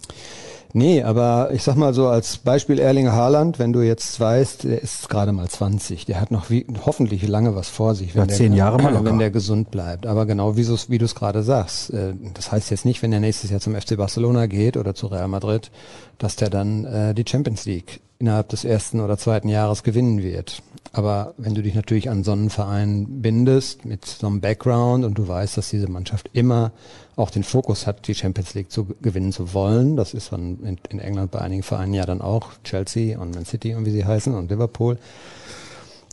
Nee, 0.73 1.03
aber 1.03 1.49
ich 1.53 1.63
sag 1.63 1.75
mal 1.75 1.93
so 1.93 2.07
als 2.07 2.37
Beispiel 2.37 2.79
Erlinger 2.79 3.13
Haaland, 3.13 3.59
wenn 3.59 3.73
du 3.73 3.81
jetzt 3.81 4.19
weißt, 4.19 4.63
der 4.63 4.81
ist 4.81 5.09
gerade 5.09 5.31
mal 5.31 5.47
20, 5.47 6.05
der 6.05 6.21
hat 6.21 6.31
noch 6.31 6.49
wie, 6.49 6.65
hoffentlich 6.85 7.27
lange 7.27 7.55
was 7.55 7.69
vor 7.69 7.95
sich, 7.95 8.15
wenn, 8.15 8.29
ja, 8.29 8.35
zehn 8.35 8.51
der, 8.51 8.59
Jahre 8.59 8.81
mal 8.81 9.03
wenn 9.03 9.19
der 9.19 9.31
gesund 9.31 9.71
bleibt. 9.71 10.05
Aber 10.05 10.25
genau 10.25 10.55
wie, 10.55 10.67
wie 10.67 10.97
du 10.97 11.05
es 11.05 11.15
gerade 11.15 11.43
sagst, 11.43 11.91
äh, 11.91 12.13
das 12.33 12.51
heißt 12.51 12.71
jetzt 12.71 12.85
nicht, 12.85 13.01
wenn 13.01 13.11
er 13.11 13.19
nächstes 13.19 13.49
Jahr 13.49 13.59
zum 13.59 13.75
FC 13.75 13.97
Barcelona 13.97 14.45
geht 14.45 14.77
oder 14.77 14.95
zu 14.95 15.07
Real 15.07 15.27
Madrid, 15.27 15.71
dass 16.17 16.35
der 16.35 16.49
dann 16.49 16.85
äh, 16.85 17.13
die 17.13 17.25
Champions 17.27 17.65
League 17.65 17.99
innerhalb 18.19 18.49
des 18.49 18.63
ersten 18.63 19.01
oder 19.01 19.17
zweiten 19.17 19.49
Jahres 19.49 19.83
gewinnen 19.83 20.21
wird. 20.21 20.61
Aber 20.93 21.33
wenn 21.37 21.55
du 21.55 21.61
dich 21.61 21.73
natürlich 21.73 22.09
an 22.09 22.23
so 22.23 22.33
einen 22.33 22.49
Verein 22.49 23.21
bindest 23.21 23.85
mit 23.85 24.05
so 24.05 24.27
einem 24.27 24.41
Background 24.41 25.05
und 25.05 25.17
du 25.17 25.25
weißt, 25.25 25.55
dass 25.55 25.69
diese 25.69 25.89
Mannschaft 25.89 26.29
immer 26.33 26.71
auch 27.15 27.29
den 27.29 27.43
Fokus 27.43 27.87
hat, 27.87 28.07
die 28.07 28.15
Champions 28.15 28.53
League 28.55 28.71
zu 28.71 28.87
gewinnen 29.01 29.31
zu 29.31 29.53
wollen, 29.53 29.95
das 29.95 30.13
ist 30.13 30.33
dann 30.33 30.59
in, 30.63 30.77
in 30.89 30.99
England 30.99 31.31
bei 31.31 31.39
einigen 31.39 31.63
Vereinen 31.63 31.93
ja 31.93 32.05
dann 32.05 32.19
auch 32.19 32.49
Chelsea 32.65 33.17
und 33.17 33.35
Man 33.35 33.45
City 33.45 33.73
und 33.73 33.85
wie 33.85 33.91
sie 33.91 34.03
heißen 34.03 34.35
und 34.35 34.51
Liverpool, 34.51 34.97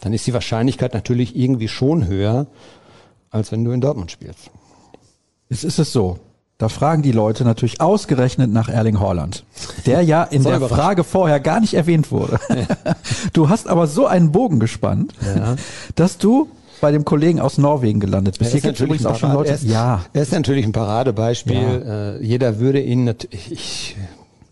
dann 0.01 0.13
ist 0.13 0.27
die 0.29 0.33
Wahrscheinlichkeit 0.35 0.95
natürlich 0.95 1.35
irgendwie 1.35 1.69
schon 1.69 2.07
höher, 2.07 2.47
als 3.31 3.51
wenn 3.51 3.65
du 3.65 3.73
in 3.73 3.81
Dortmund 3.81 4.13
spielst. 4.13 4.51
Es 5.49 5.65
ist 5.65 5.81
es 5.81 5.93
so. 5.93 6.21
Da 6.61 6.69
fragen 6.69 7.03
die 7.03 7.13
Leute 7.13 7.45
natürlich 7.45 7.81
ausgerechnet 7.81 8.53
nach 8.53 8.69
Erling 8.69 8.99
Haaland, 8.99 9.45
der 9.87 10.03
ja 10.03 10.25
in 10.25 10.43
der 10.43 10.61
Frage 10.61 11.05
vorher 11.05 11.39
gar 11.39 11.61
nicht 11.61 11.75
erwähnt 11.75 12.11
wurde. 12.11 12.41
Ja. 12.49 12.97
Du 13.33 13.49
hast 13.49 13.69
aber 13.69 13.87
so 13.87 14.07
einen 14.07 14.33
Bogen 14.33 14.59
gespannt, 14.59 15.15
ja. 15.25 15.55
dass 15.95 16.19
du 16.19 16.49
bei 16.81 16.91
dem 16.91 17.05
Kollegen 17.05 17.39
aus 17.39 17.59
Norwegen 17.59 18.01
gelandet 18.01 18.41
bist. 18.41 18.51
Hier 18.51 18.61
gibt 18.61 18.81
übrigens 18.81 19.07
auch 19.07 19.17
schon 19.17 19.33
Leute. 19.33 19.51
Er 19.51 19.55
ist, 19.55 19.65
ja. 19.65 20.01
Er 20.13 20.23
ist 20.23 20.33
natürlich 20.33 20.65
ein 20.65 20.73
Paradebeispiel. 20.73 22.19
Äh, 22.21 22.25
jeder 22.25 22.59
würde 22.59 22.81
ihn 22.81 23.05
natürlich, 23.05 23.97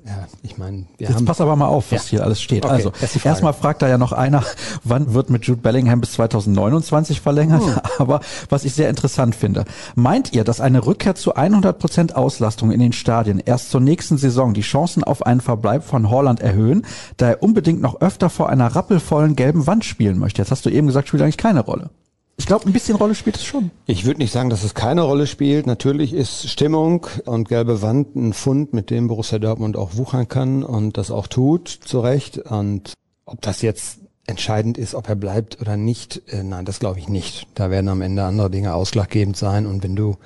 Ja, 0.06 0.28
ich 0.42 0.56
meine, 0.56 0.84
wir 0.98 1.08
Jetzt 1.08 1.16
haben. 1.16 1.24
pass 1.24 1.40
aber 1.40 1.56
mal 1.56 1.66
auf, 1.66 1.90
was 1.90 2.04
ja. 2.04 2.18
hier 2.18 2.24
alles 2.24 2.40
steht. 2.40 2.64
Okay, 2.64 2.72
also, 2.72 2.92
erstmal 3.24 3.52
fragt 3.52 3.82
da 3.82 3.88
ja 3.88 3.98
noch 3.98 4.12
einer, 4.12 4.44
wann 4.84 5.14
wird 5.14 5.30
mit 5.30 5.46
Jude 5.46 5.60
Bellingham 5.60 6.00
bis 6.00 6.12
2029 6.12 7.20
verlängert? 7.20 7.64
Hm. 7.64 7.74
Aber 7.98 8.20
was 8.48 8.64
ich 8.64 8.74
sehr 8.74 8.88
interessant 8.88 9.34
finde, 9.34 9.64
meint 9.96 10.32
ihr, 10.32 10.44
dass 10.44 10.60
eine 10.60 10.86
Rückkehr 10.86 11.16
zu 11.16 11.34
100 11.34 11.78
Prozent 11.80 12.14
Auslastung 12.14 12.70
in 12.70 12.78
den 12.78 12.92
Stadien 12.92 13.42
erst 13.44 13.70
zur 13.70 13.80
nächsten 13.80 14.16
Saison 14.16 14.54
die 14.54 14.60
Chancen 14.60 15.02
auf 15.02 15.26
einen 15.26 15.40
Verbleib 15.40 15.82
von 15.82 16.08
Holland 16.08 16.40
erhöhen, 16.40 16.86
da 17.16 17.30
er 17.30 17.42
unbedingt 17.42 17.80
noch 17.80 18.00
öfter 18.00 18.30
vor 18.30 18.48
einer 18.48 18.68
rappelvollen 18.68 19.34
gelben 19.34 19.66
Wand 19.66 19.84
spielen 19.84 20.18
möchte? 20.18 20.40
Jetzt 20.40 20.52
hast 20.52 20.64
du 20.64 20.70
eben 20.70 20.86
gesagt, 20.86 21.08
spielt 21.08 21.22
eigentlich 21.24 21.36
keine 21.36 21.60
Rolle. 21.60 21.90
Ich 22.38 22.46
glaube, 22.46 22.66
ein 22.66 22.72
bisschen 22.72 22.96
Rolle 22.96 23.14
spielt 23.14 23.36
es 23.36 23.44
schon. 23.44 23.70
Ich 23.86 24.04
würde 24.04 24.20
nicht 24.20 24.32
sagen, 24.32 24.50
dass 24.50 24.62
es 24.62 24.74
keine 24.74 25.02
Rolle 25.02 25.26
spielt. 25.26 25.66
Natürlich 25.66 26.12
ist 26.12 26.48
Stimmung 26.50 27.06
und 27.24 27.48
gelbe 27.48 27.80
Wand 27.80 28.14
ein 28.14 28.34
Fund, 28.34 28.74
mit 28.74 28.90
dem 28.90 29.08
Borussia 29.08 29.38
Dortmund 29.38 29.76
auch 29.76 29.96
wuchern 29.96 30.28
kann 30.28 30.62
und 30.62 30.98
das 30.98 31.10
auch 31.10 31.28
tut, 31.28 31.68
zu 31.68 32.00
Recht. 32.00 32.38
Und 32.38 32.92
ob 33.24 33.40
das 33.40 33.62
jetzt 33.62 34.00
entscheidend 34.26 34.76
ist, 34.76 34.94
ob 34.94 35.08
er 35.08 35.16
bleibt 35.16 35.60
oder 35.60 35.76
nicht, 35.76 36.22
äh, 36.28 36.42
nein, 36.42 36.66
das 36.66 36.78
glaube 36.78 36.98
ich 36.98 37.08
nicht. 37.08 37.46
Da 37.54 37.70
werden 37.70 37.88
am 37.88 38.02
Ende 38.02 38.24
andere 38.24 38.50
Dinge 38.50 38.74
ausschlaggebend 38.74 39.36
sein. 39.36 39.66
Und 39.66 39.82
wenn 39.82 39.96
du 39.96 40.16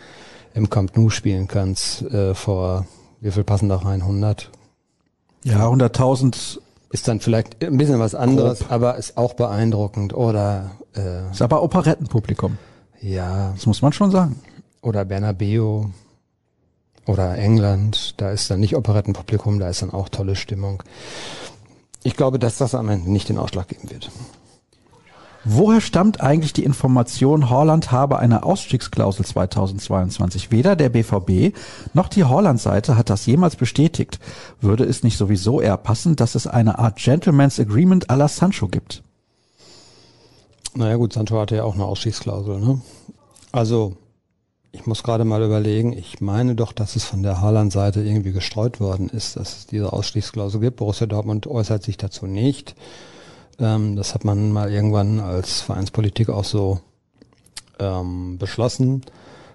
im 0.55 0.69
Camp 0.69 0.97
Nou 0.97 1.11
spielen 1.11 1.47
kannst, 1.47 2.03
äh, 2.03 2.35
vor, 2.35 2.87
wie 3.21 3.31
viel 3.31 3.45
passen 3.45 3.69
da 3.69 3.77
rein? 3.77 4.03
100? 4.03 4.51
Ja, 5.45 5.69
100.000 5.69 6.59
ist 6.91 7.07
dann 7.07 7.21
vielleicht 7.21 7.63
ein 7.63 7.77
bisschen 7.77 8.01
was 8.01 8.17
anderes, 8.17 8.61
Grob. 8.61 8.73
aber 8.73 8.97
ist 8.97 9.17
auch 9.17 9.35
beeindruckend. 9.35 10.13
Oder 10.13 10.73
äh, 10.97 11.31
ist 11.31 11.43
aber 11.43 11.63
Operettenpublikum. 11.63 12.59
Ja. 13.01 13.53
Das 13.55 13.67
muss 13.67 13.83
man 13.83 13.93
schon 13.93 14.11
sagen. 14.11 14.41
Oder 14.83 15.05
Bernabeu 15.05 15.85
oder 17.07 17.37
England, 17.37 18.15
da 18.21 18.31
ist 18.31 18.51
dann 18.51 18.61
nicht 18.61 18.77
Operettenpublikum, 18.77 19.59
da 19.59 19.69
ist 19.69 19.83
dann 19.83 19.91
auch 19.91 20.09
tolle 20.09 20.37
Stimmung. 20.37 20.83
Ich 22.03 22.17
glaube, 22.17 22.39
dass 22.39 22.57
das 22.57 22.75
am 22.75 22.89
Ende 22.89 23.11
nicht 23.11 23.29
den 23.29 23.39
Ausschlag 23.39 23.69
geben 23.69 23.91
wird. 23.91 24.11
Woher 25.45 25.81
stammt 25.81 26.21
eigentlich 26.21 26.53
die 26.53 26.65
Information, 26.65 27.49
Holland 27.49 27.91
habe 27.91 28.19
eine 28.19 28.43
Ausstiegsklausel 28.43 29.25
2022? 29.25 30.51
Weder 30.51 30.77
der 30.77 30.91
BVB 30.91 31.57
noch 31.95 32.09
die 32.09 32.25
Holland-Seite 32.25 32.99
hat 32.99 33.09
das 33.09 33.25
jemals 33.25 33.57
bestätigt. 33.57 34.19
Würde 34.61 34.85
es 34.85 35.03
nicht 35.03 35.17
sowieso 35.17 35.63
eher 35.63 35.79
passen, 35.79 36.15
dass 36.15 36.35
es 36.35 36.47
eine 36.47 36.79
Art 36.79 36.97
Gentleman's 36.97 37.59
Agreement 37.59 38.11
à 38.11 38.17
la 38.17 38.29
Sancho 38.29 38.69
gibt? 38.69 39.03
Naja 40.75 40.97
gut, 40.97 41.13
Sancho 41.13 41.39
hatte 41.39 41.57
ja 41.57 41.65
auch 41.65 41.75
eine 41.75 41.85
Ausstiegsklausel. 41.85 42.61
Ne? 42.61 42.81
Also 43.53 43.97
ich 44.73 44.87
muss 44.87 45.03
gerade 45.03 45.25
mal 45.25 45.43
überlegen, 45.43 45.93
ich 45.93 46.21
meine 46.21 46.55
doch, 46.55 46.73
dass 46.73 46.95
es 46.95 47.05
von 47.05 47.23
der 47.23 47.41
Haaland-Seite 47.41 48.03
irgendwie 48.03 48.33
gestreut 48.33 48.79
worden 48.81 49.09
ist, 49.09 49.37
dass 49.37 49.59
es 49.59 49.67
diese 49.67 49.93
Ausstiegsklausel 49.93 50.61
gibt. 50.61 50.77
Borussia 50.77 51.07
Dortmund 51.07 51.47
äußert 51.47 51.83
sich 51.83 51.97
dazu 51.97 52.27
nicht. 52.27 52.77
Ähm, 53.59 53.97
das 53.97 54.15
hat 54.15 54.25
man 54.25 54.53
mal 54.53 54.73
irgendwann 54.73 55.19
als 55.21 55.61
Vereinspolitik 55.61 56.29
auch 56.29 56.45
so 56.45 56.81
ähm, 57.81 58.39
beschlossen. 58.39 59.03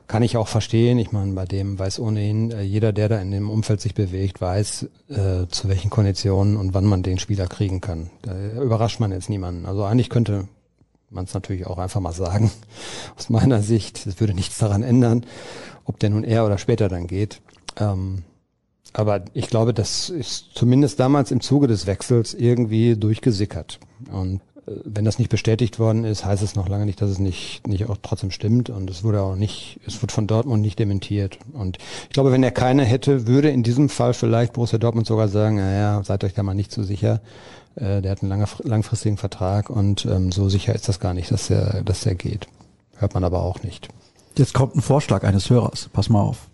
Kann 0.08 0.22
ich 0.22 0.38
auch 0.38 0.48
verstehen. 0.48 1.00
Ich 1.00 1.12
meine, 1.12 1.34
bei 1.34 1.46
dem 1.46 1.80
weiß 1.80 2.00
ohnehin 2.00 2.52
äh, 2.52 2.62
jeder, 2.62 2.92
der 2.92 3.10
da 3.10 3.20
in 3.20 3.32
dem 3.32 3.50
Umfeld 3.50 3.82
sich 3.82 3.96
bewegt, 3.96 4.42
weiß, 4.42 4.88
äh, 5.10 5.48
zu 5.50 5.70
welchen 5.70 5.90
Konditionen 5.90 6.58
und 6.58 6.74
wann 6.74 6.86
man 6.86 7.04
den 7.04 7.20
Spieler 7.20 7.48
kriegen 7.48 7.80
kann. 7.80 8.10
Da 8.22 8.62
überrascht 8.62 9.00
man 9.00 9.12
jetzt 9.12 9.30
niemanden. 9.30 9.66
Also 9.66 9.84
eigentlich 9.84 10.10
könnte 10.10 10.48
man 11.16 11.26
es 11.26 11.34
natürlich 11.34 11.66
auch 11.66 11.78
einfach 11.78 12.02
mal 12.02 12.14
sagen. 12.14 12.52
Aus 13.18 13.30
meiner 13.30 13.62
Sicht, 13.62 14.06
es 14.06 14.20
würde 14.20 14.34
nichts 14.34 14.58
daran 14.58 14.84
ändern, 14.84 15.26
ob 15.86 16.00
der 16.00 16.12
nun 16.12 16.24
eher 16.24 16.46
oder 16.46 16.58
später 16.58 16.90
dann 16.90 17.08
geht. 17.08 17.42
Ähm, 17.78 18.24
aber 18.94 19.26
ich 19.34 19.48
glaube, 19.48 19.74
das 19.74 20.10
ist 20.10 20.52
zumindest 20.54 21.00
damals 21.00 21.32
im 21.32 21.42
Zuge 21.42 21.68
des 21.68 21.86
Wechsels 21.86 22.34
irgendwie 22.34 22.96
durchgesickert. 22.96 23.80
Und 24.10 24.42
äh, 24.68 24.72
wenn 24.86 25.04
das 25.04 25.20
nicht 25.20 25.30
bestätigt 25.30 25.80
worden 25.80 26.06
ist, 26.06 26.24
heißt 26.24 26.42
es 26.42 26.56
noch 26.56 26.70
lange 26.70 26.86
nicht, 26.86 27.02
dass 27.02 27.10
es 27.10 27.20
nicht, 27.20 27.68
nicht 27.68 27.90
auch 27.90 27.98
trotzdem 28.02 28.32
stimmt. 28.32 28.70
Und 28.70 28.90
es 28.90 29.04
wurde 29.04 29.22
auch 29.22 29.36
nicht, 29.36 29.82
es 29.86 30.02
wird 30.02 30.14
von 30.14 30.28
Dortmund 30.28 30.62
nicht 30.62 30.80
dementiert. 30.80 31.40
Und 31.52 31.78
ich 32.04 32.14
glaube, 32.14 32.32
wenn 32.32 32.44
er 32.44 32.52
keine 32.52 32.86
hätte, 32.86 33.28
würde 33.28 33.50
in 33.50 33.64
diesem 33.64 33.90
Fall 33.90 34.14
vielleicht 34.14 34.54
Borussia 34.54 34.80
Dortmund 34.80 35.08
sogar 35.08 35.28
sagen, 35.28 35.58
naja, 35.58 36.02
seid 36.04 36.24
euch 36.24 36.34
da 36.34 36.44
mal 36.44 36.56
nicht 36.56 36.72
so 36.72 36.84
sicher. 36.84 37.20
Äh, 37.76 38.02
der 38.02 38.12
hat 38.12 38.22
einen 38.22 38.30
lange, 38.30 38.46
langfristigen 38.64 39.18
Vertrag 39.18 39.70
und 39.70 40.06
ähm, 40.06 40.32
so 40.32 40.50
sicher 40.50 40.74
ist 40.74 40.88
das 40.88 41.00
gar 41.00 41.14
nicht, 41.14 41.32
dass 41.32 41.50
er, 41.50 41.84
dass 41.84 42.06
er 42.06 42.16
geht. 42.16 42.48
Hört 42.98 43.14
man 43.14 43.24
aber 43.24 43.42
auch 43.42 43.64
nicht. 43.64 43.90
Jetzt 44.38 44.54
kommt 44.54 44.76
ein 44.76 44.82
Vorschlag 44.82 45.24
eines 45.24 45.50
Hörers. 45.50 45.90
Pass 45.94 46.10
mal 46.10 46.22
auf. 46.22 46.50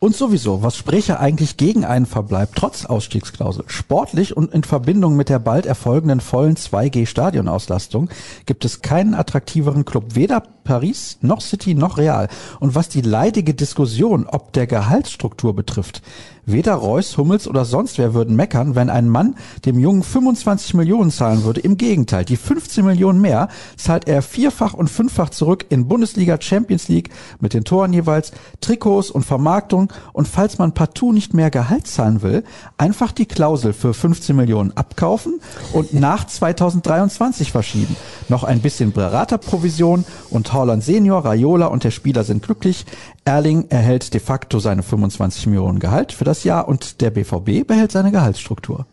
Und 0.00 0.14
sowieso, 0.14 0.62
was 0.62 0.76
spräche 0.76 1.18
eigentlich 1.18 1.56
gegen 1.56 1.84
einen 1.84 2.06
Verbleib 2.06 2.50
trotz 2.54 2.86
Ausstiegsklausel? 2.86 3.64
Sportlich 3.66 4.36
und 4.36 4.54
in 4.54 4.62
Verbindung 4.62 5.16
mit 5.16 5.28
der 5.28 5.40
bald 5.40 5.66
erfolgenden 5.66 6.20
vollen 6.20 6.54
2G-Stadionauslastung 6.54 8.08
gibt 8.46 8.64
es 8.64 8.80
keinen 8.80 9.14
attraktiveren 9.14 9.84
Club, 9.84 10.14
weder 10.14 10.44
Paris 10.68 11.16
noch 11.22 11.40
City 11.40 11.74
noch 11.74 11.96
Real. 11.96 12.28
Und 12.60 12.74
was 12.74 12.90
die 12.90 13.00
leidige 13.00 13.54
Diskussion 13.54 14.26
ob 14.26 14.52
der 14.52 14.66
Gehaltsstruktur 14.66 15.56
betrifft, 15.56 16.02
Weder 16.50 16.76
Reus, 16.76 17.18
Hummels 17.18 17.46
oder 17.46 17.66
sonst 17.66 17.98
wer 17.98 18.14
würden 18.14 18.34
meckern, 18.34 18.74
wenn 18.74 18.88
ein 18.88 19.06
Mann 19.06 19.36
dem 19.66 19.78
Jungen 19.78 20.02
25 20.02 20.72
Millionen 20.72 21.10
zahlen 21.10 21.44
würde. 21.44 21.60
Im 21.60 21.76
Gegenteil, 21.76 22.24
die 22.24 22.38
15 22.38 22.86
Millionen 22.86 23.20
mehr 23.20 23.48
zahlt 23.76 24.08
er 24.08 24.22
vierfach 24.22 24.72
und 24.72 24.88
fünffach 24.88 25.28
zurück 25.28 25.66
in 25.68 25.88
Bundesliga, 25.88 26.40
Champions 26.40 26.88
League 26.88 27.10
mit 27.38 27.52
den 27.52 27.64
Toren 27.64 27.92
jeweils, 27.92 28.32
Trikots 28.62 29.10
und 29.10 29.26
Vermarktung. 29.26 29.92
Und 30.14 30.26
falls 30.26 30.56
man 30.56 30.72
partout 30.72 31.12
nicht 31.12 31.34
mehr 31.34 31.50
Gehalt 31.50 31.86
zahlen 31.86 32.22
will, 32.22 32.44
einfach 32.78 33.12
die 33.12 33.26
Klausel 33.26 33.74
für 33.74 33.92
15 33.92 34.34
Millionen 34.34 34.74
abkaufen 34.74 35.40
und 35.74 35.92
nach 35.92 36.26
2023 36.26 37.52
verschieben. 37.52 37.94
Noch 38.30 38.44
ein 38.44 38.60
bisschen 38.60 38.92
Beraterprovision 38.92 40.06
und 40.30 40.46
Holland 40.58 40.84
Senior, 40.84 41.24
Raiola 41.24 41.66
und 41.66 41.84
der 41.84 41.90
Spieler 41.90 42.24
sind 42.24 42.42
glücklich. 42.42 42.84
Erling 43.24 43.66
erhält 43.68 44.12
de 44.12 44.20
facto 44.20 44.58
seine 44.58 44.82
25 44.82 45.46
Millionen 45.46 45.78
Gehalt 45.78 46.12
für 46.12 46.24
das 46.24 46.44
Jahr 46.44 46.68
und 46.68 47.00
der 47.00 47.10
BVB 47.10 47.66
behält 47.66 47.92
seine 47.92 48.12
Gehaltsstruktur. 48.12 48.86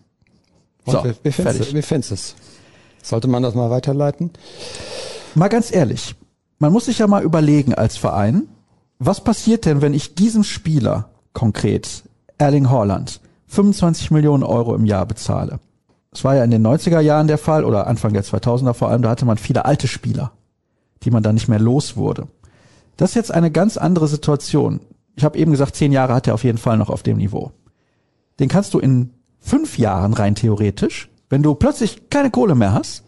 So, 0.86 1.04
wie, 1.04 1.14
wie, 1.24 1.32
findest, 1.32 1.74
wie 1.74 1.82
findest 1.82 2.12
es? 2.12 2.36
Sollte 3.02 3.28
man 3.28 3.44
das 3.44 3.56
mal 3.56 3.70
weiterleiten? 3.70 4.32
Mal 5.34 5.48
ganz 5.48 5.74
ehrlich, 5.74 6.16
man 6.60 6.72
muss 6.72 6.86
sich 6.86 7.00
ja 7.00 7.08
mal 7.08 7.24
überlegen 7.24 7.74
als 7.74 7.98
Verein, 7.98 8.48
was 9.00 9.24
passiert 9.24 9.66
denn, 9.66 9.82
wenn 9.82 9.94
ich 9.94 10.16
diesem 10.16 10.44
Spieler 10.44 11.10
konkret, 11.34 12.04
Erling 12.38 12.70
Haaland, 12.70 13.20
25 13.48 14.12
Millionen 14.12 14.44
Euro 14.44 14.76
im 14.76 14.86
Jahr 14.86 15.06
bezahle? 15.06 15.60
Das 16.12 16.24
war 16.24 16.36
ja 16.36 16.44
in 16.44 16.52
den 16.52 16.66
90er 16.66 17.02
Jahren 17.02 17.28
der 17.28 17.38
Fall 17.38 17.66
oder 17.66 17.88
Anfang 17.88 18.14
der 18.14 18.24
2000er 18.24 18.74
vor 18.74 18.90
allem, 18.90 19.02
da 19.02 19.10
hatte 19.10 19.26
man 19.26 19.38
viele 19.38 19.66
alte 19.66 19.88
Spieler, 19.88 20.32
die 21.06 21.12
man 21.12 21.24
dann 21.24 21.36
nicht 21.36 21.48
mehr 21.48 21.60
los 21.60 21.96
wurde. 21.96 22.28
Das 22.98 23.12
ist 23.12 23.16
jetzt 23.16 23.34
eine 23.34 23.52
ganz 23.52 23.78
andere 23.78 24.08
Situation. 24.08 24.80
Ich 25.16 25.24
habe 25.24 25.38
eben 25.38 25.52
gesagt, 25.52 25.76
zehn 25.76 25.92
Jahre 25.92 26.14
hat 26.14 26.28
er 26.28 26.34
auf 26.34 26.44
jeden 26.44 26.58
Fall 26.58 26.78
noch 26.78 26.90
auf 26.90 27.04
dem 27.04 27.18
Niveau. 27.18 27.52
Den 28.40 28.50
kannst 28.50 28.74
du 28.74 28.80
in 28.80 29.12
fünf 29.40 29.78
Jahren 29.78 30.14
rein 30.14 30.36
theoretisch, 30.36 31.10
wenn 31.30 31.44
du 31.44 31.56
plötzlich 31.56 32.10
keine 32.10 32.32
Kohle 32.32 32.56
mehr 32.56 32.74
hast, 32.74 33.04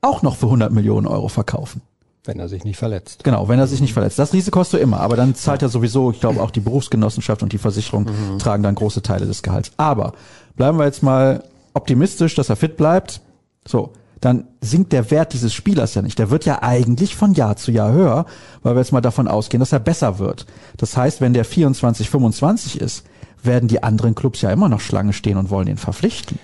auch 0.00 0.22
noch 0.22 0.36
für 0.36 0.46
100 0.46 0.72
Millionen 0.72 1.06
Euro 1.06 1.28
verkaufen. 1.28 1.82
Wenn 2.24 2.38
er 2.38 2.48
sich 2.48 2.64
nicht 2.64 2.78
verletzt. 2.78 3.22
Genau, 3.22 3.48
wenn 3.48 3.58
er 3.58 3.66
sich 3.66 3.82
nicht 3.82 3.92
verletzt. 3.92 4.18
Das 4.18 4.32
Risiko 4.32 4.60
hast 4.60 4.72
du 4.72 4.78
immer, 4.78 5.00
aber 5.00 5.16
dann 5.16 5.34
zahlt 5.34 5.60
ja 5.60 5.68
sowieso, 5.68 6.10
ich 6.10 6.20
glaube 6.20 6.42
auch 6.42 6.50
die 6.50 6.60
Berufsgenossenschaft 6.60 7.42
und 7.42 7.52
die 7.52 7.58
Versicherung 7.58 8.04
mhm. 8.04 8.38
tragen 8.38 8.62
dann 8.62 8.74
große 8.74 9.02
Teile 9.02 9.26
des 9.26 9.42
Gehalts. 9.42 9.72
Aber 9.76 10.14
bleiben 10.56 10.78
wir 10.78 10.86
jetzt 10.86 11.02
mal 11.02 11.44
optimistisch, 11.74 12.34
dass 12.34 12.48
er 12.48 12.56
fit 12.56 12.78
bleibt. 12.78 13.20
So, 13.66 13.92
dann 14.24 14.44
sinkt 14.60 14.92
der 14.92 15.10
Wert 15.10 15.34
dieses 15.34 15.52
Spielers 15.52 15.94
ja 15.94 16.02
nicht. 16.02 16.18
Der 16.18 16.30
wird 16.30 16.46
ja 16.46 16.62
eigentlich 16.62 17.14
von 17.14 17.34
Jahr 17.34 17.56
zu 17.56 17.70
Jahr 17.70 17.92
höher, 17.92 18.26
weil 18.62 18.74
wir 18.74 18.80
jetzt 18.80 18.92
mal 18.92 19.00
davon 19.00 19.28
ausgehen, 19.28 19.60
dass 19.60 19.72
er 19.72 19.80
besser 19.80 20.18
wird. 20.18 20.46
Das 20.78 20.96
heißt, 20.96 21.20
wenn 21.20 21.34
der 21.34 21.44
24, 21.44 22.08
25 22.08 22.80
ist, 22.80 23.04
werden 23.42 23.68
die 23.68 23.82
anderen 23.82 24.14
Clubs 24.14 24.40
ja 24.40 24.50
immer 24.50 24.70
noch 24.70 24.80
Schlange 24.80 25.12
stehen 25.12 25.36
und 25.36 25.50
wollen 25.50 25.68
ihn 25.68 25.76
verpflichten. 25.76 26.38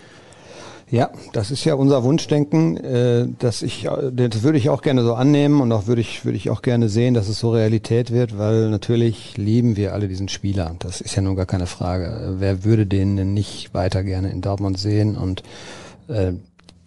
Ja, 0.90 1.10
das 1.32 1.52
ist 1.52 1.64
ja 1.64 1.74
unser 1.74 2.02
Wunschdenken, 2.02 2.76
äh, 2.76 3.28
dass 3.38 3.62
ich, 3.62 3.88
das 4.12 4.42
würde 4.42 4.58
ich 4.58 4.70
auch 4.70 4.82
gerne 4.82 5.04
so 5.04 5.14
annehmen 5.14 5.60
und 5.60 5.70
auch 5.70 5.86
würde 5.86 6.00
ich, 6.00 6.24
würde 6.24 6.36
ich 6.36 6.50
auch 6.50 6.62
gerne 6.62 6.88
sehen, 6.88 7.14
dass 7.14 7.28
es 7.28 7.38
so 7.38 7.52
Realität 7.52 8.10
wird, 8.10 8.36
weil 8.36 8.70
natürlich 8.70 9.36
lieben 9.36 9.76
wir 9.76 9.94
alle 9.94 10.08
diesen 10.08 10.28
Spieler. 10.28 10.74
Das 10.80 11.00
ist 11.00 11.14
ja 11.14 11.22
nun 11.22 11.36
gar 11.36 11.46
keine 11.46 11.66
Frage. 11.66 12.34
Wer 12.38 12.64
würde 12.64 12.86
den 12.86 13.16
denn 13.16 13.32
nicht 13.34 13.72
weiter 13.72 14.02
gerne 14.02 14.30
in 14.30 14.40
Dortmund 14.40 14.78
sehen 14.78 15.16
und 15.16 15.44
äh, 16.08 16.32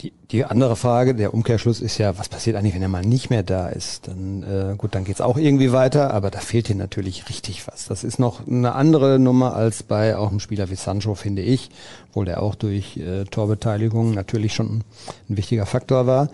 die, 0.04 0.12
die 0.32 0.44
andere 0.44 0.76
Frage, 0.76 1.16
der 1.16 1.34
Umkehrschluss 1.34 1.80
ist 1.80 1.98
ja, 1.98 2.18
was 2.18 2.28
passiert 2.28 2.58
eigentlich, 2.58 2.76
wenn 2.76 2.82
er 2.82 2.90
mal 2.90 3.06
nicht 3.06 3.30
mehr 3.30 3.42
da 3.42 3.70
ist? 3.70 4.10
Dann 4.10 4.44
äh, 4.44 4.76
gut, 4.76 4.96
dann 4.96 5.06
geht's 5.06 5.22
auch 5.22 5.38
irgendwie 5.38 5.72
weiter, 5.72 6.14
aber 6.14 6.30
da 6.30 6.40
fehlt 6.40 6.68
hier 6.68 6.76
natürlich 6.76 7.30
richtig 7.30 7.66
was. 7.68 7.86
Das 7.86 8.04
ist 8.04 8.20
noch 8.20 8.46
eine 8.46 8.76
andere 8.76 9.18
Nummer 9.18 9.56
als 9.56 9.82
bei 9.82 10.18
auch 10.18 10.30
einem 10.30 10.42
Spieler 10.42 10.70
wie 10.70 10.76
Sancho, 10.76 11.16
finde 11.16 11.42
ich, 11.42 11.70
obwohl 12.10 12.26
der 12.26 12.44
auch 12.44 12.56
durch 12.56 12.98
äh, 12.98 13.24
Torbeteiligung 13.24 14.14
natürlich 14.14 14.54
schon 14.54 14.84
ein 15.30 15.38
wichtiger 15.38 15.66
Faktor 15.66 16.06
war. 16.06 16.30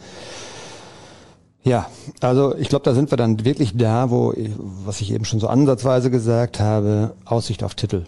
Ja, 1.63 1.87
also 2.21 2.55
ich 2.55 2.69
glaube, 2.69 2.85
da 2.85 2.95
sind 2.95 3.11
wir 3.11 3.17
dann 3.17 3.45
wirklich 3.45 3.77
da, 3.77 4.09
wo, 4.09 4.33
was 4.85 5.01
ich 5.01 5.11
eben 5.11 5.25
schon 5.25 5.39
so 5.39 5.47
ansatzweise 5.47 6.09
gesagt 6.09 6.59
habe, 6.59 7.13
Aussicht 7.25 7.63
auf 7.63 7.75
Titel. 7.75 8.05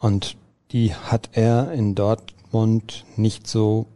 Und 0.00 0.36
die 0.72 0.94
hat 0.94 1.30
er 1.32 1.70
in 1.70 1.94
Dortmund 1.94 3.04
nicht 3.16 3.46
so 3.46 3.86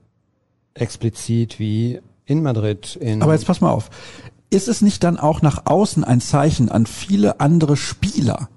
explizit 0.81 1.59
wie 1.59 2.01
in 2.25 2.43
Madrid. 2.43 2.97
In 2.97 3.23
Aber 3.23 3.33
jetzt 3.33 3.47
pass 3.47 3.61
mal 3.61 3.71
auf. 3.71 3.91
Ist 4.51 4.69
es 4.69 4.83
nicht 4.83 5.03
dann 5.03 5.19
auch 5.19 5.43
nach 5.43 5.67
außen 5.67 6.05
ein 6.05 6.21
Zeichen 6.21 6.69
an 6.69 6.87
viele 6.87 7.41
andere 7.41 7.77
Spieler, 7.77 8.49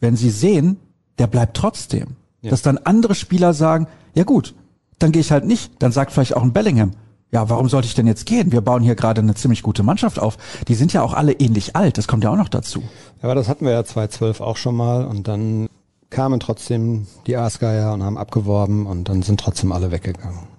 wenn 0.00 0.16
sie 0.16 0.30
sehen, 0.30 0.78
der 1.18 1.26
bleibt 1.26 1.56
trotzdem? 1.56 2.16
Ja. 2.42 2.50
Dass 2.50 2.62
dann 2.62 2.78
andere 2.78 3.14
Spieler 3.14 3.54
sagen, 3.54 3.86
ja 4.14 4.24
gut, 4.24 4.54
dann 4.98 5.12
gehe 5.12 5.20
ich 5.20 5.30
halt 5.30 5.44
nicht. 5.44 5.72
Dann 5.78 5.92
sagt 5.92 6.12
vielleicht 6.12 6.36
auch 6.36 6.42
ein 6.42 6.52
Bellingham, 6.52 6.92
ja, 7.32 7.48
warum 7.48 7.68
sollte 7.68 7.86
ich 7.86 7.94
denn 7.94 8.06
jetzt 8.06 8.26
gehen? 8.26 8.52
Wir 8.52 8.60
bauen 8.60 8.82
hier 8.82 8.94
gerade 8.94 9.20
eine 9.20 9.34
ziemlich 9.34 9.62
gute 9.62 9.82
Mannschaft 9.82 10.18
auf. 10.18 10.36
Die 10.68 10.74
sind 10.74 10.92
ja 10.92 11.02
auch 11.02 11.12
alle 11.12 11.32
ähnlich 11.32 11.76
alt. 11.76 11.98
Das 11.98 12.08
kommt 12.08 12.24
ja 12.24 12.30
auch 12.30 12.36
noch 12.36 12.48
dazu. 12.48 12.80
Ja, 12.80 13.24
aber 13.24 13.34
das 13.34 13.48
hatten 13.48 13.64
wir 13.64 13.72
ja 13.72 13.84
2012 13.84 14.40
auch 14.40 14.56
schon 14.56 14.76
mal 14.76 15.04
und 15.04 15.28
dann 15.28 15.68
kamen 16.10 16.40
trotzdem 16.40 17.06
die 17.26 17.36
Aasgeier 17.36 17.92
und 17.92 18.02
haben 18.02 18.16
abgeworben 18.16 18.86
und 18.86 19.08
dann 19.08 19.22
sind 19.22 19.40
trotzdem 19.40 19.72
alle 19.72 19.90
weggegangen. 19.90 20.55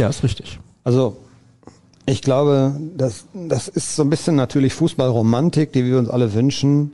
Ja, 0.00 0.08
ist 0.08 0.24
richtig. 0.24 0.58
Also 0.82 1.18
ich 2.06 2.22
glaube, 2.22 2.74
das, 2.96 3.26
das 3.34 3.68
ist 3.68 3.96
so 3.96 4.02
ein 4.02 4.08
bisschen 4.08 4.34
natürlich 4.34 4.72
Fußballromantik, 4.72 5.74
die 5.74 5.84
wir 5.84 5.98
uns 5.98 6.08
alle 6.08 6.32
wünschen, 6.32 6.92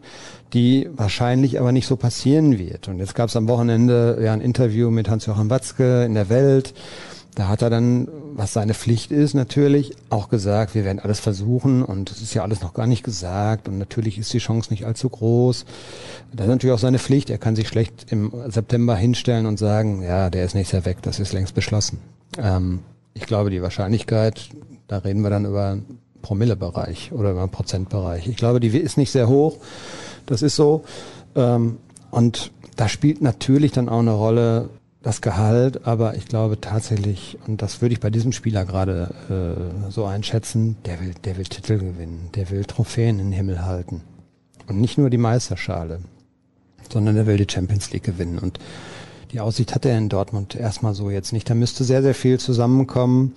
die 0.52 0.90
wahrscheinlich 0.96 1.60
aber 1.60 1.70
nicht 1.70 1.86
so 1.86 1.94
passieren 1.94 2.58
wird. 2.58 2.88
Und 2.88 2.98
jetzt 2.98 3.14
gab 3.14 3.28
es 3.28 3.36
am 3.36 3.46
Wochenende 3.46 4.18
ja 4.20 4.32
ein 4.32 4.40
Interview 4.40 4.90
mit 4.90 5.08
Hans-Joachim 5.08 5.50
Watzke 5.50 6.04
in 6.04 6.14
der 6.14 6.28
Welt. 6.28 6.74
Da 7.36 7.46
hat 7.46 7.62
er 7.62 7.70
dann, 7.70 8.08
was 8.34 8.54
seine 8.54 8.74
Pflicht 8.74 9.12
ist, 9.12 9.34
natürlich 9.34 9.94
auch 10.10 10.28
gesagt, 10.28 10.74
wir 10.74 10.84
werden 10.84 10.98
alles 10.98 11.20
versuchen 11.20 11.84
und 11.84 12.10
es 12.10 12.22
ist 12.22 12.34
ja 12.34 12.42
alles 12.42 12.60
noch 12.60 12.74
gar 12.74 12.88
nicht 12.88 13.04
gesagt 13.04 13.68
und 13.68 13.78
natürlich 13.78 14.18
ist 14.18 14.32
die 14.32 14.38
Chance 14.38 14.72
nicht 14.72 14.84
allzu 14.84 15.08
groß. 15.08 15.64
Das 16.32 16.46
ist 16.46 16.50
natürlich 16.50 16.74
auch 16.74 16.80
seine 16.80 16.98
Pflicht. 16.98 17.30
Er 17.30 17.38
kann 17.38 17.54
sich 17.54 17.68
schlecht 17.68 18.06
im 18.10 18.32
September 18.48 18.96
hinstellen 18.96 19.46
und 19.46 19.60
sagen, 19.60 20.02
ja, 20.02 20.28
der 20.28 20.44
ist 20.44 20.56
nächstes 20.56 20.72
Jahr 20.72 20.86
weg, 20.86 20.98
das 21.02 21.20
ist 21.20 21.32
längst 21.32 21.54
beschlossen. 21.54 21.98
Ähm, 22.38 22.80
ich 23.16 23.26
glaube, 23.26 23.50
die 23.50 23.62
Wahrscheinlichkeit, 23.62 24.50
da 24.88 24.98
reden 24.98 25.22
wir 25.22 25.30
dann 25.30 25.46
über 25.46 25.68
einen 25.68 25.98
Promillebereich 26.20 27.12
oder 27.12 27.30
über 27.30 27.40
einen 27.40 27.50
Prozentbereich. 27.50 28.28
Ich 28.28 28.36
glaube, 28.36 28.60
die 28.60 28.68
ist 28.68 28.98
nicht 28.98 29.10
sehr 29.10 29.28
hoch. 29.28 29.56
Das 30.26 30.42
ist 30.42 30.56
so. 30.56 30.84
Ähm, 31.34 31.78
und 32.10 32.52
da 32.76 32.88
spielt 32.88 33.22
natürlich 33.22 33.72
dann 33.72 33.88
auch 33.88 34.00
eine 34.00 34.12
Rolle, 34.12 34.68
das 35.02 35.20
Gehalt, 35.20 35.86
aber 35.86 36.16
ich 36.16 36.26
glaube 36.26 36.60
tatsächlich, 36.60 37.38
und 37.46 37.62
das 37.62 37.80
würde 37.80 37.92
ich 37.92 38.00
bei 38.00 38.10
diesem 38.10 38.32
Spieler 38.32 38.64
gerade 38.64 39.14
äh, 39.30 39.90
so 39.90 40.04
einschätzen, 40.04 40.76
der 40.84 41.00
will, 41.00 41.14
der 41.24 41.36
will 41.38 41.44
Titel 41.44 41.78
gewinnen, 41.78 42.30
der 42.34 42.50
will 42.50 42.64
Trophäen 42.64 43.20
in 43.20 43.26
den 43.26 43.32
Himmel 43.32 43.64
halten. 43.64 44.02
Und 44.66 44.80
nicht 44.80 44.98
nur 44.98 45.08
die 45.08 45.16
Meisterschale, 45.16 46.00
sondern 46.92 47.14
der 47.14 47.26
will 47.26 47.36
die 47.36 47.46
Champions 47.48 47.92
League 47.92 48.02
gewinnen. 48.02 48.38
Und 48.40 48.58
die 49.32 49.40
Aussicht 49.40 49.74
hat 49.74 49.84
er 49.84 49.98
in 49.98 50.08
Dortmund 50.08 50.54
erstmal 50.54 50.94
so 50.94 51.10
jetzt 51.10 51.32
nicht. 51.32 51.48
Da 51.48 51.54
müsste 51.54 51.84
sehr, 51.84 52.02
sehr 52.02 52.14
viel 52.14 52.38
zusammenkommen. 52.38 53.34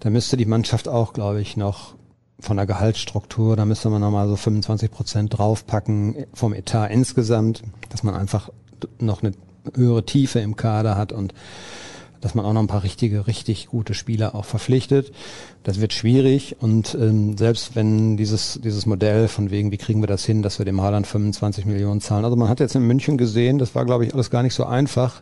Da 0.00 0.10
müsste 0.10 0.36
die 0.36 0.46
Mannschaft 0.46 0.88
auch, 0.88 1.12
glaube 1.12 1.40
ich, 1.40 1.56
noch 1.56 1.94
von 2.40 2.56
der 2.56 2.66
Gehaltsstruktur, 2.66 3.56
da 3.56 3.64
müsste 3.64 3.90
man 3.90 4.00
nochmal 4.00 4.28
so 4.28 4.36
25 4.36 4.90
Prozent 4.90 5.38
draufpacken 5.38 6.26
vom 6.34 6.52
Etat 6.52 6.88
insgesamt, 6.88 7.62
dass 7.90 8.02
man 8.02 8.14
einfach 8.14 8.50
noch 8.98 9.22
eine 9.22 9.32
höhere 9.74 10.04
Tiefe 10.04 10.40
im 10.40 10.56
Kader 10.56 10.96
hat 10.96 11.12
und 11.12 11.32
dass 12.24 12.34
man 12.34 12.46
auch 12.46 12.54
noch 12.54 12.62
ein 12.62 12.68
paar 12.68 12.84
richtige, 12.84 13.26
richtig 13.26 13.66
gute 13.66 13.92
Spieler 13.92 14.34
auch 14.34 14.46
verpflichtet. 14.46 15.12
Das 15.62 15.78
wird 15.78 15.92
schwierig 15.92 16.56
und 16.58 16.96
ähm, 16.98 17.36
selbst 17.36 17.76
wenn 17.76 18.16
dieses, 18.16 18.58
dieses 18.64 18.86
Modell 18.86 19.28
von 19.28 19.50
wegen, 19.50 19.70
wie 19.72 19.76
kriegen 19.76 20.02
wir 20.02 20.06
das 20.06 20.24
hin, 20.24 20.40
dass 20.40 20.58
wir 20.58 20.64
dem 20.64 20.80
Haaland 20.80 21.06
25 21.06 21.66
Millionen 21.66 22.00
zahlen. 22.00 22.24
Also 22.24 22.34
man 22.34 22.48
hat 22.48 22.60
jetzt 22.60 22.76
in 22.76 22.86
München 22.86 23.18
gesehen, 23.18 23.58
das 23.58 23.74
war 23.74 23.84
glaube 23.84 24.06
ich 24.06 24.14
alles 24.14 24.30
gar 24.30 24.42
nicht 24.42 24.54
so 24.54 24.64
einfach. 24.64 25.20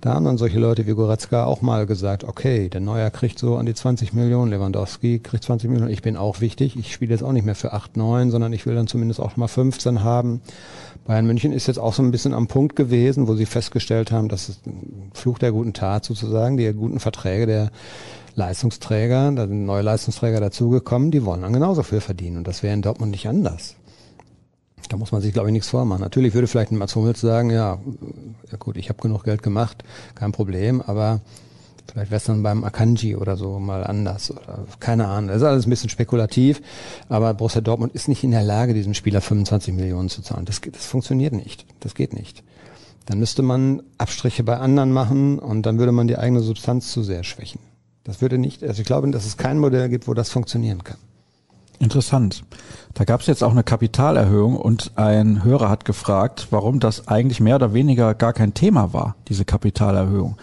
Da 0.00 0.14
haben 0.14 0.24
dann 0.24 0.38
solche 0.38 0.60
Leute 0.60 0.86
wie 0.86 0.92
Goretzka 0.92 1.44
auch 1.44 1.60
mal 1.60 1.86
gesagt, 1.86 2.22
okay, 2.22 2.68
der 2.68 2.80
Neuer 2.80 3.10
kriegt 3.10 3.38
so 3.38 3.56
an 3.56 3.66
die 3.66 3.74
20 3.74 4.12
Millionen, 4.12 4.52
Lewandowski 4.52 5.18
kriegt 5.18 5.42
20 5.42 5.70
Millionen, 5.70 5.90
ich 5.90 6.02
bin 6.02 6.16
auch 6.16 6.40
wichtig, 6.40 6.76
ich 6.76 6.92
spiele 6.92 7.12
jetzt 7.12 7.24
auch 7.24 7.32
nicht 7.32 7.46
mehr 7.46 7.54
für 7.56 7.72
8, 7.72 7.96
9, 7.96 8.30
sondern 8.30 8.52
ich 8.52 8.64
will 8.64 8.76
dann 8.76 8.86
zumindest 8.86 9.18
auch 9.18 9.36
mal 9.36 9.48
15 9.48 10.04
haben. 10.04 10.40
Bayern 11.04 11.26
München 11.26 11.52
ist 11.52 11.66
jetzt 11.66 11.78
auch 11.78 11.92
so 11.92 12.02
ein 12.02 12.10
bisschen 12.10 12.32
am 12.32 12.46
Punkt 12.46 12.76
gewesen, 12.76 13.28
wo 13.28 13.34
sie 13.34 13.46
festgestellt 13.46 14.10
haben, 14.10 14.28
dass 14.28 14.48
es 14.48 14.60
ein 14.66 15.10
Fluch 15.12 15.38
der 15.38 15.52
guten 15.52 15.74
Tat 15.74 16.04
sozusagen, 16.04 16.56
die 16.56 16.72
guten 16.72 16.98
Verträge 16.98 17.46
der 17.46 17.70
Leistungsträger, 18.36 19.30
da 19.32 19.46
sind 19.46 19.66
neue 19.66 19.82
Leistungsträger 19.82 20.40
dazugekommen, 20.40 21.10
die 21.10 21.24
wollen 21.24 21.42
dann 21.42 21.52
genauso 21.52 21.82
viel 21.82 22.00
verdienen. 22.00 22.38
Und 22.38 22.48
das 22.48 22.62
wäre 22.62 22.74
in 22.74 22.82
Dortmund 22.82 23.10
nicht 23.10 23.28
anders. 23.28 23.76
Da 24.88 24.96
muss 24.96 25.12
man 25.12 25.20
sich, 25.20 25.32
glaube 25.32 25.48
ich, 25.48 25.52
nichts 25.52 25.68
vormachen. 25.68 26.00
Natürlich 26.00 26.34
würde 26.34 26.46
vielleicht 26.46 26.72
ein 26.72 26.78
Mats 26.78 26.96
Hummels 26.96 27.20
sagen, 27.20 27.50
ja, 27.50 27.78
ja 28.50 28.56
gut, 28.58 28.76
ich 28.76 28.88
habe 28.88 29.00
genug 29.00 29.24
Geld 29.24 29.42
gemacht, 29.42 29.84
kein 30.14 30.32
Problem, 30.32 30.80
aber 30.80 31.20
Vielleicht 31.90 32.10
wäre 32.10 32.18
es 32.18 32.24
dann 32.24 32.42
beim 32.42 32.64
Akanji 32.64 33.14
oder 33.14 33.36
so 33.36 33.58
mal 33.58 33.84
anders 33.84 34.30
oder 34.30 34.64
keine 34.80 35.06
Ahnung. 35.06 35.28
Das 35.28 35.38
ist 35.38 35.42
alles 35.42 35.66
ein 35.66 35.70
bisschen 35.70 35.90
spekulativ, 35.90 36.60
aber 37.08 37.34
Borussia 37.34 37.60
Dortmund 37.60 37.94
ist 37.94 38.08
nicht 38.08 38.24
in 38.24 38.30
der 38.30 38.42
Lage, 38.42 38.74
diesen 38.74 38.94
Spieler 38.94 39.20
25 39.20 39.74
Millionen 39.74 40.08
zu 40.08 40.22
zahlen. 40.22 40.44
Das, 40.44 40.60
das 40.60 40.86
funktioniert 40.86 41.34
nicht. 41.34 41.66
Das 41.80 41.94
geht 41.94 42.12
nicht. 42.12 42.42
Dann 43.06 43.18
müsste 43.18 43.42
man 43.42 43.82
Abstriche 43.98 44.44
bei 44.44 44.56
anderen 44.56 44.90
machen 44.90 45.38
und 45.38 45.66
dann 45.66 45.78
würde 45.78 45.92
man 45.92 46.08
die 46.08 46.16
eigene 46.16 46.40
Substanz 46.40 46.90
zu 46.90 47.02
sehr 47.02 47.22
schwächen. 47.22 47.60
Das 48.02 48.20
würde 48.20 48.38
nicht, 48.38 48.62
also 48.62 48.80
ich 48.80 48.86
glaube, 48.86 49.10
dass 49.10 49.26
es 49.26 49.36
kein 49.36 49.58
Modell 49.58 49.88
gibt, 49.88 50.08
wo 50.08 50.14
das 50.14 50.30
funktionieren 50.30 50.84
kann. 50.84 50.98
Interessant. 51.80 52.44
Da 52.94 53.04
gab 53.04 53.20
es 53.20 53.26
jetzt 53.26 53.42
auch 53.42 53.50
eine 53.50 53.64
Kapitalerhöhung 53.64 54.56
und 54.56 54.92
ein 54.96 55.42
Hörer 55.42 55.68
hat 55.68 55.84
gefragt, 55.84 56.48
warum 56.50 56.80
das 56.80 57.08
eigentlich 57.08 57.40
mehr 57.40 57.56
oder 57.56 57.74
weniger 57.74 58.14
gar 58.14 58.32
kein 58.32 58.54
Thema 58.54 58.92
war, 58.92 59.16
diese 59.28 59.44
Kapitalerhöhung. 59.44 60.36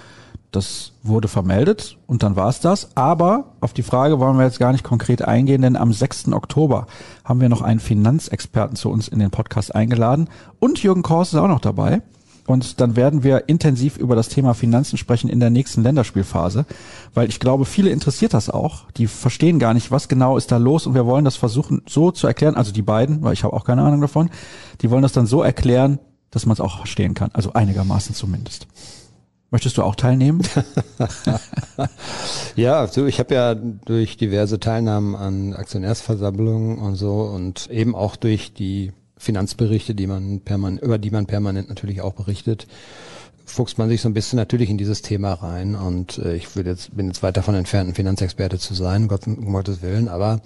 Das 0.52 0.92
wurde 1.02 1.30
vermeldet 1.30 1.98
und 2.08 2.24
dann 2.24 2.36
war 2.36 2.50
es 2.50 2.60
das. 2.60 2.90
Aber 2.96 3.54
auf 3.62 3.72
die 3.72 3.84
Frage 3.84 4.20
wollen 4.20 4.38
wir 4.38 4.44
jetzt 4.44 4.60
gar 4.60 4.74
nicht 4.74 4.84
konkret 4.84 5.22
eingehen, 5.22 5.62
denn 5.62 5.78
am 5.78 5.94
6. 5.94 6.34
Oktober 6.34 6.88
haben 7.24 7.40
wir 7.40 7.48
noch 7.48 7.62
einen 7.62 7.80
Finanzexperten 7.80 8.76
zu 8.76 8.90
uns 8.90 9.08
in 9.08 9.20
den 9.20 9.32
Podcast 9.32 9.74
eingeladen 9.74 10.30
und 10.60 10.84
Jürgen 10.84 11.04
Kors 11.04 11.30
ist 11.30 11.40
auch 11.40 11.48
noch 11.48 11.62
dabei. 11.62 12.02
Und 12.48 12.82
dann 12.82 12.98
werden 12.98 13.24
wir 13.24 13.48
intensiv 13.48 13.98
über 13.98 14.16
das 14.16 14.28
Thema 14.28 14.54
Finanzen 14.54 14.98
sprechen 14.98 15.30
in 15.30 15.40
der 15.40 15.52
nächsten 15.52 15.84
Länderspielphase, 15.84 16.66
weil 17.14 17.30
ich 17.30 17.40
glaube, 17.40 17.64
viele 17.66 17.92
interessiert 17.92 18.34
das 18.34 18.50
auch. 18.50 18.92
Die 18.98 19.08
verstehen 19.08 19.58
gar 19.60 19.74
nicht, 19.74 19.92
was 19.92 20.10
genau 20.10 20.36
ist 20.36 20.52
da 20.52 20.58
los 20.58 20.86
und 20.86 20.96
wir 20.96 21.06
wollen 21.06 21.24
das 21.24 21.36
versuchen 21.38 21.82
so 21.88 22.12
zu 22.12 22.28
erklären, 22.28 22.56
also 22.56 22.74
die 22.74 22.82
beiden, 22.82 23.22
weil 23.22 23.34
ich 23.34 23.44
habe 23.46 23.54
auch 23.54 23.64
keine 23.64 23.84
Ahnung 23.84 24.02
davon, 24.02 24.30
die 24.82 24.90
wollen 24.90 25.04
das 25.04 25.14
dann 25.14 25.28
so 25.28 25.44
erklären, 25.44 26.00
dass 26.32 26.46
man 26.46 26.54
es 26.54 26.62
auch 26.62 26.80
verstehen 26.80 27.14
kann, 27.14 27.30
also 27.34 27.54
einigermaßen 27.54 28.16
zumindest. 28.16 28.68
Möchtest 29.52 29.78
du 29.78 29.84
auch 29.84 29.96
teilnehmen? 29.96 30.42
ja, 32.56 32.80
also 32.80 33.06
ich 33.06 33.20
habe 33.20 33.36
ja 33.36 33.54
durch 33.54 34.16
diverse 34.16 34.62
Teilnahmen 34.62 35.14
an 35.14 35.54
Aktionärsversammlungen 35.54 36.80
und 36.80 36.96
so 36.96 37.24
und 37.24 37.70
eben 37.70 37.94
auch 37.94 38.16
durch 38.16 38.54
die 38.54 38.94
Finanzberichte, 39.18 39.94
die 39.94 40.08
man 40.08 40.40
permanent, 40.40 40.82
über 40.82 40.98
die 40.98 41.12
man 41.12 41.26
permanent 41.26 41.68
natürlich 41.68 42.02
auch 42.02 42.14
berichtet, 42.14 42.66
fuchst 43.46 43.78
man 43.78 43.90
sich 43.90 44.02
so 44.02 44.08
ein 44.08 44.14
bisschen 44.14 44.38
natürlich 44.38 44.70
in 44.70 44.78
dieses 44.78 45.02
Thema 45.02 45.34
rein 45.34 45.76
und 45.76 46.18
äh, 46.18 46.34
ich 46.36 46.56
würde 46.56 46.70
jetzt, 46.70 46.96
bin 46.96 47.08
jetzt 47.08 47.22
weit 47.22 47.36
davon 47.36 47.56
entfernt, 47.56 47.90
ein 47.90 47.96
Finanzexperte 47.96 48.58
zu 48.58 48.74
sein, 48.74 49.10
Gott, 49.10 49.28
um 49.28 49.52
Gottes 49.52 49.82
Willen, 49.82 50.08
aber 50.08 50.40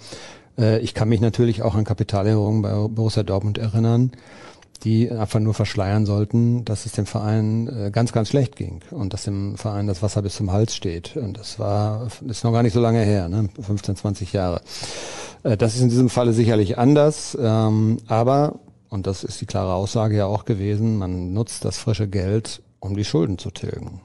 äh, 0.58 0.80
ich 0.80 0.94
kann 0.94 1.08
mich 1.08 1.20
natürlich 1.20 1.62
auch 1.62 1.76
an 1.76 1.84
Kapitalerhöhungen 1.84 2.62
bei 2.62 2.72
Borussia 2.88 3.22
Dortmund 3.22 3.56
erinnern 3.56 4.10
die 4.78 5.10
einfach 5.10 5.40
nur 5.40 5.54
verschleiern 5.54 6.06
sollten, 6.06 6.64
dass 6.64 6.86
es 6.86 6.92
dem 6.92 7.06
Verein 7.06 7.68
äh, 7.68 7.90
ganz, 7.90 8.12
ganz 8.12 8.28
schlecht 8.28 8.56
ging 8.56 8.80
und 8.90 9.12
dass 9.12 9.24
dem 9.24 9.56
Verein 9.56 9.86
das 9.86 10.02
Wasser 10.02 10.22
bis 10.22 10.36
zum 10.36 10.52
Hals 10.52 10.74
steht. 10.74 11.16
Und 11.16 11.38
das 11.38 11.58
war, 11.58 12.08
ist 12.26 12.44
noch 12.44 12.52
gar 12.52 12.62
nicht 12.62 12.72
so 12.72 12.80
lange 12.80 13.00
her, 13.00 13.28
ne? 13.28 13.48
15, 13.60 13.96
20 13.96 14.32
Jahre. 14.32 14.60
Äh, 15.42 15.56
das 15.56 15.74
ist 15.74 15.82
in 15.82 15.88
diesem 15.88 16.10
Falle 16.10 16.32
sicherlich 16.32 16.78
anders, 16.78 17.36
ähm, 17.40 17.98
aber, 18.06 18.58
und 18.88 19.06
das 19.06 19.24
ist 19.24 19.40
die 19.40 19.46
klare 19.46 19.74
Aussage 19.74 20.16
ja 20.16 20.26
auch 20.26 20.44
gewesen, 20.44 20.98
man 20.98 21.32
nutzt 21.32 21.64
das 21.64 21.78
frische 21.78 22.08
Geld, 22.08 22.62
um 22.80 22.96
die 22.96 23.04
Schulden 23.04 23.38
zu 23.38 23.50
tilgen. 23.50 24.00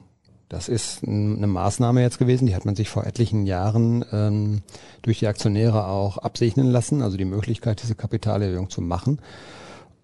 Das 0.52 0.68
ist 0.68 1.02
eine 1.02 1.46
Maßnahme 1.46 2.02
jetzt 2.02 2.18
gewesen, 2.18 2.46
die 2.46 2.54
hat 2.54 2.66
man 2.66 2.76
sich 2.76 2.90
vor 2.90 3.06
etlichen 3.06 3.46
Jahren 3.46 4.04
ähm, 4.12 4.60
durch 5.00 5.20
die 5.20 5.26
Aktionäre 5.26 5.86
auch 5.86 6.18
absegnen 6.18 6.66
lassen, 6.66 7.00
also 7.00 7.16
die 7.16 7.24
Möglichkeit, 7.24 7.82
diese 7.82 7.94
Kapitalerhöhung 7.94 8.68
zu 8.68 8.82
machen. 8.82 9.18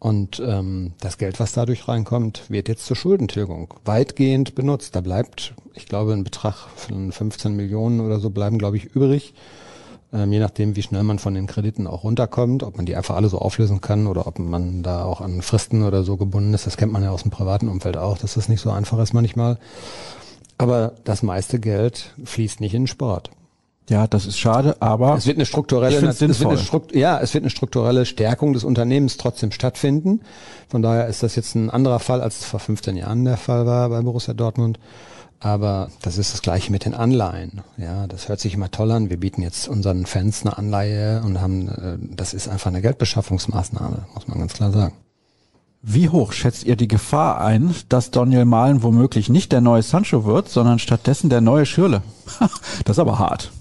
Und 0.01 0.41
ähm, 0.45 0.93
das 1.01 1.19
Geld, 1.19 1.41
was 1.41 1.53
dadurch 1.53 1.89
reinkommt, 1.89 2.49
wird 2.49 2.69
jetzt 2.69 2.87
zur 2.87 2.97
Schuldentilgung 2.97 3.75
weitgehend 3.85 4.55
benutzt. 4.55 4.95
Da 4.95 5.01
bleibt, 5.01 5.55
ich 5.75 5.87
glaube, 5.87 6.13
ein 6.13 6.23
Betrag 6.23 6.69
von 6.77 7.11
15 7.11 7.55
Millionen 7.55 8.01
oder 8.01 8.21
so 8.21 8.31
bleiben, 8.31 8.59
glaube 8.59 8.77
ich, 8.77 8.85
übrig. 8.85 9.35
Ähm, 10.13 10.33
je 10.33 10.39
nachdem, 10.39 10.77
wie 10.77 10.83
schnell 10.83 11.03
man 11.03 11.19
von 11.19 11.35
den 11.35 11.49
Krediten 11.49 11.89
auch 11.89 12.05
runterkommt, 12.05 12.63
ob 12.63 12.77
man 12.77 12.87
die 12.87 12.95
einfach 12.95 13.17
alle 13.17 13.29
so 13.29 13.39
auflösen 13.39 13.81
kann 13.81 14.07
oder 14.07 14.27
ob 14.29 14.39
man 14.39 14.85
da 14.85 15.05
auch 15.05 15.21
an 15.21 15.43
Fristen 15.43 15.83
oder 15.83 16.05
so 16.05 16.17
gebunden 16.17 16.55
ist. 16.55 16.67
Das 16.67 16.77
kennt 16.77 16.93
man 16.93 17.03
ja 17.03 17.11
aus 17.11 17.23
dem 17.23 17.33
privaten 17.33 17.69
Umfeld 17.69 17.97
auch, 17.97 18.19
dass 18.19 18.35
das 18.35 18.49
nicht 18.49 18.61
so 18.61 18.71
einfach 18.71 18.99
ist 19.01 19.13
manchmal. 19.13 19.59
Aber 20.59 20.93
das 21.05 21.23
meiste 21.23 21.59
Geld 21.59 22.15
fließt 22.25 22.61
nicht 22.61 22.75
in 22.75 22.87
Sport. 22.87 23.31
Ja, 23.89 24.07
das 24.07 24.27
ist 24.27 24.39
schade, 24.39 24.77
aber 24.81 25.17
es 25.17 25.27
wird 25.27 25.39
eine 25.39 25.47
strukturelle, 25.47 26.07
es 26.07 26.21
wird 26.21 26.41
eine 26.41 26.59
Strukt, 26.59 26.95
ja, 26.95 27.19
es 27.21 27.33
wird 27.33 27.45
eine 27.45 27.51
strukturelle 27.51 28.05
Stärkung 28.05 28.53
des 28.53 28.65
Unternehmens 28.65 29.17
trotzdem 29.17 29.51
stattfinden. 29.51 30.21
Von 30.69 30.83
daher 30.83 31.07
ist 31.07 31.23
das 31.23 31.37
jetzt 31.37 31.55
ein 31.55 31.71
anderer 31.71 31.99
Fall, 31.99 32.21
als 32.21 32.41
es 32.41 32.45
vor 32.45 32.61
15 32.61 32.97
Jahren 32.97 33.25
der 33.25 33.39
Fall 33.39 33.65
war 33.65 33.89
bei 33.89 34.01
Borussia 34.03 34.35
Dortmund. 34.35 34.79
Aber 35.41 35.89
das 36.03 36.19
ist 36.19 36.35
das 36.35 36.43
Gleiche 36.43 36.73
mit 36.73 36.85
den 36.85 36.95
Anleihen. 36.95 37.63
Ja, 37.77 38.07
das 38.09 38.29
hört 38.29 38.41
sich 38.41 38.55
immer 38.55 38.71
toll 38.71 38.91
an. 38.91 39.09
Wir 39.09 39.19
bieten 39.19 39.41
jetzt 39.41 39.69
unseren 39.69 40.05
Fans 40.05 40.43
eine 40.43 40.59
Anleihe 40.59 41.23
und 41.25 41.41
haben, 41.41 41.69
äh, 41.69 41.97
das 42.15 42.35
ist 42.35 42.49
einfach 42.49 42.67
eine 42.67 42.83
Geldbeschaffungsmaßnahme, 42.83 44.07
muss 44.15 44.27
man 44.27 44.39
ganz 44.39 44.55
klar 44.55 44.73
sagen. 44.73 44.95
Wie 45.81 46.09
hoch 46.09 46.33
schätzt 46.33 46.65
ihr 46.65 46.75
die 46.75 46.89
Gefahr 46.89 47.41
ein, 47.41 47.73
dass 47.89 48.11
Daniel 48.11 48.45
Mahlen 48.45 48.83
womöglich 48.83 49.29
nicht 49.29 49.53
der 49.53 49.61
neue 49.61 49.83
Sancho 49.83 50.25
wird, 50.25 50.49
sondern 50.49 50.81
stattdessen 50.81 51.31
der 51.31 51.41
neue 51.41 51.67
Schürle? 51.67 52.03
das 52.85 52.97
ist 52.97 52.99
aber 52.99 53.21
hart. 53.21 53.53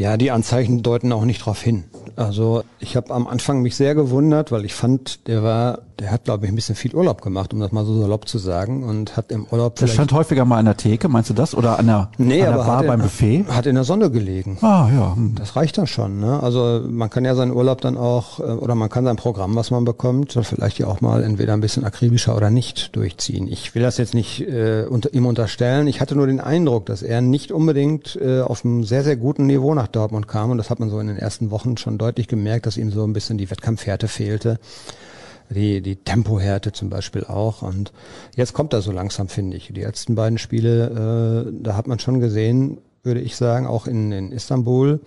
Ja, 0.00 0.16
die 0.16 0.30
Anzeichen 0.30 0.82
deuten 0.82 1.12
auch 1.12 1.26
nicht 1.26 1.42
darauf 1.42 1.60
hin. 1.60 1.84
Also 2.16 2.64
ich 2.78 2.96
habe 2.96 3.12
am 3.12 3.26
Anfang 3.26 3.60
mich 3.60 3.76
sehr 3.76 3.94
gewundert, 3.94 4.50
weil 4.50 4.64
ich 4.64 4.72
fand, 4.72 5.26
der 5.26 5.42
war, 5.42 5.80
der 6.00 6.10
hat, 6.10 6.24
glaube 6.24 6.46
ich, 6.46 6.52
ein 6.52 6.54
bisschen 6.54 6.74
viel 6.74 6.94
Urlaub 6.94 7.20
gemacht, 7.20 7.52
um 7.52 7.60
das 7.60 7.72
mal 7.72 7.84
so 7.84 8.00
salopp 8.00 8.26
zu 8.26 8.38
sagen, 8.38 8.82
und 8.84 9.16
hat 9.16 9.30
im 9.30 9.46
Urlaub. 9.50 9.76
Der 9.76 9.86
stand 9.86 10.12
häufiger 10.12 10.44
mal 10.44 10.56
an 10.56 10.64
der 10.64 10.76
Theke, 10.76 11.08
meinst 11.08 11.28
du 11.28 11.34
das? 11.34 11.54
Oder 11.54 11.78
an 11.78 11.86
der, 11.86 12.10
nee, 12.16 12.42
an 12.42 12.56
der 12.56 12.64
Bar 12.64 12.80
in, 12.82 12.88
beim 12.88 13.02
Buffet? 13.02 13.44
Hat 13.48 13.66
in 13.66 13.74
der 13.74 13.84
Sonne 13.84 14.10
gelegen. 14.10 14.58
Ah, 14.62 14.88
ja. 14.92 15.14
Hm. 15.14 15.34
Das 15.34 15.56
reicht 15.56 15.76
dann 15.78 15.86
schon. 15.86 16.18
Ne? 16.20 16.42
Also 16.42 16.82
man 16.88 17.10
kann 17.10 17.24
ja 17.24 17.34
seinen 17.34 17.52
Urlaub 17.52 17.80
dann 17.82 17.96
auch, 17.96 18.40
äh, 18.40 18.44
oder 18.44 18.74
man 18.74 18.88
kann 18.88 19.04
sein 19.04 19.16
Programm, 19.16 19.54
was 19.56 19.70
man 19.70 19.84
bekommt, 19.84 20.38
vielleicht 20.42 20.78
ja 20.78 20.86
auch 20.86 21.00
mal 21.00 21.22
entweder 21.22 21.52
ein 21.52 21.60
bisschen 21.60 21.84
akribischer 21.84 22.36
oder 22.36 22.50
nicht 22.50 22.96
durchziehen. 22.96 23.46
Ich 23.46 23.74
will 23.74 23.82
das 23.82 23.98
jetzt 23.98 24.14
nicht 24.14 24.40
äh, 24.40 24.86
unter, 24.88 25.12
ihm 25.12 25.26
unterstellen. 25.26 25.86
Ich 25.86 26.00
hatte 26.00 26.16
nur 26.16 26.26
den 26.26 26.40
Eindruck, 26.40 26.86
dass 26.86 27.02
er 27.02 27.20
nicht 27.20 27.52
unbedingt 27.52 28.16
äh, 28.16 28.40
auf 28.40 28.64
einem 28.64 28.84
sehr, 28.84 29.04
sehr 29.04 29.16
guten 29.16 29.46
Niveau 29.46 29.74
nach 29.74 29.88
Dortmund 29.88 30.28
kam. 30.28 30.50
Und 30.50 30.58
das 30.58 30.70
hat 30.70 30.80
man 30.80 30.88
so 30.88 30.98
in 30.98 31.08
den 31.08 31.18
ersten 31.18 31.50
Wochen 31.50 31.76
schon 31.76 31.98
deutlich 31.98 32.26
gemerkt, 32.26 32.66
dass 32.66 32.78
ihm 32.78 32.90
so 32.90 33.04
ein 33.04 33.12
bisschen 33.12 33.36
die 33.36 33.50
Wettkampfhärte 33.50 34.08
fehlte. 34.08 34.58
Die, 35.50 35.80
die 35.80 35.96
Tempohärte 35.96 36.72
zum 36.72 36.90
Beispiel 36.90 37.24
auch. 37.24 37.62
Und 37.62 37.92
jetzt 38.36 38.52
kommt 38.52 38.72
er 38.72 38.82
so 38.82 38.92
langsam, 38.92 39.28
finde 39.28 39.56
ich. 39.56 39.72
Die 39.72 39.82
letzten 39.82 40.14
beiden 40.14 40.38
Spiele, 40.38 41.46
äh, 41.48 41.52
da 41.62 41.76
hat 41.76 41.86
man 41.88 41.98
schon 41.98 42.20
gesehen, 42.20 42.78
würde 43.02 43.20
ich 43.20 43.36
sagen, 43.36 43.66
auch 43.66 43.86
in, 43.86 44.12
in 44.12 44.32
Istanbul, 44.32 45.00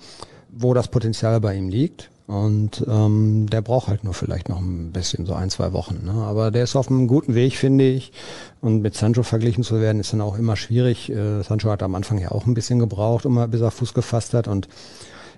wo 0.52 0.74
das 0.74 0.89
Potenzial 0.89 1.39
bei 1.39 1.56
ihm 1.56 1.70
liegt. 1.70 2.10
Und 2.26 2.86
ähm, 2.88 3.48
der 3.52 3.62
braucht 3.62 3.89
halt 3.89 4.06
nur 4.06 4.14
vielleicht 4.14 4.48
noch 4.48 4.60
ein 4.60 4.91
bisschen, 4.91 5.26
so 5.26 5.34
ein, 5.34 5.50
zwei 5.50 5.74
Wochen. 5.74 6.06
Ne? 6.06 6.14
Aber 6.14 6.52
der 6.52 6.64
ist 6.64 6.76
auf 6.76 6.89
einem 6.89 7.08
guten 7.08 7.36
Weg, 7.36 7.58
finde 7.58 7.86
ich. 7.86 8.14
Und 8.62 8.82
mit 8.82 8.96
Sancho 8.96 9.24
verglichen 9.24 9.64
zu 9.64 9.82
werden, 9.82 10.00
ist 10.00 10.14
dann 10.14 10.22
auch 10.22 10.38
immer 10.38 10.56
schwierig. 10.56 11.12
Äh, 11.12 11.41
Sancho 11.44 11.70
hat 11.70 11.84
am 11.84 11.96
Anfang 11.96 12.18
ja 12.20 12.32
auch 12.32 12.46
ein 12.46 12.54
bisschen 12.54 12.80
gebraucht, 12.80 13.26
um 13.26 13.34
mal 13.34 13.50
bis 13.50 13.60
er 13.60 13.72
Fuß 13.72 13.94
gefasst 13.94 14.34
hat. 14.34 14.48
Und 14.48 14.70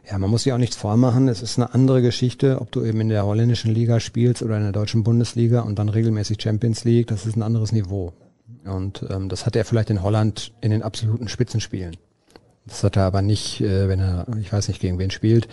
ja, 0.10 0.18
man 0.18 0.30
muss 0.30 0.44
sich 0.44 0.54
auch 0.54 0.58
nichts 0.58 0.76
vormachen. 0.76 1.28
Es 1.28 1.42
ist 1.42 1.58
eine 1.58 1.74
andere 1.74 2.02
Geschichte, 2.02 2.62
ob 2.62 2.72
du 2.72 2.84
eben 2.84 3.02
in 3.02 3.10
der 3.10 3.26
holländischen 3.26 3.74
Liga 3.74 4.00
spielst 4.00 4.44
oder 4.44 4.58
in 4.58 4.64
der 4.64 4.72
deutschen 4.72 5.04
Bundesliga 5.04 5.62
und 5.62 5.80
dann 5.80 5.90
regelmäßig 5.90 6.42
Champions 6.42 6.84
League. 6.84 7.08
Das 7.08 7.26
ist 7.26 7.36
ein 7.36 7.44
anderes 7.44 7.72
Niveau. 7.72 8.14
Und 8.66 9.06
ähm, 9.10 9.30
das 9.30 9.46
hat 9.46 9.56
er 9.56 9.66
vielleicht 9.66 9.90
in 9.90 10.04
Holland 10.04 10.52
in 10.62 10.72
den 10.72 10.84
absoluten 10.84 11.28
Spitzenspielen. 11.28 11.98
Das 12.66 12.84
hat 12.84 12.98
er 12.98 13.04
aber 13.04 13.22
nicht, 13.22 13.62
äh, 13.62 13.88
wenn 13.88 14.00
er, 14.00 14.26
ich 14.40 14.52
weiß 14.52 14.68
nicht, 14.68 14.80
gegen 14.80 15.00
wen 15.00 15.12
spielt. 15.12 15.48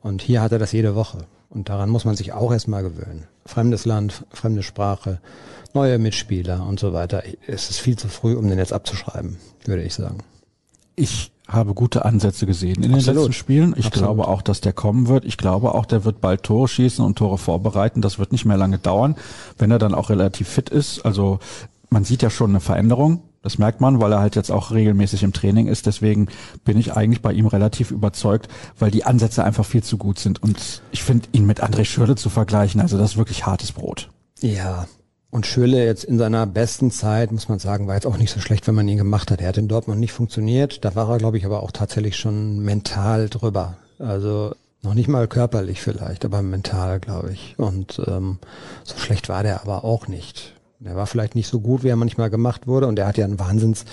Und 0.00 0.22
hier 0.22 0.42
hat 0.42 0.52
er 0.52 0.58
das 0.58 0.72
jede 0.72 0.94
Woche. 0.94 1.26
Und 1.48 1.68
daran 1.68 1.90
muss 1.90 2.04
man 2.04 2.16
sich 2.16 2.32
auch 2.32 2.52
erstmal 2.52 2.82
gewöhnen. 2.82 3.26
Fremdes 3.46 3.84
Land, 3.84 4.24
fremde 4.30 4.62
Sprache, 4.62 5.20
neue 5.72 5.98
Mitspieler 5.98 6.66
und 6.66 6.80
so 6.80 6.92
weiter. 6.92 7.22
Es 7.46 7.70
ist 7.70 7.78
viel 7.78 7.96
zu 7.96 8.08
früh, 8.08 8.34
um 8.34 8.48
den 8.48 8.58
jetzt 8.58 8.72
abzuschreiben, 8.72 9.38
würde 9.64 9.82
ich 9.82 9.94
sagen. 9.94 10.18
Ich 10.96 11.32
habe 11.48 11.74
gute 11.74 12.04
Ansätze 12.04 12.46
gesehen 12.46 12.82
in 12.82 12.94
Absolut. 12.94 13.06
den 13.06 13.14
letzten 13.16 13.32
Spielen. 13.32 13.74
Ich 13.76 13.86
Absolut. 13.86 14.08
glaube 14.08 14.28
auch, 14.28 14.42
dass 14.42 14.60
der 14.60 14.72
kommen 14.72 15.08
wird. 15.08 15.24
Ich 15.24 15.36
glaube 15.36 15.74
auch, 15.74 15.86
der 15.86 16.04
wird 16.04 16.20
bald 16.20 16.42
Tore 16.42 16.68
schießen 16.68 17.04
und 17.04 17.16
Tore 17.16 17.38
vorbereiten. 17.38 18.00
Das 18.00 18.18
wird 18.18 18.32
nicht 18.32 18.44
mehr 18.44 18.56
lange 18.56 18.78
dauern, 18.78 19.16
wenn 19.58 19.70
er 19.70 19.78
dann 19.78 19.94
auch 19.94 20.10
relativ 20.10 20.48
fit 20.48 20.70
ist. 20.70 21.04
Also 21.04 21.38
man 21.90 22.04
sieht 22.04 22.22
ja 22.22 22.30
schon 22.30 22.50
eine 22.50 22.60
Veränderung. 22.60 23.22
Das 23.42 23.58
merkt 23.58 23.82
man, 23.82 24.00
weil 24.00 24.10
er 24.10 24.20
halt 24.20 24.36
jetzt 24.36 24.50
auch 24.50 24.70
regelmäßig 24.70 25.22
im 25.22 25.34
Training 25.34 25.66
ist. 25.66 25.84
Deswegen 25.84 26.28
bin 26.64 26.78
ich 26.78 26.96
eigentlich 26.96 27.20
bei 27.20 27.32
ihm 27.34 27.46
relativ 27.46 27.90
überzeugt, 27.90 28.48
weil 28.78 28.90
die 28.90 29.04
Ansätze 29.04 29.44
einfach 29.44 29.66
viel 29.66 29.82
zu 29.82 29.98
gut 29.98 30.18
sind. 30.18 30.42
Und 30.42 30.82
ich 30.92 31.02
finde 31.02 31.28
ihn 31.32 31.44
mit 31.44 31.62
André 31.62 31.84
Schürle 31.84 32.16
zu 32.16 32.30
vergleichen, 32.30 32.80
also 32.80 32.96
das 32.96 33.12
ist 33.12 33.16
wirklich 33.18 33.44
hartes 33.44 33.72
Brot. 33.72 34.08
Ja, 34.40 34.86
und 35.34 35.46
Schöle 35.46 35.84
jetzt 35.84 36.04
in 36.04 36.16
seiner 36.16 36.46
besten 36.46 36.92
Zeit, 36.92 37.32
muss 37.32 37.48
man 37.48 37.58
sagen, 37.58 37.88
war 37.88 37.96
jetzt 37.96 38.06
auch 38.06 38.18
nicht 38.18 38.30
so 38.30 38.38
schlecht, 38.38 38.68
wenn 38.68 38.76
man 38.76 38.86
ihn 38.86 38.98
gemacht 38.98 39.32
hat. 39.32 39.40
Er 39.40 39.48
hat 39.48 39.58
in 39.58 39.66
Dortmund 39.66 39.98
nicht 39.98 40.12
funktioniert. 40.12 40.84
Da 40.84 40.94
war 40.94 41.10
er, 41.10 41.18
glaube 41.18 41.38
ich, 41.38 41.44
aber 41.44 41.64
auch 41.64 41.72
tatsächlich 41.72 42.16
schon 42.16 42.60
mental 42.60 43.28
drüber. 43.28 43.76
Also 43.98 44.54
noch 44.82 44.94
nicht 44.94 45.08
mal 45.08 45.26
körperlich 45.26 45.82
vielleicht, 45.82 46.24
aber 46.24 46.40
mental, 46.40 47.00
glaube 47.00 47.32
ich. 47.32 47.56
Und 47.56 48.00
ähm, 48.06 48.38
so 48.84 48.96
schlecht 48.96 49.28
war 49.28 49.42
der 49.42 49.62
aber 49.62 49.82
auch 49.82 50.06
nicht. 50.06 50.52
Der 50.78 50.94
war 50.94 51.08
vielleicht 51.08 51.34
nicht 51.34 51.48
so 51.48 51.58
gut, 51.58 51.82
wie 51.82 51.88
er 51.88 51.96
manchmal 51.96 52.30
gemacht 52.30 52.68
wurde. 52.68 52.86
Und 52.86 52.96
er 53.00 53.08
hat 53.08 53.18
ja 53.18 53.24
einen 53.24 53.40
Wahnsinns, 53.40 53.86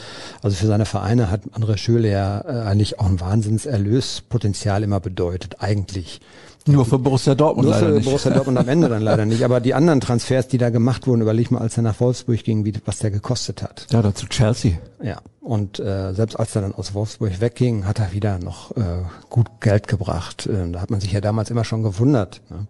also 0.43 0.55
für 0.55 0.67
seine 0.67 0.85
Vereine 0.85 1.31
hat 1.31 1.41
André 1.53 1.77
Schöle 1.77 2.11
ja 2.11 2.41
äh, 2.41 2.67
eigentlich 2.67 2.99
auch 2.99 3.07
ein 3.07 3.19
Wahnsinnserlöspotenzial 3.19 4.83
immer 4.83 4.99
bedeutet, 4.99 5.55
eigentlich. 5.57 6.21
Nur 6.67 6.85
für 6.85 6.99
Borussia 6.99 7.33
Dortmund 7.35 7.67
Nur 7.67 7.75
leider 7.75 7.87
für 7.87 7.93
nicht. 7.93 8.05
Borussia 8.05 8.31
Dortmund 8.31 8.57
am 8.57 8.67
Ende 8.67 8.87
dann 8.87 9.01
leider 9.01 9.25
nicht. 9.25 9.43
Aber 9.43 9.59
die 9.59 9.73
anderen 9.73 9.99
Transfers, 9.99 10.47
die 10.47 10.57
da 10.57 10.69
gemacht 10.69 11.07
wurden, 11.07 11.21
überleg 11.21 11.51
mal, 11.51 11.59
als 11.59 11.77
er 11.77 11.83
nach 11.83 11.99
Wolfsburg 11.99 12.43
ging, 12.43 12.65
wie, 12.65 12.73
was 12.85 12.99
der 12.99 13.11
gekostet 13.11 13.63
hat. 13.63 13.87
Ja, 13.91 14.01
dazu 14.01 14.27
Chelsea. 14.27 14.73
Ja, 15.01 15.21
und 15.41 15.79
äh, 15.79 16.13
selbst 16.13 16.35
als 16.35 16.55
er 16.55 16.61
dann 16.61 16.75
aus 16.75 16.93
Wolfsburg 16.93 17.41
wegging, 17.41 17.85
hat 17.87 17.99
er 17.99 18.13
wieder 18.13 18.37
noch 18.37 18.71
äh, 18.77 19.03
gut 19.29 19.47
Geld 19.59 19.87
gebracht. 19.87 20.45
Äh, 20.45 20.71
da 20.71 20.81
hat 20.81 20.91
man 20.91 21.01
sich 21.01 21.11
ja 21.11 21.21
damals 21.21 21.49
immer 21.49 21.63
schon 21.63 21.81
gewundert. 21.81 22.41
Ne? 22.49 22.67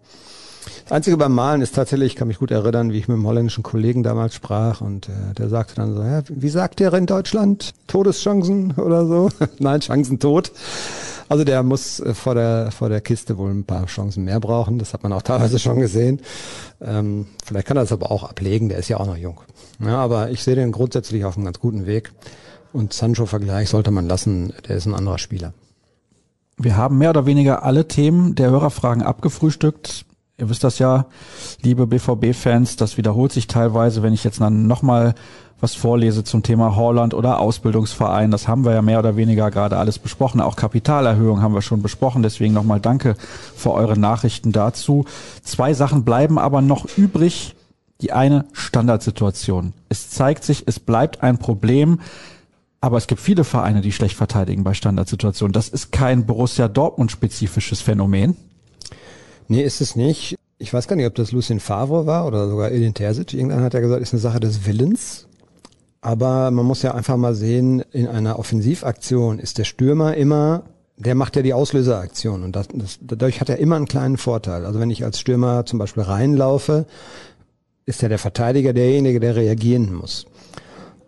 Das 0.83 0.91
Einzige 0.91 1.17
beim 1.17 1.33
Malen 1.33 1.61
ist 1.61 1.75
tatsächlich, 1.75 2.13
ich 2.13 2.15
kann 2.15 2.27
mich 2.27 2.39
gut 2.39 2.51
erinnern, 2.51 2.91
wie 2.91 2.97
ich 2.97 3.07
mit 3.07 3.15
einem 3.15 3.25
holländischen 3.25 3.63
Kollegen 3.63 4.03
damals 4.03 4.35
sprach 4.35 4.81
und 4.81 5.09
äh, 5.09 5.33
der 5.37 5.49
sagte 5.49 5.75
dann 5.75 5.95
so, 5.95 6.03
ja, 6.03 6.21
wie 6.29 6.49
sagt 6.49 6.79
der 6.79 6.93
in 6.93 7.07
Deutschland? 7.07 7.73
Todeschancen 7.87 8.73
oder 8.73 9.05
so? 9.05 9.29
Nein, 9.59 9.81
Chancen 9.81 10.19
tot. 10.19 10.51
Also 11.31 11.45
der 11.45 11.63
muss 11.63 12.01
äh, 12.01 12.13
vor 12.13 12.35
der, 12.35 12.71
vor 12.71 12.89
der 12.89 12.99
Kiste 12.99 13.37
wohl 13.37 13.51
ein 13.51 13.63
paar 13.63 13.85
Chancen 13.85 14.25
mehr 14.25 14.41
brauchen. 14.41 14.79
Das 14.79 14.93
hat 14.93 15.01
man 15.03 15.13
auch 15.13 15.21
teilweise 15.21 15.59
schon 15.59 15.79
gesehen. 15.79 16.19
Ähm, 16.81 17.25
vielleicht 17.45 17.67
kann 17.67 17.77
er 17.77 17.83
das 17.83 17.93
aber 17.93 18.11
auch 18.11 18.25
ablegen. 18.25 18.67
Der 18.67 18.79
ist 18.79 18.89
ja 18.89 18.97
auch 18.97 19.05
noch 19.05 19.15
jung. 19.15 19.39
Ja, 19.79 19.95
aber 19.95 20.29
ich 20.31 20.43
sehe 20.43 20.55
den 20.55 20.73
grundsätzlich 20.73 21.23
auf 21.23 21.37
einem 21.37 21.45
ganz 21.45 21.57
guten 21.59 21.85
Weg. 21.85 22.11
Und 22.73 22.91
Sancho-Vergleich 22.91 23.69
sollte 23.69 23.91
man 23.91 24.09
lassen. 24.09 24.51
Der 24.67 24.75
ist 24.75 24.85
ein 24.85 24.93
anderer 24.93 25.19
Spieler. 25.19 25.53
Wir 26.57 26.75
haben 26.75 26.97
mehr 26.97 27.11
oder 27.11 27.25
weniger 27.25 27.63
alle 27.63 27.87
Themen 27.87 28.35
der 28.35 28.49
Hörerfragen 28.49 29.01
abgefrühstückt. 29.01 30.03
Ihr 30.41 30.49
wisst 30.49 30.63
das 30.63 30.79
ja, 30.79 31.05
liebe 31.61 31.85
BVB-Fans, 31.85 32.75
das 32.75 32.97
wiederholt 32.97 33.31
sich 33.31 33.45
teilweise, 33.45 34.01
wenn 34.01 34.11
ich 34.11 34.23
jetzt 34.23 34.41
dann 34.41 34.65
nochmal 34.65 35.13
was 35.59 35.75
vorlese 35.75 36.23
zum 36.23 36.41
Thema 36.41 36.75
Holland 36.75 37.13
oder 37.13 37.39
Ausbildungsverein. 37.39 38.31
Das 38.31 38.47
haben 38.47 38.65
wir 38.65 38.73
ja 38.73 38.81
mehr 38.81 38.97
oder 38.97 39.15
weniger 39.15 39.51
gerade 39.51 39.77
alles 39.77 39.99
besprochen. 39.99 40.41
Auch 40.41 40.55
Kapitalerhöhung 40.55 41.43
haben 41.43 41.53
wir 41.53 41.61
schon 41.61 41.83
besprochen. 41.83 42.23
Deswegen 42.23 42.55
nochmal 42.55 42.79
danke 42.79 43.15
für 43.55 43.71
eure 43.71 43.99
Nachrichten 43.99 44.51
dazu. 44.51 45.05
Zwei 45.43 45.75
Sachen 45.75 46.05
bleiben 46.05 46.39
aber 46.39 46.63
noch 46.63 46.87
übrig. 46.97 47.55
Die 48.01 48.11
eine 48.11 48.45
Standardsituation. 48.51 49.73
Es 49.89 50.09
zeigt 50.09 50.43
sich, 50.43 50.63
es 50.65 50.79
bleibt 50.79 51.21
ein 51.21 51.37
Problem. 51.37 51.99
Aber 52.79 52.97
es 52.97 53.05
gibt 53.05 53.21
viele 53.21 53.43
Vereine, 53.43 53.81
die 53.81 53.91
schlecht 53.91 54.17
verteidigen 54.17 54.63
bei 54.63 54.73
Standardsituationen. 54.73 55.53
Das 55.53 55.69
ist 55.69 55.91
kein 55.91 56.25
Borussia 56.25 56.67
Dortmund 56.67 57.11
spezifisches 57.11 57.81
Phänomen. 57.81 58.35
Nee, 59.47 59.63
ist 59.63 59.81
es 59.81 59.95
nicht. 59.95 60.35
Ich 60.57 60.73
weiß 60.73 60.87
gar 60.87 60.95
nicht, 60.95 61.07
ob 61.07 61.15
das 61.15 61.31
Lucien 61.31 61.59
Favre 61.59 62.05
war 62.05 62.27
oder 62.27 62.47
sogar 62.49 62.71
Edin 62.71 62.93
Terzic. 62.93 63.33
Irgendeiner 63.33 63.63
hat 63.63 63.73
ja 63.73 63.79
gesagt, 63.79 64.01
ist 64.01 64.13
eine 64.13 64.21
Sache 64.21 64.39
des 64.39 64.65
Willens. 64.65 65.27
Aber 66.01 66.49
man 66.51 66.65
muss 66.65 66.81
ja 66.81 66.95
einfach 66.95 67.17
mal 67.17 67.35
sehen, 67.35 67.83
in 67.91 68.07
einer 68.07 68.39
Offensivaktion 68.39 69.37
ist 69.39 69.59
der 69.59 69.65
Stürmer 69.65 70.15
immer, 70.15 70.63
der 70.97 71.15
macht 71.15 71.35
ja 71.35 71.41
die 71.41 71.53
Auslöseraktion 71.53 72.43
und 72.43 72.55
das, 72.55 72.67
das, 72.73 72.99
dadurch 73.01 73.39
hat 73.39 73.49
er 73.49 73.57
immer 73.57 73.75
einen 73.75 73.87
kleinen 73.87 74.17
Vorteil. 74.17 74.65
Also 74.65 74.79
wenn 74.79 74.89
ich 74.89 75.03
als 75.03 75.19
Stürmer 75.19 75.65
zum 75.65 75.79
Beispiel 75.79 76.03
reinlaufe, 76.03 76.85
ist 77.85 78.01
ja 78.01 78.09
der 78.09 78.19
Verteidiger 78.19 78.73
derjenige, 78.73 79.19
der 79.19 79.35
reagieren 79.35 79.93
muss. 79.93 80.25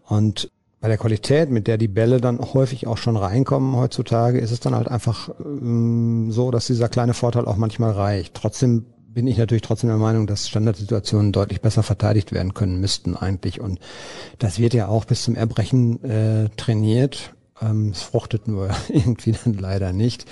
Und 0.08 0.52
bei 0.84 0.90
der 0.90 0.98
Qualität, 0.98 1.50
mit 1.50 1.68
der 1.68 1.78
die 1.78 1.88
Bälle 1.88 2.20
dann 2.20 2.42
häufig 2.42 2.88
auch 2.88 2.98
schon 2.98 3.16
reinkommen 3.16 3.78
heutzutage, 3.78 4.40
ist 4.40 4.52
es 4.52 4.60
dann 4.60 4.76
halt 4.76 4.90
einfach 4.90 5.30
ähm, 5.40 6.30
so, 6.30 6.52
dass 6.52 6.68
dieser 6.68 6.90
kleine 6.90 7.14
Vorteil 7.14 7.46
auch 7.46 7.56
manchmal 7.56 7.92
reicht. 7.92 8.34
Trotzdem 8.34 8.88
bin 9.08 9.26
ich 9.26 9.38
natürlich 9.38 9.62
trotzdem 9.62 9.88
der 9.88 9.98
Meinung, 9.98 10.28
dass 10.28 10.50
Standardsituationen 10.50 11.32
deutlich 11.32 11.62
besser 11.62 11.84
verteidigt 11.84 12.34
werden 12.34 12.54
können 12.54 12.82
müssten 12.82 13.16
eigentlich. 13.16 13.62
Und 13.62 13.80
das 14.40 14.60
wird 14.60 14.74
ja 14.74 14.90
auch 14.90 15.06
bis 15.06 15.24
zum 15.24 15.36
Erbrechen 15.36 16.04
äh, 16.04 16.50
trainiert. 16.58 17.34
Ähm, 17.64 17.90
es 17.90 18.02
fruchtet 18.02 18.48
nur 18.48 18.70
irgendwie 18.90 19.36
dann 19.44 19.54
leider 19.54 19.94
nicht. 19.94 20.26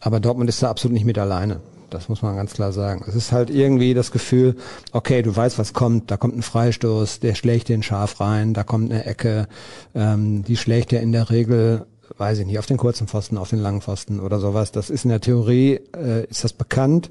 Aber 0.00 0.20
Dortmund 0.20 0.48
ist 0.48 0.62
da 0.62 0.70
absolut 0.70 0.94
nicht 0.94 1.06
mit 1.06 1.18
alleine. 1.18 1.60
Das 1.90 2.08
muss 2.08 2.20
man 2.20 2.36
ganz 2.36 2.52
klar 2.52 2.72
sagen. 2.72 3.04
Es 3.08 3.14
ist 3.14 3.32
halt 3.32 3.48
irgendwie 3.48 3.94
das 3.94 4.10
Gefühl, 4.10 4.56
okay, 4.92 5.22
du 5.22 5.34
weißt, 5.34 5.58
was 5.58 5.72
kommt. 5.72 6.10
Da 6.10 6.16
kommt 6.16 6.36
ein 6.36 6.42
Freistoß, 6.42 7.20
der 7.20 7.34
schlägt 7.34 7.68
den 7.68 7.82
scharf 7.82 8.20
rein. 8.20 8.52
Da 8.52 8.62
kommt 8.62 8.90
eine 8.90 9.06
Ecke, 9.06 9.48
ähm, 9.94 10.44
die 10.44 10.56
schlägt 10.56 10.92
ja 10.92 11.00
in 11.00 11.12
der 11.12 11.30
Regel 11.30 11.86
weiß 12.16 12.38
ich 12.38 12.46
nicht, 12.46 12.58
auf 12.58 12.66
den 12.66 12.78
kurzen 12.78 13.06
Pfosten, 13.06 13.36
auf 13.36 13.50
den 13.50 13.58
langen 13.58 13.82
Pfosten 13.82 14.20
oder 14.20 14.40
sowas. 14.40 14.72
Das 14.72 14.88
ist 14.88 15.04
in 15.04 15.10
der 15.10 15.20
Theorie, 15.20 15.80
äh, 15.94 16.24
ist 16.26 16.42
das 16.42 16.52
bekannt. 16.52 17.08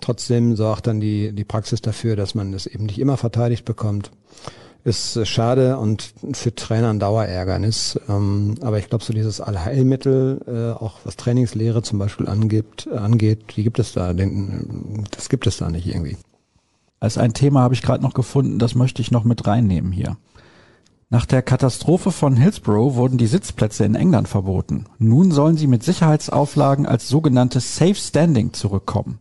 Trotzdem 0.00 0.56
sorgt 0.56 0.86
dann 0.86 1.00
die, 1.00 1.32
die 1.32 1.44
Praxis 1.44 1.82
dafür, 1.82 2.16
dass 2.16 2.34
man 2.34 2.54
es 2.54 2.66
eben 2.66 2.86
nicht 2.86 2.98
immer 2.98 3.16
verteidigt 3.16 3.64
bekommt. 3.64 4.10
Ist 4.88 5.16
äh, 5.16 5.26
schade 5.26 5.76
und 5.76 6.14
für 6.32 6.54
Trainer 6.54 6.88
ein 6.88 6.98
Dauerärgernis. 6.98 8.00
Ähm, 8.08 8.54
aber 8.62 8.78
ich 8.78 8.88
glaube, 8.88 9.04
so 9.04 9.12
dieses 9.12 9.38
Allheilmittel, 9.38 10.40
äh, 10.46 10.82
auch 10.82 11.00
was 11.04 11.16
Trainingslehre 11.16 11.82
zum 11.82 11.98
Beispiel 11.98 12.26
angibt, 12.26 12.88
äh, 12.90 12.96
angeht, 12.96 13.54
die 13.54 13.64
gibt 13.64 13.78
es 13.78 13.92
da. 13.92 14.14
Das 14.14 15.28
gibt 15.28 15.46
es 15.46 15.58
da 15.58 15.68
nicht 15.68 15.86
irgendwie. 15.86 16.16
Als 17.00 17.18
ein 17.18 17.34
Thema 17.34 17.60
habe 17.60 17.74
ich 17.74 17.82
gerade 17.82 18.02
noch 18.02 18.14
gefunden, 18.14 18.58
das 18.58 18.74
möchte 18.74 19.02
ich 19.02 19.10
noch 19.10 19.24
mit 19.24 19.46
reinnehmen 19.46 19.92
hier. 19.92 20.16
Nach 21.10 21.26
der 21.26 21.42
Katastrophe 21.42 22.10
von 22.10 22.34
Hillsborough 22.36 22.94
wurden 22.94 23.18
die 23.18 23.26
Sitzplätze 23.26 23.84
in 23.84 23.94
England 23.94 24.26
verboten. 24.26 24.86
Nun 24.98 25.32
sollen 25.32 25.58
sie 25.58 25.66
mit 25.66 25.82
Sicherheitsauflagen 25.82 26.86
als 26.86 27.08
sogenanntes 27.08 27.76
Safe 27.76 27.94
Standing 27.94 28.54
zurückkommen. 28.54 29.18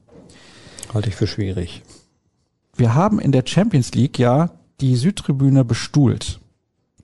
Halte 0.94 1.10
ich 1.10 1.16
für 1.16 1.28
schwierig. 1.28 1.84
Wir 2.78 2.96
haben 2.96 3.20
in 3.20 3.34
der 3.34 3.44
Champions 3.46 3.94
League 3.94 4.18
ja 4.18 4.52
die 4.82 4.96
Südtribüne 4.96 5.66
bestuhlt. 5.66 6.40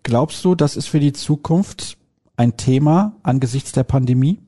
Glaubst 0.04 0.44
du, 0.46 0.56
das 0.56 0.76
ist 0.76 0.88
für 0.88 1.00
die 1.00 1.14
Zukunft 1.14 1.98
ein 2.36 2.58
Thema 2.58 3.16
angesichts 3.24 3.72
der 3.72 3.84
Pandemie? 3.84 4.40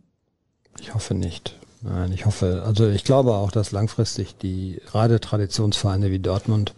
Ich 0.80 0.94
hoffe 0.94 1.14
nicht. 1.14 1.58
Nein, 1.82 2.12
ich 2.12 2.26
hoffe, 2.26 2.64
also 2.66 2.88
ich 2.90 3.04
glaube 3.04 3.36
auch, 3.36 3.52
dass 3.52 3.72
langfristig 3.72 4.38
die 4.38 4.82
gerade 4.88 5.20
Traditionsvereine 5.20 6.10
wie 6.10 6.20
Dortmund 6.20 6.74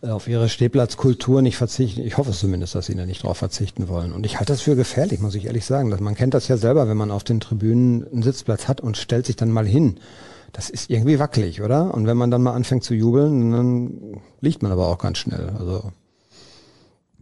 äh, 0.00 0.08
auf 0.08 0.28
ihre 0.28 0.48
Stehplatzkultur 0.48 1.42
nicht 1.42 1.56
verzichten. 1.56 2.02
Ich 2.02 2.16
hoffe 2.18 2.32
zumindest, 2.32 2.74
dass 2.74 2.86
sie 2.86 2.94
da 2.94 3.04
nicht 3.04 3.24
drauf 3.24 3.38
verzichten 3.38 3.88
wollen. 3.88 4.12
Und 4.12 4.24
ich 4.24 4.38
halte 4.38 4.52
das 4.52 4.62
für 4.62 4.76
gefährlich, 4.76 5.20
muss 5.20 5.34
ich 5.34 5.46
ehrlich 5.46 5.64
sagen. 5.64 5.88
Man 6.00 6.14
kennt 6.14 6.34
das 6.34 6.48
ja 6.48 6.56
selber, 6.56 6.88
wenn 6.88 6.96
man 6.96 7.10
auf 7.10 7.24
den 7.24 7.40
Tribünen 7.40 8.06
einen 8.12 8.22
Sitzplatz 8.22 8.68
hat 8.68 8.80
und 8.80 8.96
stellt 8.96 9.26
sich 9.26 9.36
dann 9.36 9.50
mal 9.50 9.66
hin. 9.66 9.98
Das 10.52 10.68
ist 10.68 10.90
irgendwie 10.90 11.18
wackelig, 11.18 11.62
oder? 11.62 11.94
Und 11.94 12.06
wenn 12.06 12.16
man 12.16 12.30
dann 12.30 12.42
mal 12.42 12.52
anfängt 12.52 12.84
zu 12.84 12.94
jubeln, 12.94 13.52
dann 13.52 14.20
liegt 14.40 14.62
man 14.62 14.70
aber 14.70 14.88
auch 14.88 14.98
ganz 14.98 15.18
schnell. 15.18 15.50
Also. 15.58 15.92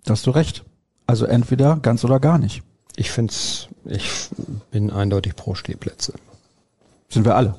Da 0.05 0.13
hast 0.13 0.27
du 0.27 0.31
recht. 0.31 0.65
Also 1.07 1.27
entweder 1.27 1.77
ganz 1.77 2.05
oder 2.05 2.19
gar 2.19 2.39
nicht. 2.39 2.63
Ich 2.97 3.11
find's, 3.11 3.69
ich 3.85 4.29
bin 4.71 4.91
eindeutig 4.91 5.37
pro 5.37 5.55
Stehplätze. 5.55 6.15
Sind 7.09 7.25
wir 7.25 7.37
alle. 7.37 7.55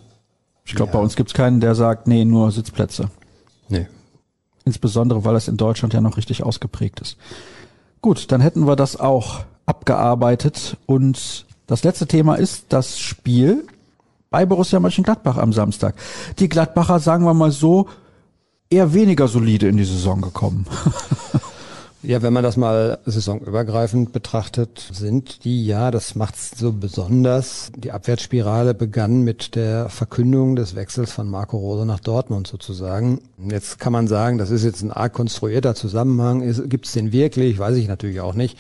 Ich 0.65 0.75
glaube, 0.75 0.91
ja. 0.91 0.97
bei 0.97 1.03
uns 1.03 1.15
gibt's 1.15 1.33
keinen, 1.33 1.59
der 1.59 1.75
sagt, 1.75 2.07
nee, 2.07 2.25
nur 2.25 2.51
Sitzplätze. 2.51 3.09
Nee, 3.69 3.87
Insbesondere, 4.63 5.25
weil 5.25 5.35
es 5.35 5.47
in 5.47 5.57
Deutschland 5.57 5.93
ja 5.93 6.01
noch 6.01 6.17
richtig 6.17 6.43
ausgeprägt 6.43 6.99
ist. 6.99 7.17
Gut, 8.01 8.31
dann 8.31 8.41
hätten 8.41 8.67
wir 8.67 8.75
das 8.75 8.95
auch 8.95 9.43
abgearbeitet. 9.65 10.77
Und 10.85 11.45
das 11.67 11.83
letzte 11.83 12.07
Thema 12.07 12.35
ist 12.35 12.65
das 12.69 12.99
Spiel 12.99 13.65
bei 14.31 14.45
Borussia 14.45 14.79
Mönchengladbach 14.79 15.37
am 15.37 15.53
Samstag. 15.53 15.93
Die 16.39 16.49
Gladbacher, 16.49 16.99
sagen 16.99 17.25
wir 17.25 17.35
mal 17.35 17.51
so, 17.51 17.87
eher 18.69 18.93
weniger 18.93 19.27
solide 19.27 19.67
in 19.67 19.77
die 19.77 19.85
Saison 19.85 20.21
gekommen. 20.21 20.65
Ja, 22.03 22.23
wenn 22.23 22.33
man 22.33 22.41
das 22.41 22.57
mal 22.57 22.97
saisonübergreifend 23.05 24.11
betrachtet, 24.11 24.89
sind 24.91 25.43
die 25.43 25.67
ja, 25.67 25.91
das 25.91 26.15
macht's 26.15 26.57
so 26.57 26.71
besonders. 26.73 27.71
Die 27.77 27.91
Abwärtsspirale 27.91 28.73
begann 28.73 29.21
mit 29.21 29.53
der 29.53 29.87
Verkündung 29.87 30.55
des 30.55 30.73
Wechsels 30.73 31.11
von 31.11 31.29
Marco 31.29 31.57
Rose 31.57 31.85
nach 31.85 31.99
Dortmund 31.99 32.47
sozusagen. 32.47 33.21
Jetzt 33.37 33.77
kann 33.77 33.93
man 33.93 34.07
sagen, 34.07 34.39
das 34.39 34.49
ist 34.49 34.63
jetzt 34.63 34.81
ein 34.81 34.91
arg 34.91 35.13
konstruierter 35.13 35.75
Zusammenhang. 35.75 36.41
Gibt 36.69 36.87
es 36.87 36.93
den 36.93 37.11
wirklich? 37.11 37.59
Weiß 37.59 37.77
ich 37.77 37.87
natürlich 37.87 38.19
auch 38.19 38.33
nicht. 38.33 38.57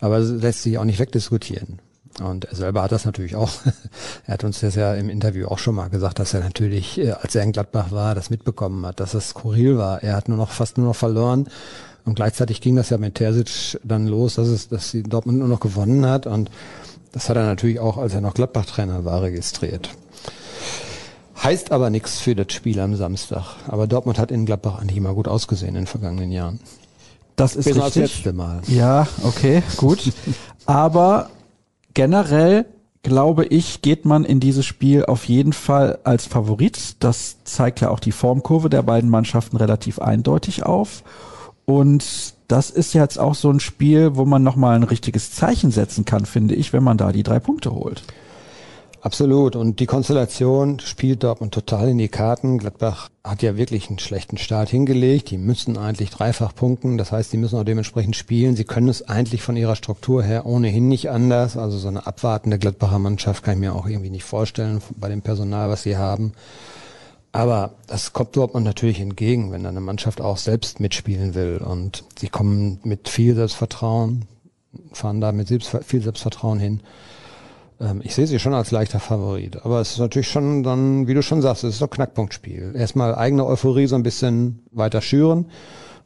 Aber 0.00 0.18
es 0.18 0.30
lässt 0.30 0.62
sich 0.62 0.78
auch 0.78 0.84
nicht 0.84 1.00
wegdiskutieren. 1.00 1.80
Und 2.22 2.44
er 2.44 2.54
selber 2.54 2.82
hat 2.82 2.92
das 2.92 3.04
natürlich 3.04 3.34
auch. 3.34 3.50
er 4.26 4.34
hat 4.34 4.44
uns 4.44 4.60
das 4.60 4.76
ja 4.76 4.94
im 4.94 5.08
Interview 5.08 5.48
auch 5.48 5.58
schon 5.58 5.74
mal 5.74 5.88
gesagt, 5.88 6.18
dass 6.18 6.34
er 6.34 6.40
natürlich, 6.40 6.98
äh, 6.98 7.12
als 7.12 7.34
er 7.34 7.42
in 7.42 7.52
Gladbach 7.52 7.90
war, 7.90 8.14
das 8.14 8.30
mitbekommen 8.30 8.84
hat, 8.86 9.00
dass 9.00 9.14
es 9.14 9.30
skurril 9.30 9.78
war. 9.78 10.02
Er 10.02 10.14
hat 10.16 10.28
nur 10.28 10.38
noch 10.38 10.50
fast 10.50 10.78
nur 10.78 10.86
noch 10.86 10.96
verloren 10.96 11.48
und 12.04 12.14
gleichzeitig 12.14 12.60
ging 12.60 12.76
das 12.76 12.90
ja 12.90 12.98
mit 12.98 13.14
Terzic 13.14 13.80
dann 13.82 14.06
los, 14.06 14.34
dass 14.34 14.48
es, 14.48 14.68
dass 14.68 14.90
sie 14.90 15.02
Dortmund 15.02 15.38
nur 15.38 15.48
noch 15.48 15.60
gewonnen 15.60 16.06
hat. 16.06 16.26
Und 16.26 16.50
das 17.12 17.28
hat 17.28 17.36
er 17.36 17.44
natürlich 17.44 17.80
auch, 17.80 17.96
als 17.96 18.14
er 18.14 18.20
noch 18.20 18.34
Gladbach-Trainer 18.34 19.04
war, 19.04 19.22
registriert. 19.22 19.90
Heißt 21.42 21.72
aber 21.72 21.90
nichts 21.90 22.20
für 22.20 22.34
das 22.34 22.52
Spiel 22.52 22.78
am 22.80 22.94
Samstag. 22.94 23.56
Aber 23.66 23.86
Dortmund 23.86 24.18
hat 24.18 24.30
in 24.30 24.46
Gladbach 24.46 24.80
eigentlich 24.80 24.98
immer 24.98 25.14
gut 25.14 25.28
ausgesehen 25.28 25.70
in 25.70 25.82
den 25.82 25.86
vergangenen 25.86 26.30
Jahren. 26.30 26.60
Das 27.36 27.56
ist 27.56 27.66
richtig. 27.66 27.82
das 27.82 27.94
letzte 27.96 28.32
Mal. 28.32 28.60
Ja, 28.68 29.08
okay, 29.22 29.62
gut. 29.76 30.12
aber 30.66 31.30
generell 31.94 32.66
glaube 33.04 33.44
ich, 33.44 33.82
geht 33.82 34.04
man 34.04 34.24
in 34.24 34.40
dieses 34.40 34.66
Spiel 34.66 35.04
auf 35.04 35.26
jeden 35.26 35.52
Fall 35.52 35.98
als 36.04 36.26
Favorit. 36.26 36.96
Das 37.00 37.44
zeigt 37.44 37.80
ja 37.80 37.90
auch 37.90 38.00
die 38.00 38.12
Formkurve 38.12 38.70
der 38.70 38.82
beiden 38.82 39.10
Mannschaften 39.10 39.56
relativ 39.56 40.00
eindeutig 40.00 40.64
auf. 40.64 41.04
Und 41.66 42.34
das 42.48 42.70
ist 42.70 42.94
jetzt 42.94 43.18
auch 43.18 43.34
so 43.34 43.50
ein 43.50 43.60
Spiel, 43.60 44.16
wo 44.16 44.24
man 44.24 44.42
nochmal 44.42 44.74
ein 44.74 44.82
richtiges 44.82 45.32
Zeichen 45.32 45.70
setzen 45.70 46.04
kann, 46.04 46.26
finde 46.26 46.54
ich, 46.54 46.72
wenn 46.72 46.82
man 46.82 46.98
da 46.98 47.12
die 47.12 47.22
drei 47.22 47.40
Punkte 47.40 47.72
holt. 47.72 48.02
Absolut. 49.04 49.54
Und 49.54 49.80
die 49.80 49.86
Konstellation 49.86 50.80
spielt 50.80 51.24
Dortmund 51.24 51.52
total 51.52 51.90
in 51.90 51.98
die 51.98 52.08
Karten. 52.08 52.56
Gladbach 52.56 53.10
hat 53.22 53.42
ja 53.42 53.54
wirklich 53.54 53.90
einen 53.90 53.98
schlechten 53.98 54.38
Start 54.38 54.70
hingelegt. 54.70 55.30
Die 55.30 55.36
müssen 55.36 55.76
eigentlich 55.76 56.08
dreifach 56.08 56.54
punkten. 56.54 56.96
Das 56.96 57.12
heißt, 57.12 57.30
sie 57.30 57.36
müssen 57.36 57.58
auch 57.58 57.64
dementsprechend 57.64 58.16
spielen. 58.16 58.56
Sie 58.56 58.64
können 58.64 58.88
es 58.88 59.06
eigentlich 59.06 59.42
von 59.42 59.58
ihrer 59.58 59.76
Struktur 59.76 60.22
her 60.22 60.46
ohnehin 60.46 60.88
nicht 60.88 61.10
anders. 61.10 61.58
Also 61.58 61.76
so 61.76 61.88
eine 61.88 62.06
abwartende 62.06 62.58
Gladbacher 62.58 62.98
Mannschaft 62.98 63.44
kann 63.44 63.54
ich 63.54 63.60
mir 63.60 63.74
auch 63.74 63.86
irgendwie 63.86 64.08
nicht 64.08 64.24
vorstellen 64.24 64.80
bei 64.96 65.10
dem 65.10 65.20
Personal, 65.20 65.68
was 65.68 65.82
sie 65.82 65.98
haben. 65.98 66.32
Aber 67.30 67.74
das 67.86 68.14
kommt 68.14 68.34
Dortmund 68.34 68.64
natürlich 68.64 69.00
entgegen, 69.00 69.52
wenn 69.52 69.66
eine 69.66 69.82
Mannschaft 69.82 70.22
auch 70.22 70.38
selbst 70.38 70.80
mitspielen 70.80 71.34
will. 71.34 71.58
Und 71.58 72.04
sie 72.18 72.30
kommen 72.30 72.80
mit 72.84 73.10
viel 73.10 73.34
Selbstvertrauen, 73.34 74.24
fahren 74.92 75.20
da 75.20 75.30
mit 75.30 75.48
viel 75.48 76.02
Selbstvertrauen 76.02 76.58
hin. 76.58 76.80
Ähm, 77.80 78.00
ich 78.04 78.14
sehe 78.14 78.26
sie 78.26 78.38
schon 78.38 78.54
als 78.54 78.70
leichter 78.70 79.00
Favorit. 79.00 79.64
Aber 79.64 79.80
es 79.80 79.92
ist 79.92 79.98
natürlich 79.98 80.28
schon 80.28 80.62
dann, 80.62 81.06
wie 81.06 81.14
du 81.14 81.22
schon 81.22 81.42
sagst, 81.42 81.64
es 81.64 81.76
ist 81.76 81.82
ein 81.82 81.90
Knackpunktspiel. 81.90 82.74
Erstmal 82.76 83.14
eigene 83.14 83.46
Euphorie 83.46 83.86
so 83.86 83.96
ein 83.96 84.02
bisschen 84.02 84.60
weiter 84.72 85.00
schüren 85.00 85.46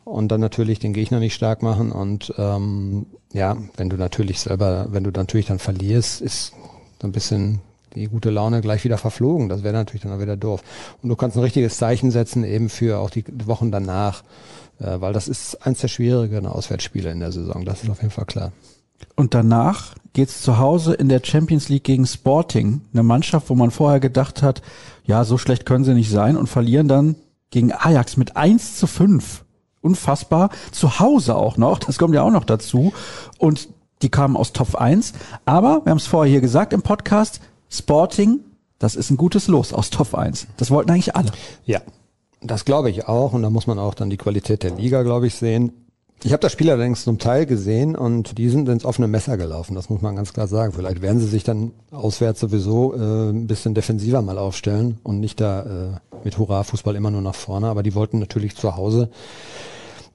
und 0.04 0.28
dann 0.28 0.40
natürlich 0.40 0.78
den 0.78 0.92
Gegner 0.92 1.20
nicht 1.20 1.34
stark 1.34 1.62
machen. 1.62 1.92
Und 1.92 2.32
ähm, 2.38 3.06
ja, 3.32 3.56
wenn 3.76 3.90
du 3.90 3.96
natürlich 3.96 4.40
selber, 4.40 4.86
wenn 4.90 5.04
du 5.04 5.10
natürlich 5.10 5.46
dann 5.46 5.58
verlierst, 5.58 6.20
ist 6.20 6.52
so 7.00 7.06
ein 7.06 7.12
bisschen 7.12 7.60
die 7.94 8.06
gute 8.06 8.30
Laune 8.30 8.60
gleich 8.60 8.84
wieder 8.84 8.98
verflogen. 8.98 9.48
Das 9.48 9.62
wäre 9.62 9.74
natürlich 9.74 10.02
dann 10.02 10.20
wieder 10.20 10.36
doof. 10.36 10.62
Und 11.02 11.08
du 11.08 11.16
kannst 11.16 11.36
ein 11.36 11.42
richtiges 11.42 11.78
Zeichen 11.78 12.10
setzen 12.10 12.44
eben 12.44 12.68
für 12.68 12.98
auch 12.98 13.10
die 13.10 13.24
Wochen 13.46 13.70
danach, 13.70 14.22
äh, 14.78 15.00
weil 15.00 15.12
das 15.12 15.28
ist 15.28 15.66
eins 15.66 15.80
der 15.80 15.88
schwierigeren 15.88 16.46
Auswärtsspiele 16.46 17.10
in 17.10 17.20
der 17.20 17.32
Saison. 17.32 17.64
Das 17.64 17.82
ist 17.82 17.90
auf 17.90 18.00
jeden 18.00 18.12
Fall 18.12 18.26
klar. 18.26 18.52
Und 19.14 19.34
danach 19.34 19.94
geht's 20.12 20.42
zu 20.42 20.58
Hause 20.58 20.94
in 20.94 21.08
der 21.08 21.20
Champions 21.22 21.68
League 21.68 21.84
gegen 21.84 22.06
Sporting, 22.06 22.80
eine 22.92 23.02
Mannschaft, 23.02 23.50
wo 23.50 23.54
man 23.54 23.70
vorher 23.70 24.00
gedacht 24.00 24.42
hat, 24.42 24.62
ja, 25.04 25.24
so 25.24 25.38
schlecht 25.38 25.66
können 25.66 25.84
sie 25.84 25.94
nicht 25.94 26.10
sein 26.10 26.36
und 26.36 26.48
verlieren 26.48 26.88
dann 26.88 27.16
gegen 27.50 27.72
Ajax 27.72 28.16
mit 28.16 28.36
1 28.36 28.76
zu 28.76 28.86
5. 28.86 29.44
Unfassbar. 29.80 30.50
Zu 30.72 30.98
Hause 30.98 31.36
auch 31.36 31.56
noch, 31.56 31.78
das 31.78 31.98
kommt 31.98 32.14
ja 32.14 32.22
auch 32.22 32.30
noch 32.30 32.44
dazu. 32.44 32.92
Und 33.38 33.68
die 34.02 34.10
kamen 34.10 34.36
aus 34.36 34.52
Top 34.52 34.74
1. 34.74 35.12
Aber, 35.44 35.84
wir 35.84 35.90
haben 35.90 35.98
es 35.98 36.06
vorher 36.06 36.30
hier 36.30 36.40
gesagt 36.40 36.72
im 36.72 36.82
Podcast, 36.82 37.40
Sporting, 37.70 38.40
das 38.78 38.96
ist 38.96 39.10
ein 39.10 39.16
gutes 39.16 39.48
Los 39.48 39.72
aus 39.72 39.90
Top 39.90 40.14
1. 40.14 40.46
Das 40.56 40.70
wollten 40.70 40.90
eigentlich 40.90 41.16
alle. 41.16 41.32
Ja, 41.64 41.80
das 42.40 42.64
glaube 42.64 42.90
ich 42.90 43.08
auch. 43.08 43.32
Und 43.32 43.42
da 43.42 43.50
muss 43.50 43.66
man 43.66 43.78
auch 43.78 43.94
dann 43.94 44.10
die 44.10 44.16
Qualität 44.16 44.62
der 44.62 44.76
Liga, 44.76 45.02
glaube 45.02 45.26
ich, 45.26 45.34
sehen. 45.34 45.72
Ich 46.24 46.32
habe 46.32 46.40
das 46.40 46.50
Spiel 46.50 46.68
allerdings 46.68 47.04
zum 47.04 47.18
Teil 47.18 47.46
gesehen 47.46 47.94
und 47.94 48.38
die 48.38 48.48
sind 48.48 48.68
ins 48.68 48.84
offene 48.84 49.06
Messer 49.06 49.36
gelaufen, 49.36 49.76
das 49.76 49.88
muss 49.88 50.02
man 50.02 50.16
ganz 50.16 50.32
klar 50.32 50.48
sagen. 50.48 50.72
Vielleicht 50.72 51.00
werden 51.00 51.20
sie 51.20 51.28
sich 51.28 51.44
dann 51.44 51.70
auswärts 51.92 52.40
sowieso 52.40 52.92
äh, 52.94 53.30
ein 53.30 53.46
bisschen 53.46 53.74
defensiver 53.74 54.20
mal 54.20 54.36
aufstellen 54.36 54.98
und 55.04 55.20
nicht 55.20 55.40
da 55.40 55.62
äh, 55.62 56.24
mit 56.24 56.36
Hurra-Fußball 56.36 56.96
immer 56.96 57.12
nur 57.12 57.22
nach 57.22 57.36
vorne. 57.36 57.68
Aber 57.68 57.84
die 57.84 57.94
wollten 57.94 58.18
natürlich 58.18 58.56
zu 58.56 58.76
Hause 58.76 59.10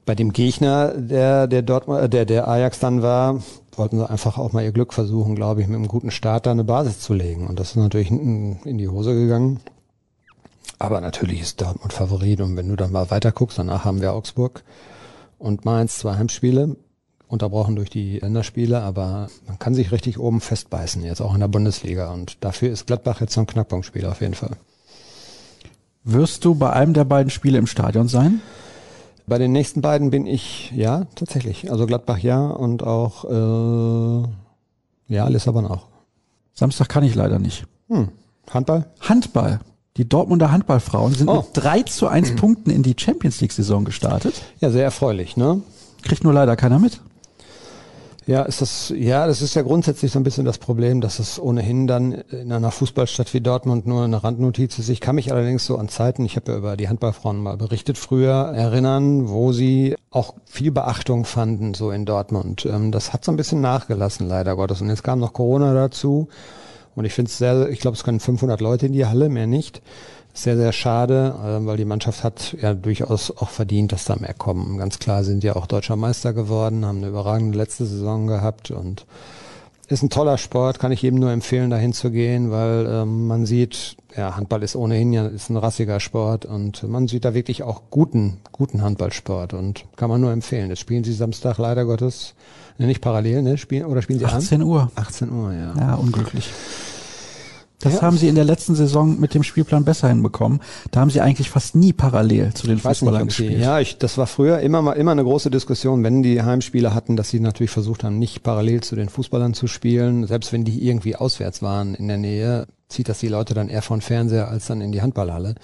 bei 0.04 0.14
dem 0.14 0.34
Gegner, 0.34 0.88
der 0.88 1.46
der 1.46 1.62
dort 1.62 2.12
der 2.12 2.26
der 2.26 2.48
Ajax 2.48 2.78
dann 2.80 3.00
war, 3.00 3.42
wollten 3.74 3.98
sie 3.98 4.08
einfach 4.08 4.36
auch 4.36 4.52
mal 4.52 4.62
ihr 4.62 4.72
Glück 4.72 4.92
versuchen, 4.92 5.34
glaube 5.34 5.62
ich, 5.62 5.68
mit 5.68 5.76
einem 5.76 5.88
guten 5.88 6.10
Start 6.10 6.44
da 6.44 6.50
eine 6.50 6.64
Basis 6.64 7.00
zu 7.00 7.14
legen. 7.14 7.46
Und 7.46 7.58
das 7.58 7.70
ist 7.70 7.76
natürlich 7.76 8.10
in 8.10 8.76
die 8.76 8.88
Hose 8.88 9.14
gegangen. 9.14 9.60
Aber 10.78 11.00
natürlich 11.00 11.40
ist 11.40 11.62
Dortmund 11.62 11.94
Favorit. 11.94 12.42
Und 12.42 12.58
wenn 12.58 12.68
du 12.68 12.76
dann 12.76 12.92
mal 12.92 13.10
weiter 13.10 13.32
guckst, 13.32 13.58
danach 13.58 13.86
haben 13.86 14.02
wir 14.02 14.12
Augsburg 14.12 14.62
und 15.38 15.64
Mainz 15.64 15.98
zwei 15.98 16.16
Heimspiele, 16.16 16.76
unterbrochen 17.28 17.76
durch 17.76 17.90
die 17.90 18.18
Länderspiele, 18.18 18.80
aber 18.80 19.28
man 19.46 19.58
kann 19.58 19.74
sich 19.74 19.92
richtig 19.92 20.18
oben 20.18 20.40
festbeißen, 20.40 21.02
jetzt 21.02 21.20
auch 21.20 21.34
in 21.34 21.40
der 21.40 21.48
Bundesliga. 21.48 22.12
Und 22.12 22.42
dafür 22.44 22.70
ist 22.70 22.86
Gladbach 22.86 23.20
jetzt 23.20 23.34
so 23.34 23.40
ein 23.40 23.46
Knackpunktspiel 23.46 24.06
auf 24.06 24.20
jeden 24.20 24.34
Fall. 24.34 24.56
Wirst 26.04 26.44
du 26.44 26.54
bei 26.54 26.70
einem 26.70 26.92
der 26.92 27.04
beiden 27.04 27.30
Spiele 27.30 27.58
im 27.58 27.66
Stadion 27.66 28.08
sein? 28.08 28.40
Bei 29.26 29.38
den 29.38 29.52
nächsten 29.52 29.80
beiden 29.80 30.10
bin 30.10 30.26
ich, 30.26 30.70
ja, 30.72 31.06
tatsächlich. 31.14 31.70
Also 31.70 31.86
Gladbach 31.86 32.18
ja 32.18 32.46
und 32.46 32.82
auch, 32.82 33.24
äh, 33.24 34.28
ja, 35.08 35.28
Lissabon 35.28 35.66
auch. 35.66 35.86
Samstag 36.52 36.88
kann 36.88 37.04
ich 37.04 37.14
leider 37.14 37.38
nicht. 37.38 37.64
Hm. 37.88 38.10
Handball? 38.50 38.86
Handball. 39.00 39.60
Die 39.96 40.08
Dortmunder 40.08 40.50
Handballfrauen 40.50 41.14
sind 41.14 41.28
oh. 41.28 41.36
mit 41.36 41.46
3 41.52 41.84
zu 41.84 42.08
1 42.08 42.32
mhm. 42.32 42.36
Punkten 42.36 42.70
in 42.70 42.82
die 42.82 42.96
Champions 42.98 43.40
League 43.40 43.52
Saison 43.52 43.84
gestartet. 43.84 44.42
Ja, 44.58 44.70
sehr 44.70 44.82
erfreulich, 44.82 45.36
ne? 45.36 45.62
Kriegt 46.02 46.24
nur 46.24 46.32
leider 46.32 46.56
keiner 46.56 46.80
mit. 46.80 47.00
Ja, 48.26 48.42
ist 48.42 48.60
das, 48.60 48.92
ja, 48.96 49.28
das 49.28 49.40
ist 49.40 49.54
ja 49.54 49.62
grundsätzlich 49.62 50.10
so 50.10 50.18
ein 50.18 50.24
bisschen 50.24 50.46
das 50.46 50.58
Problem, 50.58 51.00
dass 51.00 51.20
es 51.20 51.38
ohnehin 51.38 51.86
dann 51.86 52.10
in 52.10 52.50
einer 52.50 52.72
Fußballstadt 52.72 53.32
wie 53.34 53.40
Dortmund 53.40 53.86
nur 53.86 54.02
eine 54.02 54.24
Randnotiz 54.24 54.78
ist. 54.80 54.88
Ich 54.88 55.00
kann 55.00 55.14
mich 55.14 55.30
allerdings 55.30 55.64
so 55.64 55.76
an 55.76 55.88
Zeiten, 55.88 56.24
ich 56.24 56.34
habe 56.34 56.50
ja 56.50 56.58
über 56.58 56.76
die 56.76 56.88
Handballfrauen 56.88 57.40
mal 57.40 57.56
berichtet 57.56 57.96
früher, 57.96 58.52
erinnern, 58.52 59.28
wo 59.28 59.52
sie 59.52 59.94
auch 60.10 60.34
viel 60.46 60.72
Beachtung 60.72 61.24
fanden, 61.24 61.74
so 61.74 61.92
in 61.92 62.04
Dortmund. 62.04 62.66
Ähm, 62.66 62.90
das 62.90 63.12
hat 63.12 63.24
so 63.24 63.30
ein 63.30 63.36
bisschen 63.36 63.60
nachgelassen, 63.60 64.26
leider 64.26 64.56
Gottes. 64.56 64.80
Und 64.80 64.88
jetzt 64.88 65.04
kam 65.04 65.20
noch 65.20 65.34
Corona 65.34 65.72
dazu. 65.72 66.28
Und 66.94 67.04
ich 67.04 67.12
finde 67.12 67.30
es 67.30 67.38
sehr, 67.38 67.68
ich 67.68 67.80
glaube, 67.80 67.96
es 67.96 68.04
können 68.04 68.20
500 68.20 68.60
Leute 68.60 68.86
in 68.86 68.92
die 68.92 69.06
Halle, 69.06 69.28
mehr 69.28 69.46
nicht 69.46 69.82
sehr, 70.34 70.56
sehr 70.56 70.72
schade, 70.72 71.34
äh, 71.42 71.64
weil 71.64 71.76
die 71.76 71.84
Mannschaft 71.84 72.24
hat 72.24 72.56
ja 72.60 72.74
durchaus 72.74 73.30
auch 73.30 73.50
verdient, 73.50 73.92
dass 73.92 74.04
da 74.04 74.16
mehr 74.16 74.34
kommen. 74.34 74.78
Ganz 74.78 74.98
klar 74.98 75.22
sind 75.24 75.44
ja 75.44 75.56
auch 75.56 75.66
deutscher 75.66 75.96
Meister 75.96 76.32
geworden, 76.32 76.84
haben 76.84 76.98
eine 76.98 77.08
überragende 77.08 77.56
letzte 77.56 77.86
Saison 77.86 78.26
gehabt 78.26 78.72
und 78.72 79.06
ist 79.94 80.02
ein 80.02 80.10
toller 80.10 80.36
Sport, 80.38 80.78
kann 80.78 80.92
ich 80.92 81.02
jedem 81.02 81.20
nur 81.20 81.30
empfehlen, 81.30 81.70
dahin 81.70 81.92
zu 81.92 82.10
gehen, 82.10 82.50
weil 82.50 82.86
ähm, 82.88 83.26
man 83.26 83.46
sieht, 83.46 83.96
ja, 84.16 84.36
Handball 84.36 84.62
ist 84.62 84.76
ohnehin 84.76 85.12
ja 85.12 85.26
ist 85.26 85.50
ein 85.50 85.56
rassiger 85.56 86.00
Sport 86.00 86.44
und 86.44 86.82
man 86.88 87.08
sieht 87.08 87.24
da 87.24 87.32
wirklich 87.32 87.62
auch 87.62 87.82
guten, 87.90 88.38
guten 88.52 88.82
Handballsport 88.82 89.54
und 89.54 89.86
kann 89.96 90.10
man 90.10 90.20
nur 90.20 90.32
empfehlen. 90.32 90.68
Das 90.68 90.80
spielen 90.80 91.04
sie 91.04 91.12
Samstag 91.12 91.58
leider 91.58 91.84
Gottes, 91.84 92.34
ne, 92.76 92.86
nicht 92.86 93.00
parallel, 93.00 93.42
ne? 93.42 93.56
Spielen, 93.56 93.86
oder 93.86 94.02
spielen 94.02 94.18
sie 94.18 94.26
18 94.26 94.60
an? 94.60 94.66
Uhr. 94.66 94.90
18 94.96 95.30
Uhr, 95.30 95.52
ja. 95.52 95.74
Ja, 95.78 95.94
unglücklich. 95.94 96.50
Das 97.80 97.94
ja. 97.94 98.02
haben 98.02 98.16
sie 98.16 98.28
in 98.28 98.34
der 98.34 98.44
letzten 98.44 98.74
Saison 98.74 99.20
mit 99.20 99.34
dem 99.34 99.42
Spielplan 99.42 99.84
besser 99.84 100.08
hinbekommen. 100.08 100.60
Da 100.90 101.00
haben 101.00 101.10
sie 101.10 101.20
eigentlich 101.20 101.50
fast 101.50 101.74
nie 101.74 101.92
parallel 101.92 102.54
zu 102.54 102.66
den 102.66 102.78
Fußballern 102.78 103.26
nicht, 103.26 103.36
gespielt. 103.36 103.60
Ja, 103.60 103.80
ich, 103.80 103.98
das 103.98 104.16
war 104.16 104.26
früher 104.26 104.60
immer 104.60 104.80
mal 104.80 104.92
immer 104.92 105.12
eine 105.12 105.24
große 105.24 105.50
Diskussion, 105.50 106.02
wenn 106.02 106.22
die 106.22 106.42
Heimspieler 106.42 106.94
hatten, 106.94 107.16
dass 107.16 107.30
sie 107.30 107.40
natürlich 107.40 107.70
versucht 107.70 108.04
haben, 108.04 108.18
nicht 108.18 108.42
parallel 108.42 108.82
zu 108.82 108.96
den 108.96 109.08
Fußballern 109.08 109.54
zu 109.54 109.66
spielen. 109.66 110.26
Selbst 110.26 110.52
wenn 110.52 110.64
die 110.64 110.86
irgendwie 110.86 111.16
auswärts 111.16 111.62
waren 111.62 111.94
in 111.94 112.08
der 112.08 112.16
Nähe, 112.16 112.66
zieht 112.88 113.08
das 113.08 113.18
die 113.18 113.28
Leute 113.28 113.54
dann 113.54 113.68
eher 113.68 113.82
von 113.82 114.00
Fernseher 114.00 114.48
als 114.48 114.66
dann 114.66 114.80
in 114.80 114.92
die 114.92 115.02
Handballhalle. 115.02 115.56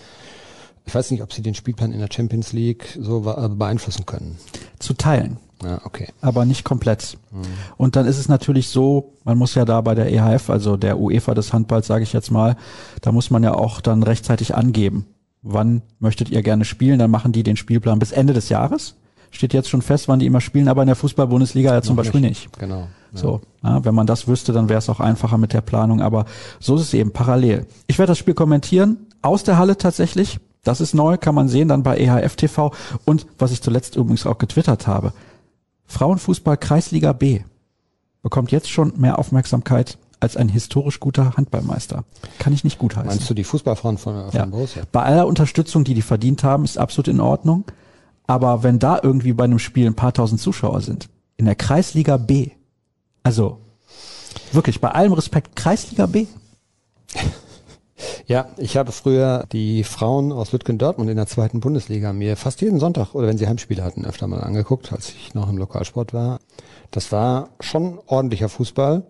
Ich 0.85 0.95
weiß 0.95 1.13
nicht, 1.13 1.23
ob 1.23 1.33
sie 1.33 1.43
den 1.43 1.55
Spielplan 1.55 1.93
in 1.93 2.01
der 2.01 2.09
Champions 2.13 2.53
League 2.53 2.99
so 3.01 3.21
beeinflussen 3.21 4.07
können. 4.07 4.37
Zu 4.79 4.95
teilen. 4.95 5.39
Ja, 5.63 5.81
okay. 5.85 6.09
Aber 6.21 6.45
nicht 6.45 6.65
komplett. 6.65 7.19
Mhm. 7.31 7.43
Und 7.77 7.97
dann 7.97 8.07
ist 8.07 8.19
es 8.19 8.29
natürlich 8.29 8.69
so, 8.69 9.13
man 9.25 9.37
muss 9.37 9.55
ja 9.55 9.65
da 9.65 9.81
bei 9.81 9.95
der 9.95 10.11
EHF, 10.13 10.51
also 10.51 10.77
der 10.77 10.99
UEFA 10.99 11.35
des 11.35 11.53
Handballs, 11.53 11.87
sage 11.87 12.03
ich 12.03 12.13
jetzt 12.13 12.31
mal, 12.31 12.57
da 13.03 13.13
muss 13.13 13.31
man 13.31 13.43
ja 13.43 13.55
auch 13.55 13.81
dann 13.81 14.03
rechtzeitig 14.03 14.55
angeben, 14.55 15.07
wann 15.43 15.83
möchtet 15.99 16.31
ihr 16.31 16.43
gerne 16.43 16.65
spielen. 16.65 16.99
Dann 16.99 17.11
machen 17.11 17.33
die 17.33 17.43
den 17.43 17.57
Spielplan 17.57 17.99
bis 17.99 18.13
Ende 18.13 18.33
des 18.33 18.49
Jahres. 18.49 18.97
Steht 19.31 19.55
jetzt 19.55 19.69
schon 19.69 19.83
fest, 19.83 20.09
wann 20.09 20.19
die 20.19 20.27
immer 20.27 20.41
spielen, 20.41 20.67
aber 20.67 20.83
in 20.83 20.89
der 20.89 20.97
Fußball-Bundesliga 20.97 21.73
ja 21.73 21.83
zum 21.83 21.95
Noch 21.95 22.03
Beispiel 22.03 22.21
nicht. 22.21 22.47
nicht. 22.47 22.59
Genau. 22.59 22.89
Ja. 23.13 23.19
So, 23.19 23.41
ja, 23.63 23.85
wenn 23.85 23.95
man 23.95 24.07
das 24.07 24.27
wüsste, 24.27 24.53
dann 24.53 24.69
wäre 24.69 24.79
es 24.79 24.89
auch 24.89 25.01
einfacher 25.01 25.39
mit 25.39 25.53
der 25.53 25.61
Planung. 25.61 26.01
Aber 26.01 26.25
so 26.59 26.77
ist 26.77 26.83
es 26.83 26.95
eben 26.95 27.13
parallel. 27.13 27.67
Ich 27.87 27.99
werde 27.99 28.11
das 28.11 28.19
Spiel 28.19 28.35
kommentieren 28.35 29.07
aus 29.23 29.45
der 29.45 29.59
Halle 29.59 29.77
tatsächlich. 29.77 30.41
Das 30.65 30.81
ist 30.81 30.95
neu, 30.95 31.17
kann 31.17 31.35
man 31.35 31.49
sehen 31.49 31.69
dann 31.69 31.83
bei 31.83 31.97
EHF 31.97 32.37
TV. 32.37 32.73
Und 33.05 33.27
was 33.39 33.53
ich 33.53 33.63
zuletzt 33.63 33.97
übrigens 33.97 34.27
auch 34.27 34.39
getwittert 34.39 34.87
habe, 34.87 35.13
Frauenfußball 35.91 36.57
Kreisliga 36.57 37.13
B 37.13 37.41
bekommt 38.23 38.53
jetzt 38.53 38.71
schon 38.71 38.93
mehr 38.97 39.19
Aufmerksamkeit 39.19 39.99
als 40.21 40.37
ein 40.37 40.49
historisch 40.49 41.01
guter 41.01 41.37
Handballmeister. 41.37 42.05
Kann 42.39 42.53
ich 42.53 42.63
nicht 42.63 42.79
gut 42.79 42.95
heißen. 42.95 43.09
Meinst 43.09 43.29
du 43.29 43.35
die 43.35 43.43
Fußballfrauen 43.43 43.99
von, 43.99 44.31
von 44.31 44.39
ja. 44.39 44.47
Borussia? 44.47 44.85
Bei 44.93 45.03
aller 45.03 45.27
Unterstützung, 45.27 45.83
die 45.83 45.95
die 45.95 46.03
verdient 46.03 46.45
haben, 46.45 46.65
ist 46.65 46.79
absolut 46.79 47.09
in 47.09 47.21
Ordnung. 47.21 47.65
Aber 48.27 48.63
wenn 48.63 48.79
da 48.79 49.01
irgendwie 49.03 49.33
bei 49.33 49.45
einem 49.45 49.59
Spiel 49.59 49.87
ein 49.87 49.97
paar 49.97 50.13
tausend 50.13 50.41
Zuschauer 50.41 50.81
sind, 50.81 51.09
in 51.37 51.47
der 51.47 51.57
Kreisliga 51.57 52.19
B, 52.19 52.51
also 53.25 53.59
wirklich 54.53 54.81
bei 54.81 54.91
allem 54.91 55.13
Respekt, 55.13 55.57
Kreisliga 55.57 56.07
B. 56.07 56.27
Ja, 58.31 58.47
ich 58.59 58.77
habe 58.77 58.93
früher 58.93 59.45
die 59.51 59.83
Frauen 59.83 60.31
aus 60.31 60.53
Lütgen 60.53 60.79
Dortmund 60.79 61.11
in 61.11 61.17
der 61.17 61.27
zweiten 61.27 61.59
Bundesliga 61.59 62.13
mir 62.13 62.37
fast 62.37 62.61
jeden 62.61 62.79
Sonntag 62.79 63.13
oder 63.17 63.27
wenn 63.27 63.39
sie 63.39 63.49
Heimspiele 63.49 63.83
hatten, 63.83 64.05
öfter 64.05 64.29
mal 64.29 64.39
angeguckt, 64.39 64.93
als 64.93 65.09
ich 65.09 65.35
noch 65.35 65.51
im 65.51 65.59
Lokalsport 65.59 66.15
war. 66.15 66.39
Das 66.93 67.11
war 67.11 67.49
schon 67.59 67.99
ordentlicher 68.07 68.49
Fußball. 68.49 69.03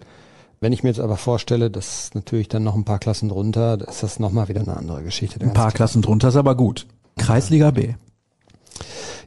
Wenn 0.60 0.72
ich 0.72 0.82
mir 0.82 0.88
jetzt 0.88 1.00
aber 1.00 1.18
vorstelle, 1.18 1.70
dass 1.70 2.14
natürlich 2.14 2.48
dann 2.48 2.64
noch 2.64 2.74
ein 2.74 2.86
paar 2.86 2.98
Klassen 2.98 3.28
drunter, 3.28 3.86
ist 3.86 4.02
das 4.02 4.20
nochmal 4.20 4.48
wieder 4.48 4.62
eine 4.62 4.74
andere 4.74 5.02
Geschichte. 5.02 5.38
Ein 5.38 5.52
paar 5.52 5.72
Klassen 5.72 6.00
drunter 6.00 6.28
ist 6.28 6.36
aber 6.36 6.54
gut. 6.54 6.86
Kreisliga 7.18 7.72
B. 7.72 7.96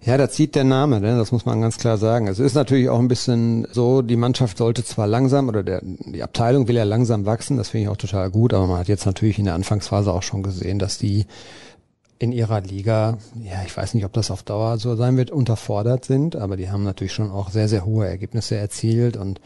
Ja, 0.06 0.18
da 0.18 0.30
zieht 0.30 0.56
der 0.56 0.64
Name, 0.64 0.99
ne? 0.99 1.18
das 1.18 1.32
muss 1.32 1.45
man 1.45 1.62
ganz 1.62 1.78
klar 1.78 1.97
sagen. 1.97 2.28
Es 2.28 2.39
ist 2.39 2.56
natürlich 2.56 2.89
auch 2.89 2.99
ein 2.99 3.08
bisschen 3.08 3.68
so, 3.72 4.01
die 4.01 4.18
Mannschaft 4.18 4.58
sollte 4.58 4.84
zwar 4.84 5.08
langsam 5.08 5.47
oder 5.47 5.64
der, 5.64 5.82
die 5.84 6.24
Abteilung 6.24 6.68
will 6.68 6.76
ja 6.76 6.84
langsam 6.84 7.26
wachsen, 7.26 7.58
das 7.58 7.70
finde 7.70 7.84
ich 7.84 7.89
auch 7.89 7.97
total 7.97 8.30
gut, 8.30 8.54
aber 8.54 8.68
man 8.68 8.80
hat 8.80 8.88
jetzt 8.88 9.06
natürlich 9.06 9.39
in 9.39 9.45
der 9.45 9.54
Anfangsphase 9.54 10.12
auch 10.12 10.24
schon 10.24 10.43
gesehen, 10.43 10.80
dass 10.80 10.97
die 10.97 11.26
in 12.20 12.32
ihrer 12.32 12.62
Liga, 12.62 13.18
ja, 13.43 13.64
ich 13.66 13.76
weiß 13.76 13.93
nicht, 13.93 14.06
ob 14.06 14.14
das 14.14 14.32
auf 14.32 14.43
Dauer 14.43 14.78
so 14.78 14.95
sein 14.95 15.18
wird, 15.18 15.32
unterfordert 15.32 16.06
sind, 16.06 16.36
aber 16.36 16.56
die 16.58 16.70
haben 16.70 16.84
natürlich 16.84 17.14
schon 17.14 17.32
auch 17.32 17.49
sehr, 17.49 17.68
sehr 17.68 17.86
hohe 17.86 18.08
Ergebnisse 18.08 18.56
erzielt 18.56 19.18
und 19.18 19.41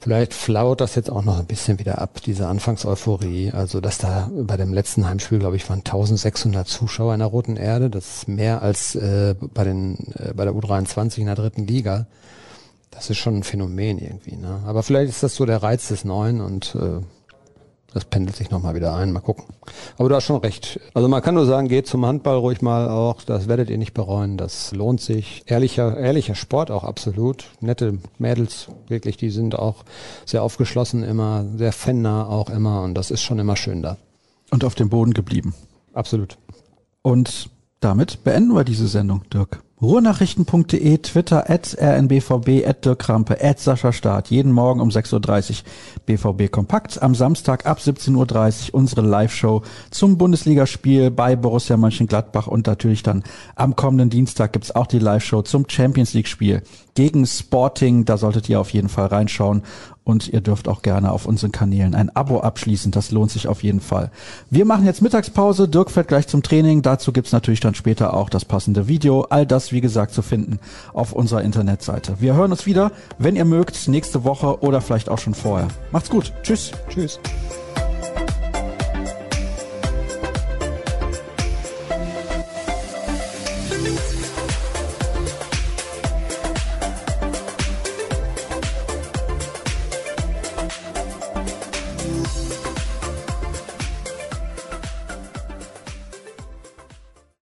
Vielleicht 0.00 0.32
flaut 0.32 0.80
das 0.80 0.94
jetzt 0.94 1.10
auch 1.10 1.22
noch 1.22 1.38
ein 1.38 1.44
bisschen 1.44 1.78
wieder 1.78 2.00
ab, 2.00 2.22
diese 2.24 2.48
Anfangseuphorie. 2.48 3.50
Also, 3.50 3.82
dass 3.82 3.98
da 3.98 4.30
bei 4.32 4.56
dem 4.56 4.72
letzten 4.72 5.06
Heimspiel, 5.06 5.38
glaube 5.38 5.56
ich, 5.56 5.68
waren 5.68 5.80
1600 5.80 6.66
Zuschauer 6.66 7.12
in 7.12 7.20
der 7.20 7.28
Roten 7.28 7.56
Erde. 7.56 7.90
Das 7.90 8.16
ist 8.16 8.28
mehr 8.28 8.62
als 8.62 8.94
äh, 8.94 9.34
bei, 9.38 9.64
den, 9.64 10.10
äh, 10.14 10.32
bei 10.32 10.44
der 10.44 10.54
U23 10.54 11.18
in 11.18 11.26
der 11.26 11.34
dritten 11.34 11.66
Liga. 11.66 12.06
Das 12.90 13.10
ist 13.10 13.18
schon 13.18 13.36
ein 13.36 13.42
Phänomen 13.42 13.98
irgendwie. 13.98 14.36
Ne? 14.36 14.62
Aber 14.64 14.82
vielleicht 14.82 15.10
ist 15.10 15.22
das 15.22 15.34
so 15.34 15.44
der 15.44 15.62
Reiz 15.62 15.88
des 15.88 16.06
Neuen 16.06 16.40
und 16.40 16.74
äh, 16.76 17.02
das 17.92 18.04
pendelt 18.04 18.36
sich 18.36 18.50
nochmal 18.50 18.74
wieder 18.74 18.94
ein. 18.94 19.12
Mal 19.12 19.20
gucken. 19.20 19.44
Aber 19.98 20.08
du 20.08 20.14
hast 20.14 20.24
schon 20.24 20.40
recht. 20.40 20.78
Also 20.94 21.08
man 21.08 21.22
kann 21.22 21.34
nur 21.34 21.46
sagen, 21.46 21.68
geht 21.68 21.86
zum 21.86 22.06
Handball 22.06 22.36
ruhig 22.36 22.62
mal 22.62 22.88
auch. 22.88 23.22
Das 23.22 23.48
werdet 23.48 23.70
ihr 23.70 23.78
nicht 23.78 23.94
bereuen. 23.94 24.36
Das 24.36 24.72
lohnt 24.72 25.00
sich. 25.00 25.42
Ehrlicher, 25.46 25.96
ehrlicher 25.96 26.34
Sport 26.34 26.70
auch 26.70 26.84
absolut. 26.84 27.46
Nette 27.60 27.98
Mädels, 28.18 28.68
wirklich, 28.88 29.16
die 29.16 29.30
sind 29.30 29.58
auch 29.58 29.84
sehr 30.24 30.42
aufgeschlossen 30.42 31.02
immer, 31.02 31.44
sehr 31.56 31.72
fannah 31.72 32.26
auch 32.26 32.50
immer. 32.50 32.82
Und 32.82 32.94
das 32.94 33.10
ist 33.10 33.22
schon 33.22 33.38
immer 33.38 33.56
schön 33.56 33.82
da. 33.82 33.96
Und 34.50 34.64
auf 34.64 34.74
dem 34.74 34.88
Boden 34.88 35.12
geblieben. 35.14 35.54
Absolut. 35.92 36.38
Und 37.02 37.50
damit 37.80 38.22
beenden 38.24 38.54
wir 38.54 38.64
diese 38.64 38.86
Sendung, 38.86 39.22
Dirk. 39.32 39.62
Ruhrnachrichten.de, 39.82 40.98
Twitter, 40.98 41.48
at 41.48 41.74
rnbvb, 41.80 42.66
at 42.66 42.84
Dirk 42.84 42.98
Krampe, 42.98 43.42
at 43.42 43.60
Sascha 43.60 43.92
Staat. 43.92 44.28
Jeden 44.28 44.52
Morgen 44.52 44.78
um 44.78 44.90
6.30 44.90 45.62
Uhr 45.62 45.64
BVB 46.04 46.50
Kompakt. 46.50 47.00
Am 47.00 47.14
Samstag 47.14 47.64
ab 47.64 47.78
17.30 47.78 48.68
Uhr 48.68 48.74
unsere 48.74 49.00
Live-Show 49.00 49.62
zum 49.90 50.18
Bundesligaspiel 50.18 51.10
bei 51.10 51.34
Borussia 51.34 51.78
Mönchengladbach 51.78 52.46
und 52.46 52.66
natürlich 52.66 53.02
dann 53.02 53.24
am 53.54 53.74
kommenden 53.74 54.10
Dienstag 54.10 54.52
gibt's 54.52 54.74
auch 54.74 54.86
die 54.86 54.98
Live-Show 54.98 55.42
zum 55.42 55.64
Champions 55.66 56.12
League-Spiel 56.12 56.62
gegen 56.94 57.24
Sporting. 57.24 58.04
Da 58.04 58.18
solltet 58.18 58.50
ihr 58.50 58.60
auf 58.60 58.74
jeden 58.74 58.90
Fall 58.90 59.06
reinschauen 59.06 59.62
und 60.10 60.28
ihr 60.28 60.40
dürft 60.40 60.68
auch 60.68 60.82
gerne 60.82 61.12
auf 61.12 61.26
unseren 61.26 61.52
Kanälen 61.52 61.94
ein 61.94 62.14
Abo 62.14 62.40
abschließen. 62.40 62.90
Das 62.92 63.10
lohnt 63.10 63.30
sich 63.30 63.48
auf 63.48 63.62
jeden 63.62 63.80
Fall. 63.80 64.10
Wir 64.50 64.64
machen 64.64 64.84
jetzt 64.84 65.02
Mittagspause. 65.02 65.68
Dirk 65.68 65.90
fährt 65.90 66.08
gleich 66.08 66.26
zum 66.26 66.42
Training. 66.42 66.82
Dazu 66.82 67.12
gibt's 67.12 67.32
natürlich 67.32 67.60
dann 67.60 67.74
später 67.74 68.14
auch 68.14 68.28
das 68.28 68.44
passende 68.44 68.88
Video. 68.88 69.22
All 69.30 69.46
das, 69.46 69.72
wie 69.72 69.80
gesagt, 69.80 70.12
zu 70.12 70.22
finden 70.22 70.58
auf 70.92 71.12
unserer 71.12 71.42
Internetseite. 71.42 72.16
Wir 72.20 72.34
hören 72.34 72.50
uns 72.50 72.66
wieder, 72.66 72.92
wenn 73.18 73.36
ihr 73.36 73.44
mögt, 73.44 73.88
nächste 73.88 74.24
Woche 74.24 74.60
oder 74.60 74.80
vielleicht 74.80 75.08
auch 75.08 75.18
schon 75.18 75.34
vorher. 75.34 75.68
Macht's 75.92 76.10
gut. 76.10 76.32
Tschüss. 76.42 76.72
Tschüss. 76.88 77.20